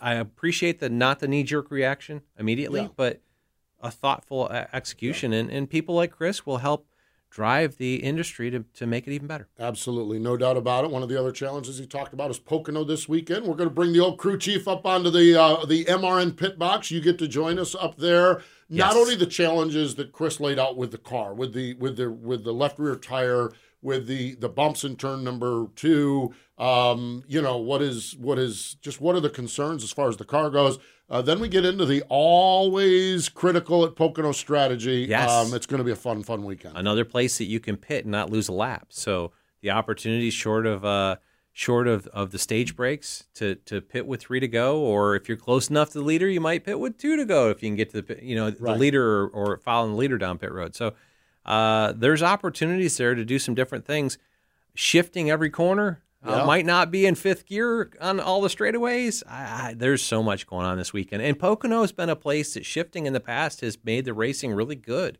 I 0.00 0.14
appreciate 0.14 0.78
the 0.78 0.88
not 0.88 1.18
the 1.18 1.28
knee 1.28 1.42
jerk 1.42 1.70
reaction 1.70 2.22
immediately, 2.38 2.82
Yeah. 2.82 2.88
but 2.96 3.20
a 3.82 3.90
thoughtful 3.90 4.46
uh, 4.50 4.66
execution, 4.72 5.32
and, 5.32 5.50
and 5.50 5.68
people 5.68 5.94
like 5.94 6.10
Chris 6.12 6.44
will 6.46 6.58
help 6.58 6.86
drive 7.30 7.76
the 7.76 7.96
industry 7.96 8.50
to, 8.50 8.64
to 8.74 8.86
make 8.86 9.06
it 9.06 9.12
even 9.12 9.26
better. 9.28 9.48
Absolutely, 9.58 10.18
no 10.18 10.36
doubt 10.36 10.56
about 10.56 10.84
it. 10.84 10.90
One 10.90 11.02
of 11.02 11.08
the 11.08 11.18
other 11.18 11.32
challenges 11.32 11.78
he 11.78 11.86
talked 11.86 12.12
about 12.12 12.30
is 12.30 12.38
Pocono 12.38 12.84
this 12.84 13.08
weekend. 13.08 13.46
We're 13.46 13.54
going 13.54 13.68
to 13.68 13.74
bring 13.74 13.92
the 13.92 14.00
old 14.00 14.18
crew 14.18 14.36
chief 14.38 14.66
up 14.66 14.84
onto 14.84 15.10
the 15.10 15.40
uh, 15.40 15.64
the 15.64 15.84
MRN 15.84 16.36
pit 16.36 16.58
box. 16.58 16.90
You 16.90 17.00
get 17.00 17.18
to 17.20 17.28
join 17.28 17.58
us 17.58 17.74
up 17.74 17.96
there. 17.96 18.42
Not 18.72 18.92
Yes. 18.92 18.96
only 18.96 19.14
the 19.16 19.26
challenges 19.26 19.96
that 19.96 20.12
Chris 20.12 20.38
laid 20.38 20.58
out 20.58 20.76
with 20.76 20.92
the 20.92 20.98
car, 20.98 21.34
with 21.34 21.54
the 21.54 21.74
with 21.74 21.96
the 21.96 22.10
with 22.10 22.44
the 22.44 22.52
left 22.52 22.78
rear 22.78 22.94
tire, 22.96 23.50
with 23.82 24.06
the 24.06 24.34
the 24.34 24.48
bumps 24.48 24.84
in 24.84 24.96
turn 24.96 25.24
number 25.24 25.66
two. 25.76 26.34
Um, 26.58 27.24
you 27.26 27.40
know 27.40 27.56
what 27.56 27.80
is 27.82 28.16
what 28.18 28.38
is 28.38 28.76
just 28.82 29.00
what 29.00 29.16
are 29.16 29.20
the 29.20 29.30
concerns 29.30 29.82
as 29.82 29.92
far 29.92 30.08
as 30.08 30.16
the 30.16 30.24
car 30.24 30.50
goes. 30.50 30.78
Uh, 31.08 31.20
then 31.20 31.40
we 31.40 31.48
get 31.48 31.64
into 31.64 31.84
the 31.84 32.02
always 32.08 33.28
critical 33.28 33.84
at 33.84 33.96
Pocono 33.96 34.30
strategy. 34.30 35.06
Yes. 35.08 35.28
Um, 35.28 35.54
it's 35.54 35.66
going 35.66 35.78
to 35.78 35.84
be 35.84 35.90
a 35.90 35.96
fun 35.96 36.22
fun 36.22 36.44
weekend. 36.44 36.76
another 36.76 37.04
place 37.04 37.38
that 37.38 37.46
you 37.46 37.58
can 37.58 37.76
pit 37.76 38.04
and 38.04 38.12
not 38.12 38.30
lose 38.30 38.48
a 38.48 38.52
lap. 38.52 38.86
So 38.90 39.32
the 39.60 39.70
opportunity 39.70 40.30
short 40.30 40.66
of 40.66 40.84
uh, 40.84 41.16
short 41.52 41.88
of, 41.88 42.06
of 42.08 42.30
the 42.30 42.38
stage 42.38 42.76
breaks 42.76 43.24
to 43.34 43.56
to 43.56 43.80
pit 43.80 44.06
with 44.06 44.20
three 44.20 44.40
to 44.40 44.48
go, 44.48 44.78
or 44.80 45.16
if 45.16 45.28
you're 45.28 45.36
close 45.36 45.68
enough 45.68 45.90
to 45.90 45.98
the 45.98 46.04
leader, 46.04 46.28
you 46.28 46.40
might 46.40 46.64
pit 46.64 46.78
with 46.78 46.96
two 46.96 47.16
to 47.16 47.24
go 47.24 47.50
if 47.50 47.62
you 47.62 47.70
can 47.70 47.76
get 47.76 47.90
to 47.90 48.02
the 48.02 48.24
you 48.24 48.36
know 48.36 48.50
the 48.50 48.74
leader 48.74 49.22
or, 49.24 49.28
or 49.28 49.56
following 49.58 49.92
the 49.92 49.98
leader 49.98 50.18
down 50.18 50.38
pit 50.38 50.52
road. 50.52 50.76
So 50.76 50.94
uh, 51.44 51.92
there's 51.96 52.22
opportunities 52.22 52.96
there 52.96 53.14
to 53.14 53.24
do 53.24 53.38
some 53.38 53.54
different 53.54 53.84
things. 53.84 54.18
Shifting 54.74 55.30
every 55.30 55.50
corner. 55.50 56.02
Yeah. 56.24 56.42
Uh, 56.42 56.46
might 56.46 56.66
not 56.66 56.90
be 56.90 57.06
in 57.06 57.14
fifth 57.14 57.46
gear 57.46 57.90
on 57.98 58.20
all 58.20 58.42
the 58.42 58.48
straightaways. 58.48 59.22
I, 59.26 59.68
I, 59.68 59.74
there's 59.74 60.02
so 60.02 60.22
much 60.22 60.46
going 60.46 60.66
on 60.66 60.76
this 60.76 60.92
weekend, 60.92 61.22
and 61.22 61.38
Pocono 61.38 61.80
has 61.80 61.92
been 61.92 62.10
a 62.10 62.16
place 62.16 62.52
that 62.54 62.66
shifting 62.66 63.06
in 63.06 63.14
the 63.14 63.20
past 63.20 63.62
has 63.62 63.78
made 63.82 64.04
the 64.04 64.12
racing 64.12 64.52
really 64.52 64.76
good 64.76 65.18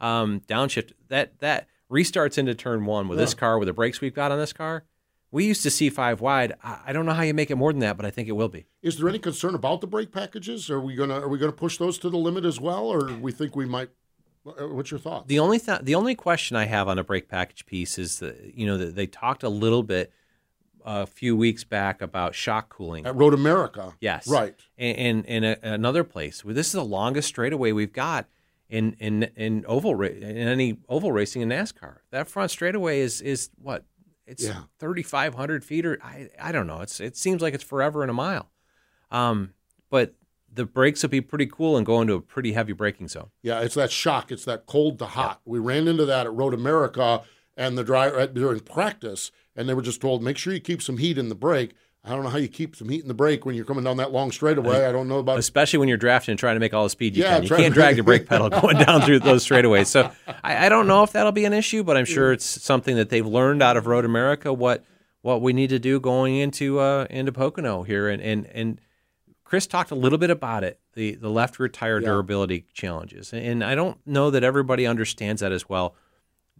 um, 0.00 0.40
downshift 0.48 0.92
that 1.08 1.38
that 1.38 1.68
restarts 1.90 2.38
into 2.38 2.54
turn 2.54 2.84
one 2.84 3.08
with 3.08 3.18
this 3.18 3.34
car 3.34 3.58
with 3.58 3.66
the 3.66 3.72
brakes 3.72 4.00
we've 4.00 4.14
got 4.14 4.32
on 4.32 4.38
this 4.38 4.52
car. 4.52 4.84
We 5.32 5.44
used 5.44 5.62
to 5.62 5.70
see 5.70 5.90
five 5.90 6.20
wide. 6.20 6.54
I, 6.62 6.78
I 6.86 6.92
don't 6.92 7.06
know 7.06 7.12
how 7.12 7.22
you 7.22 7.34
make 7.34 7.50
it 7.50 7.56
more 7.56 7.72
than 7.72 7.80
that, 7.80 7.96
but 7.96 8.04
I 8.04 8.10
think 8.10 8.28
it 8.28 8.32
will 8.32 8.48
be. 8.48 8.66
Is 8.82 8.98
there 8.98 9.08
any 9.08 9.18
concern 9.18 9.54
about 9.54 9.80
the 9.80 9.86
brake 9.86 10.10
packages? 10.10 10.68
Are 10.70 10.80
we 10.80 10.96
gonna 10.96 11.20
are 11.20 11.28
we 11.28 11.38
gonna 11.38 11.52
push 11.52 11.78
those 11.78 11.98
to 11.98 12.10
the 12.10 12.18
limit 12.18 12.44
as 12.44 12.60
well, 12.60 12.86
or 12.86 13.12
we 13.14 13.30
think 13.30 13.54
we 13.54 13.66
might? 13.66 13.90
Uh, 14.46 14.68
What's 14.68 14.90
your 14.90 15.00
thought? 15.00 15.28
The 15.28 15.38
only 15.38 15.58
th- 15.58 15.80
the 15.82 15.94
only 15.94 16.14
question 16.14 16.56
I 16.56 16.64
have 16.64 16.88
on 16.88 16.98
a 16.98 17.04
brake 17.04 17.28
package 17.28 17.66
piece 17.66 17.98
is 17.98 18.18
that 18.20 18.52
you 18.54 18.66
know 18.66 18.78
that 18.78 18.94
they 18.94 19.06
talked 19.06 19.42
a 19.42 19.48
little 19.48 19.82
bit 19.82 20.12
a 20.84 21.06
few 21.06 21.36
weeks 21.36 21.62
back 21.62 22.00
about 22.00 22.34
shock 22.34 22.70
cooling. 22.70 23.04
At 23.06 23.14
Road 23.16 23.34
America, 23.34 23.94
Yes. 24.00 24.26
right. 24.26 24.54
And 24.78 24.96
and, 24.98 25.26
and 25.26 25.44
a, 25.44 25.72
another 25.74 26.04
place. 26.04 26.42
Well, 26.44 26.54
this 26.54 26.68
is 26.68 26.72
the 26.72 26.84
longest 26.84 27.28
straightaway 27.28 27.72
we've 27.72 27.92
got 27.92 28.28
in 28.70 28.94
in 28.98 29.24
in 29.36 29.64
oval 29.68 29.94
ra- 29.94 30.06
in 30.08 30.22
any 30.48 30.78
oval 30.88 31.12
racing 31.12 31.42
in 31.42 31.50
NASCAR. 31.50 31.98
That 32.10 32.26
front 32.28 32.50
straightaway 32.50 33.00
is 33.00 33.20
is 33.20 33.50
what 33.60 33.84
it's 34.26 34.44
Yeah. 34.46 34.62
thirty 34.78 35.02
five 35.02 35.34
hundred 35.34 35.64
feet 35.64 35.84
or 35.84 35.98
I 36.02 36.30
I 36.40 36.50
don't 36.50 36.66
know. 36.66 36.80
It's 36.80 36.98
it 36.98 37.14
seems 37.16 37.42
like 37.42 37.52
it's 37.52 37.64
forever 37.64 38.02
in 38.02 38.08
a 38.08 38.14
mile. 38.14 38.48
Um, 39.10 39.52
but 39.90 40.14
the 40.52 40.64
brakes 40.64 41.02
will 41.02 41.10
be 41.10 41.20
pretty 41.20 41.46
cool 41.46 41.76
and 41.76 41.86
go 41.86 42.00
into 42.00 42.14
a 42.14 42.20
pretty 42.20 42.52
heavy 42.52 42.72
braking 42.72 43.08
zone. 43.08 43.30
Yeah, 43.42 43.60
it's 43.60 43.74
that 43.74 43.90
shock. 43.90 44.32
It's 44.32 44.44
that 44.44 44.66
cold 44.66 44.98
to 44.98 45.06
hot. 45.06 45.40
We 45.44 45.58
ran 45.58 45.86
into 45.88 46.04
that 46.06 46.26
at 46.26 46.32
Road 46.32 46.54
America, 46.54 47.22
and 47.56 47.76
the 47.78 47.84
driver 47.84 48.26
during 48.26 48.60
practice, 48.60 49.30
and 49.54 49.68
they 49.68 49.74
were 49.74 49.82
just 49.82 50.00
told 50.00 50.22
make 50.22 50.36
sure 50.38 50.52
you 50.52 50.60
keep 50.60 50.82
some 50.82 50.98
heat 50.98 51.18
in 51.18 51.28
the 51.28 51.34
brake. 51.34 51.72
I 52.02 52.10
don't 52.10 52.22
know 52.22 52.30
how 52.30 52.38
you 52.38 52.48
keep 52.48 52.74
some 52.76 52.88
heat 52.88 53.02
in 53.02 53.08
the 53.08 53.14
brake 53.14 53.44
when 53.44 53.54
you're 53.54 53.66
coming 53.66 53.84
down 53.84 53.98
that 53.98 54.10
long 54.10 54.32
straightaway. 54.32 54.86
I 54.86 54.92
don't 54.92 55.06
know 55.06 55.18
about 55.18 55.38
especially 55.38 55.78
when 55.80 55.88
you're 55.88 55.98
drafting 55.98 56.32
and 56.32 56.38
trying 56.38 56.56
to 56.56 56.60
make 56.60 56.72
all 56.72 56.84
the 56.84 56.90
speed 56.90 57.14
you 57.14 57.22
Yeah, 57.22 57.34
can. 57.34 57.42
You 57.42 57.48
can't 57.50 57.74
drag 57.74 57.96
the 57.96 58.02
brake 58.02 58.26
pedal 58.26 58.48
going 58.48 58.78
down 58.86 59.02
through 59.02 59.18
those 59.18 59.46
straightaways. 59.46 59.88
So 59.88 60.10
I, 60.42 60.66
I 60.66 60.68
don't 60.70 60.86
know 60.86 61.02
if 61.02 61.12
that'll 61.12 61.30
be 61.32 61.44
an 61.44 61.52
issue, 61.52 61.84
but 61.84 61.98
I'm 61.98 62.06
sure 62.06 62.32
it's 62.32 62.46
something 62.46 62.96
that 62.96 63.10
they've 63.10 63.26
learned 63.26 63.62
out 63.62 63.76
of 63.76 63.86
Road 63.86 64.06
America 64.06 64.50
what 64.50 64.82
what 65.20 65.42
we 65.42 65.52
need 65.52 65.68
to 65.68 65.78
do 65.78 66.00
going 66.00 66.36
into 66.36 66.78
uh, 66.78 67.06
into 67.10 67.32
Pocono 67.32 67.82
here. 67.82 68.08
And 68.08 68.22
and 68.22 68.46
and 68.46 68.80
Chris 69.50 69.66
talked 69.66 69.90
a 69.90 69.96
little 69.96 70.16
bit 70.16 70.30
about 70.30 70.62
it 70.62 70.78
the 70.94 71.16
the 71.16 71.28
left 71.28 71.58
rear 71.58 71.68
tire 71.68 71.98
Yeah. 72.00 72.06
durability 72.06 72.66
challenges, 72.72 73.32
and 73.32 73.64
I 73.64 73.74
don't 73.74 73.98
know 74.06 74.30
that 74.30 74.44
everybody 74.44 74.86
understands 74.86 75.40
that 75.42 75.50
as 75.50 75.68
well. 75.68 75.96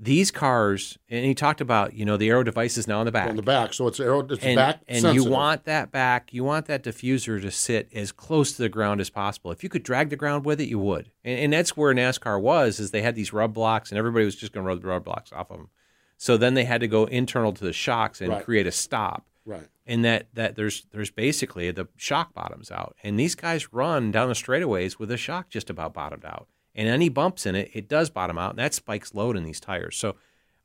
These 0.02 0.30
cars, 0.32 0.98
and 1.08 1.24
he 1.24 1.32
talked 1.32 1.60
about 1.60 1.94
you 1.94 2.04
know 2.04 2.16
the 2.16 2.28
aero 2.30 2.42
devices 2.42 2.88
now 2.88 2.98
on 2.98 3.06
the 3.06 3.12
back 3.12 3.28
on 3.30 3.36
the 3.36 3.42
back. 3.42 3.74
So 3.74 3.86
it's 3.86 4.00
aero, 4.00 4.26
it's 4.28 4.42
and, 4.42 4.56
back 4.56 4.80
and 4.88 5.02
sensitive. 5.02 5.14
you 5.24 5.30
want 5.30 5.64
that 5.66 5.92
back 5.92 6.32
you 6.34 6.42
want 6.42 6.66
that 6.66 6.82
diffuser 6.82 7.40
to 7.40 7.50
sit 7.52 7.88
as 7.94 8.10
close 8.10 8.50
to 8.54 8.62
the 8.62 8.68
ground 8.68 9.00
as 9.00 9.08
possible 9.08 9.52
if 9.52 9.62
you 9.62 9.68
could 9.68 9.84
drag 9.84 10.08
the 10.10 10.16
ground 10.16 10.44
with 10.44 10.60
it 10.60 10.68
you 10.68 10.78
would 10.80 11.12
and, 11.22 11.38
and 11.38 11.52
that's 11.52 11.76
where 11.76 11.94
nascar 11.94 12.40
was 12.40 12.80
is 12.80 12.90
they 12.92 13.02
had 13.02 13.14
these 13.14 13.32
rub 13.32 13.52
blocks 13.54 13.90
and 13.90 13.98
everybody 13.98 14.24
was 14.24 14.34
just 14.34 14.52
going 14.52 14.64
to 14.64 14.68
rub 14.68 14.80
the 14.80 14.88
rub 14.88 15.04
blocks 15.04 15.32
off 15.32 15.50
of 15.50 15.58
them 15.58 15.68
so 16.16 16.36
then 16.38 16.54
they 16.54 16.64
had 16.64 16.80
to 16.80 16.88
go 16.88 17.04
internal 17.04 17.52
to 17.52 17.62
the 17.64 17.72
shocks 17.72 18.20
and 18.22 18.30
Right. 18.30 18.44
create 18.44 18.66
a 18.66 18.72
stop 18.72 19.26
right. 19.44 19.68
And 19.90 20.04
that 20.04 20.28
that 20.34 20.54
there's 20.54 20.86
there's 20.92 21.10
basically 21.10 21.70
the 21.72 21.88
shock 21.96 22.32
bottoms 22.32 22.70
out. 22.70 22.94
And 23.02 23.18
these 23.18 23.34
guys 23.34 23.72
run 23.72 24.12
down 24.12 24.28
the 24.28 24.34
straightaways 24.34 24.98
with 24.98 25.08
the 25.08 25.16
shock 25.16 25.50
just 25.50 25.68
about 25.68 25.92
bottomed 25.92 26.24
out. 26.24 26.46
And 26.76 26.88
any 26.88 27.08
bumps 27.08 27.44
in 27.44 27.56
it 27.56 27.70
it 27.74 27.88
does 27.88 28.08
bottom 28.08 28.38
out. 28.38 28.50
And 28.50 28.58
that 28.60 28.72
spikes 28.72 29.14
load 29.14 29.36
in 29.36 29.42
these 29.42 29.58
tires. 29.58 29.96
So 29.96 30.14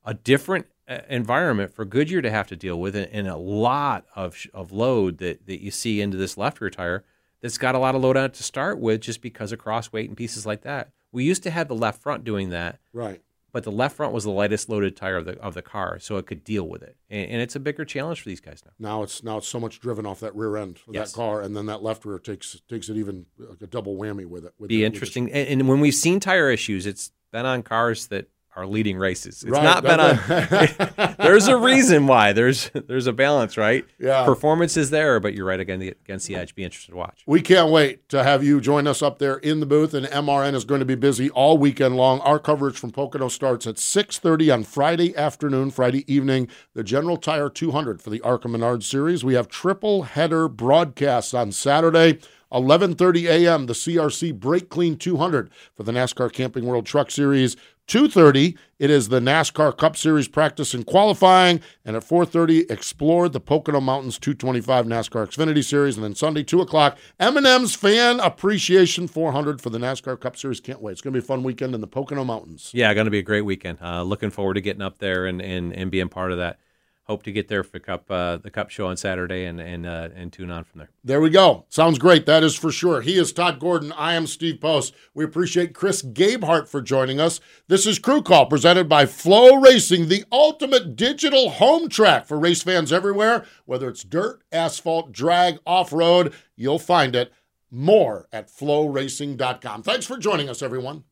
a 0.06 0.14
different 0.14 0.68
uh, 0.88 1.00
environment 1.10 1.74
for 1.74 1.86
Goodyear 1.86 2.22
to 2.22 2.30
have 2.30 2.48
to 2.48 2.56
deal 2.56 2.80
with 2.80 2.96
and, 2.96 3.12
and 3.12 3.28
a 3.28 3.36
lot 3.36 4.06
of 4.16 4.38
of 4.54 4.72
load 4.72 5.18
that 5.18 5.48
that 5.48 5.62
you 5.62 5.72
see 5.72 6.02
into 6.02 6.18
this 6.18 6.38
left 6.38 6.62
rear 6.62 6.70
tire 6.70 7.04
that's 7.42 7.58
got 7.58 7.74
a 7.74 7.80
lot 7.80 7.96
of 7.96 8.02
load 8.02 8.18
on 8.18 8.26
it 8.26 8.34
to 8.36 8.44
start 8.44 8.80
with 8.80 9.02
just 9.02 9.22
because 9.22 9.52
of 9.52 9.58
cross 9.58 9.92
weight 9.92 10.08
and 10.08 10.16
pieces 10.16 10.46
like 10.46 10.62
that. 10.62 10.92
We 11.12 11.24
used 11.24 11.44
to 11.44 11.50
have 11.50 11.68
the 11.68 11.76
left 11.76 12.02
front 12.02 12.24
doing 12.24 12.52
that. 12.52 12.80
Right. 12.94 13.22
But 13.56 13.64
the 13.64 13.72
left 13.72 13.96
front 13.96 14.12
was 14.12 14.26
the 14.26 14.32
lightest 14.32 14.68
loaded 14.68 14.98
tire 14.98 15.16
of 15.16 15.24
the 15.24 15.40
of 15.40 15.54
the 15.54 15.62
car, 15.62 15.98
so 15.98 16.18
it 16.18 16.26
could 16.28 16.44
deal 16.44 16.68
with 16.68 16.84
it. 16.84 16.98
And, 17.10 17.32
and 17.32 17.42
it's 17.42 17.56
a 17.56 17.60
bigger 17.62 17.86
challenge 17.86 18.20
for 18.22 18.28
these 18.28 18.42
guys 18.42 18.62
now. 18.66 18.72
Now 18.78 19.04
it's 19.04 19.24
now 19.24 19.38
it's 19.38 19.48
so 19.48 19.62
much 19.62 19.80
driven 19.80 20.06
off 20.06 20.20
that 20.20 20.36
rear 20.36 20.58
end 20.58 20.80
of 20.88 20.94
Yes. 20.94 21.12
that 21.14 21.16
car, 21.16 21.42
and 21.42 21.56
then 21.56 21.66
that 21.68 21.82
left 21.82 22.04
rear 22.04 22.20
takes 22.20 22.60
takes 22.68 22.90
it 22.90 22.98
even 22.98 23.26
like 23.40 23.62
a 23.62 23.68
double 23.68 23.96
whammy 23.96 24.26
with 24.26 24.44
it. 24.46 24.54
With 24.60 24.68
Be 24.68 24.76
the- 24.78 24.84
with 24.84 24.94
interesting. 24.94 25.32
And, 25.32 25.48
and 25.62 25.70
when 25.70 25.80
we've 25.80 25.94
seen 25.94 26.20
tire 26.20 26.52
issues, 26.52 26.86
it's 26.86 27.14
been 27.32 27.46
on 27.46 27.64
cars 27.64 28.08
that 28.08 28.28
our 28.56 28.66
leading 28.66 28.98
races. 28.98 29.44
It's 29.44 29.52
Right, 29.52 29.64
not 29.64 29.84
been 29.84 30.00
a. 30.00 31.16
there's 31.20 31.48
a 31.48 31.58
reason 31.58 32.08
why. 32.08 32.34
There's 32.34 32.70
there's 32.74 33.08
a 33.08 33.14
balance, 33.14 33.58
right? 33.58 33.86
Yeah. 34.00 34.24
Performance 34.26 34.78
is 34.78 34.90
there, 34.90 35.20
but 35.20 35.34
you're 35.34 35.46
right 35.46 35.60
against 35.60 35.82
the, 35.82 35.90
against 35.90 36.28
the 36.28 36.36
edge. 36.36 36.56
Be 36.56 36.64
interested 36.64 36.92
to 36.92 36.98
watch. 36.98 37.24
We 37.26 37.42
can't 37.42 37.72
wait 37.72 38.08
to 38.10 38.24
have 38.24 38.44
you 38.44 38.62
join 38.62 38.88
us 38.88 39.02
up 39.02 39.20
there 39.20 39.36
in 39.38 39.60
the 39.60 39.66
booth, 39.66 39.94
and 39.94 40.06
MRN 40.08 40.54
is 40.56 40.64
going 40.64 40.80
to 40.80 40.86
be 40.86 40.96
busy 40.96 41.30
all 41.32 41.58
weekend 41.58 41.96
long. 41.98 42.20
Our 42.22 42.40
coverage 42.40 42.78
from 42.78 42.92
Pocono 42.92 43.28
starts 43.28 43.68
at 43.68 43.76
6.30 43.76 44.54
on 44.54 44.64
Friday 44.64 45.16
afternoon, 45.18 45.72
Friday 45.72 46.12
evening, 46.14 46.48
the 46.74 46.84
General 46.84 47.18
Tire 47.18 47.50
200 47.50 48.02
for 48.02 48.10
the 48.10 48.22
ARCA 48.22 48.48
Menard 48.48 48.84
Series. 48.84 49.24
We 49.24 49.34
have 49.34 49.48
triple 49.48 50.04
header 50.04 50.48
broadcasts 50.48 51.34
on 51.34 51.52
Saturday. 51.52 52.20
11:30 52.54 53.24
a.m. 53.26 53.66
the 53.66 53.74
CRC 53.74 54.34
Brake 54.40 54.70
Clean 54.70 54.96
200 54.96 55.50
for 55.74 55.84
the 55.84 55.92
NASCAR 55.92 56.32
Camping 56.32 56.66
World 56.66 56.86
Truck 56.86 57.12
Series. 57.12 57.58
2:30 57.88 58.58
it 58.78 58.90
is 58.90 59.08
the 59.08 59.22
NASCAR 59.22 59.78
Cup 59.78 59.96
Series 59.96 60.28
practice 60.28 60.74
and 60.74 60.86
qualifying, 60.86 61.62
and 61.86 61.96
at 61.96 62.04
4:30 62.04 62.70
explore 62.70 63.30
the 63.30 63.40
Pocono 63.40 63.80
Mountains 63.80 64.20
225 64.20 64.86
NASCAR 64.86 65.28
Xfinity 65.28 65.64
Series, 65.64 65.96
and 65.96 66.04
then 66.04 66.14
Sunday 66.16 66.44
2 66.44 66.60
o'clock 66.62 66.98
M&M's 67.20 67.76
Fan 67.76 68.20
Appreciation 68.20 69.08
400 69.08 69.62
for 69.62 69.70
the 69.70 69.78
NASCAR 69.78 70.20
Cup 70.20 70.36
Series. 70.36 70.60
Can't 70.60 70.82
wait! 70.82 70.94
It's 70.94 71.02
going 71.02 71.14
to 71.14 71.20
be 71.20 71.24
a 71.24 71.28
fun 71.28 71.44
weekend 71.44 71.74
in 71.74 71.82
the 71.82 71.88
Pocono 71.88 72.26
Mountains. 72.26 72.72
Yeah, 72.74 72.94
going 72.94 73.06
to 73.06 73.12
be 73.12 73.20
a 73.20 73.24
great 73.24 73.46
weekend. 73.46 73.78
Uh, 73.82 74.04
looking 74.04 74.30
forward 74.30 74.56
to 74.56 74.62
getting 74.62 74.82
up 74.82 74.98
there 74.98 75.26
and, 75.26 75.42
and, 75.42 75.74
and 75.74 75.90
being 75.90 76.10
part 76.10 76.32
of 76.32 76.38
that. 76.40 76.60
Hope 77.06 77.22
to 77.22 77.32
get 77.32 77.50
there 77.50 77.64
for 77.64 77.70
the 77.70 77.80
cup 77.80 78.10
uh, 78.10 78.38
the 78.38 78.50
cup 78.50 78.72
show 78.72 78.88
on 78.88 78.98
Saturday 78.98 79.46
and 79.46 79.62
and 79.62 79.86
uh, 79.86 80.10
and 80.16 80.34
tune 80.34 80.50
on 80.50 80.64
from 80.64 80.80
there. 80.80 80.90
There 81.04 81.22
we 81.22 81.30
go. 81.30 81.66
Sounds 81.70 82.00
great. 82.00 82.26
That 82.26 82.44
is 82.44 82.56
for 82.56 82.72
sure. 82.72 83.02
He 83.02 83.20
is 83.20 83.32
Todd 83.32 83.60
Gordon. 83.60 83.92
I 83.92 84.16
am 84.16 84.26
Steve 84.26 84.60
Post. 84.60 84.96
We 85.14 85.24
appreciate 85.24 85.76
Chris 85.76 86.02
Gabehart 86.02 86.68
for 86.68 86.82
joining 86.82 87.20
us. 87.20 87.40
This 87.68 87.86
is 87.86 88.00
Crew 88.00 88.24
Call 88.24 88.48
presented 88.48 88.90
by 88.90 89.06
FloRacing, 89.06 90.08
the 90.08 90.26
ultimate 90.32 90.96
digital 90.96 91.52
home 91.52 91.90
track 91.90 92.26
for 92.26 92.40
race 92.40 92.64
fans 92.64 92.92
everywhere. 92.92 93.46
Whether 93.66 93.88
it's 93.88 94.04
dirt, 94.04 94.42
asphalt, 94.52 95.12
drag, 95.12 95.60
off 95.64 95.94
road, 95.94 96.34
you'll 96.56 96.80
find 96.80 97.16
it. 97.16 97.32
More 97.70 98.28
at 98.34 98.48
floracing.com. 98.48 99.84
Thanks 99.84 100.08
for 100.08 100.18
joining 100.18 100.50
us, 100.50 100.64
everyone. 100.64 101.04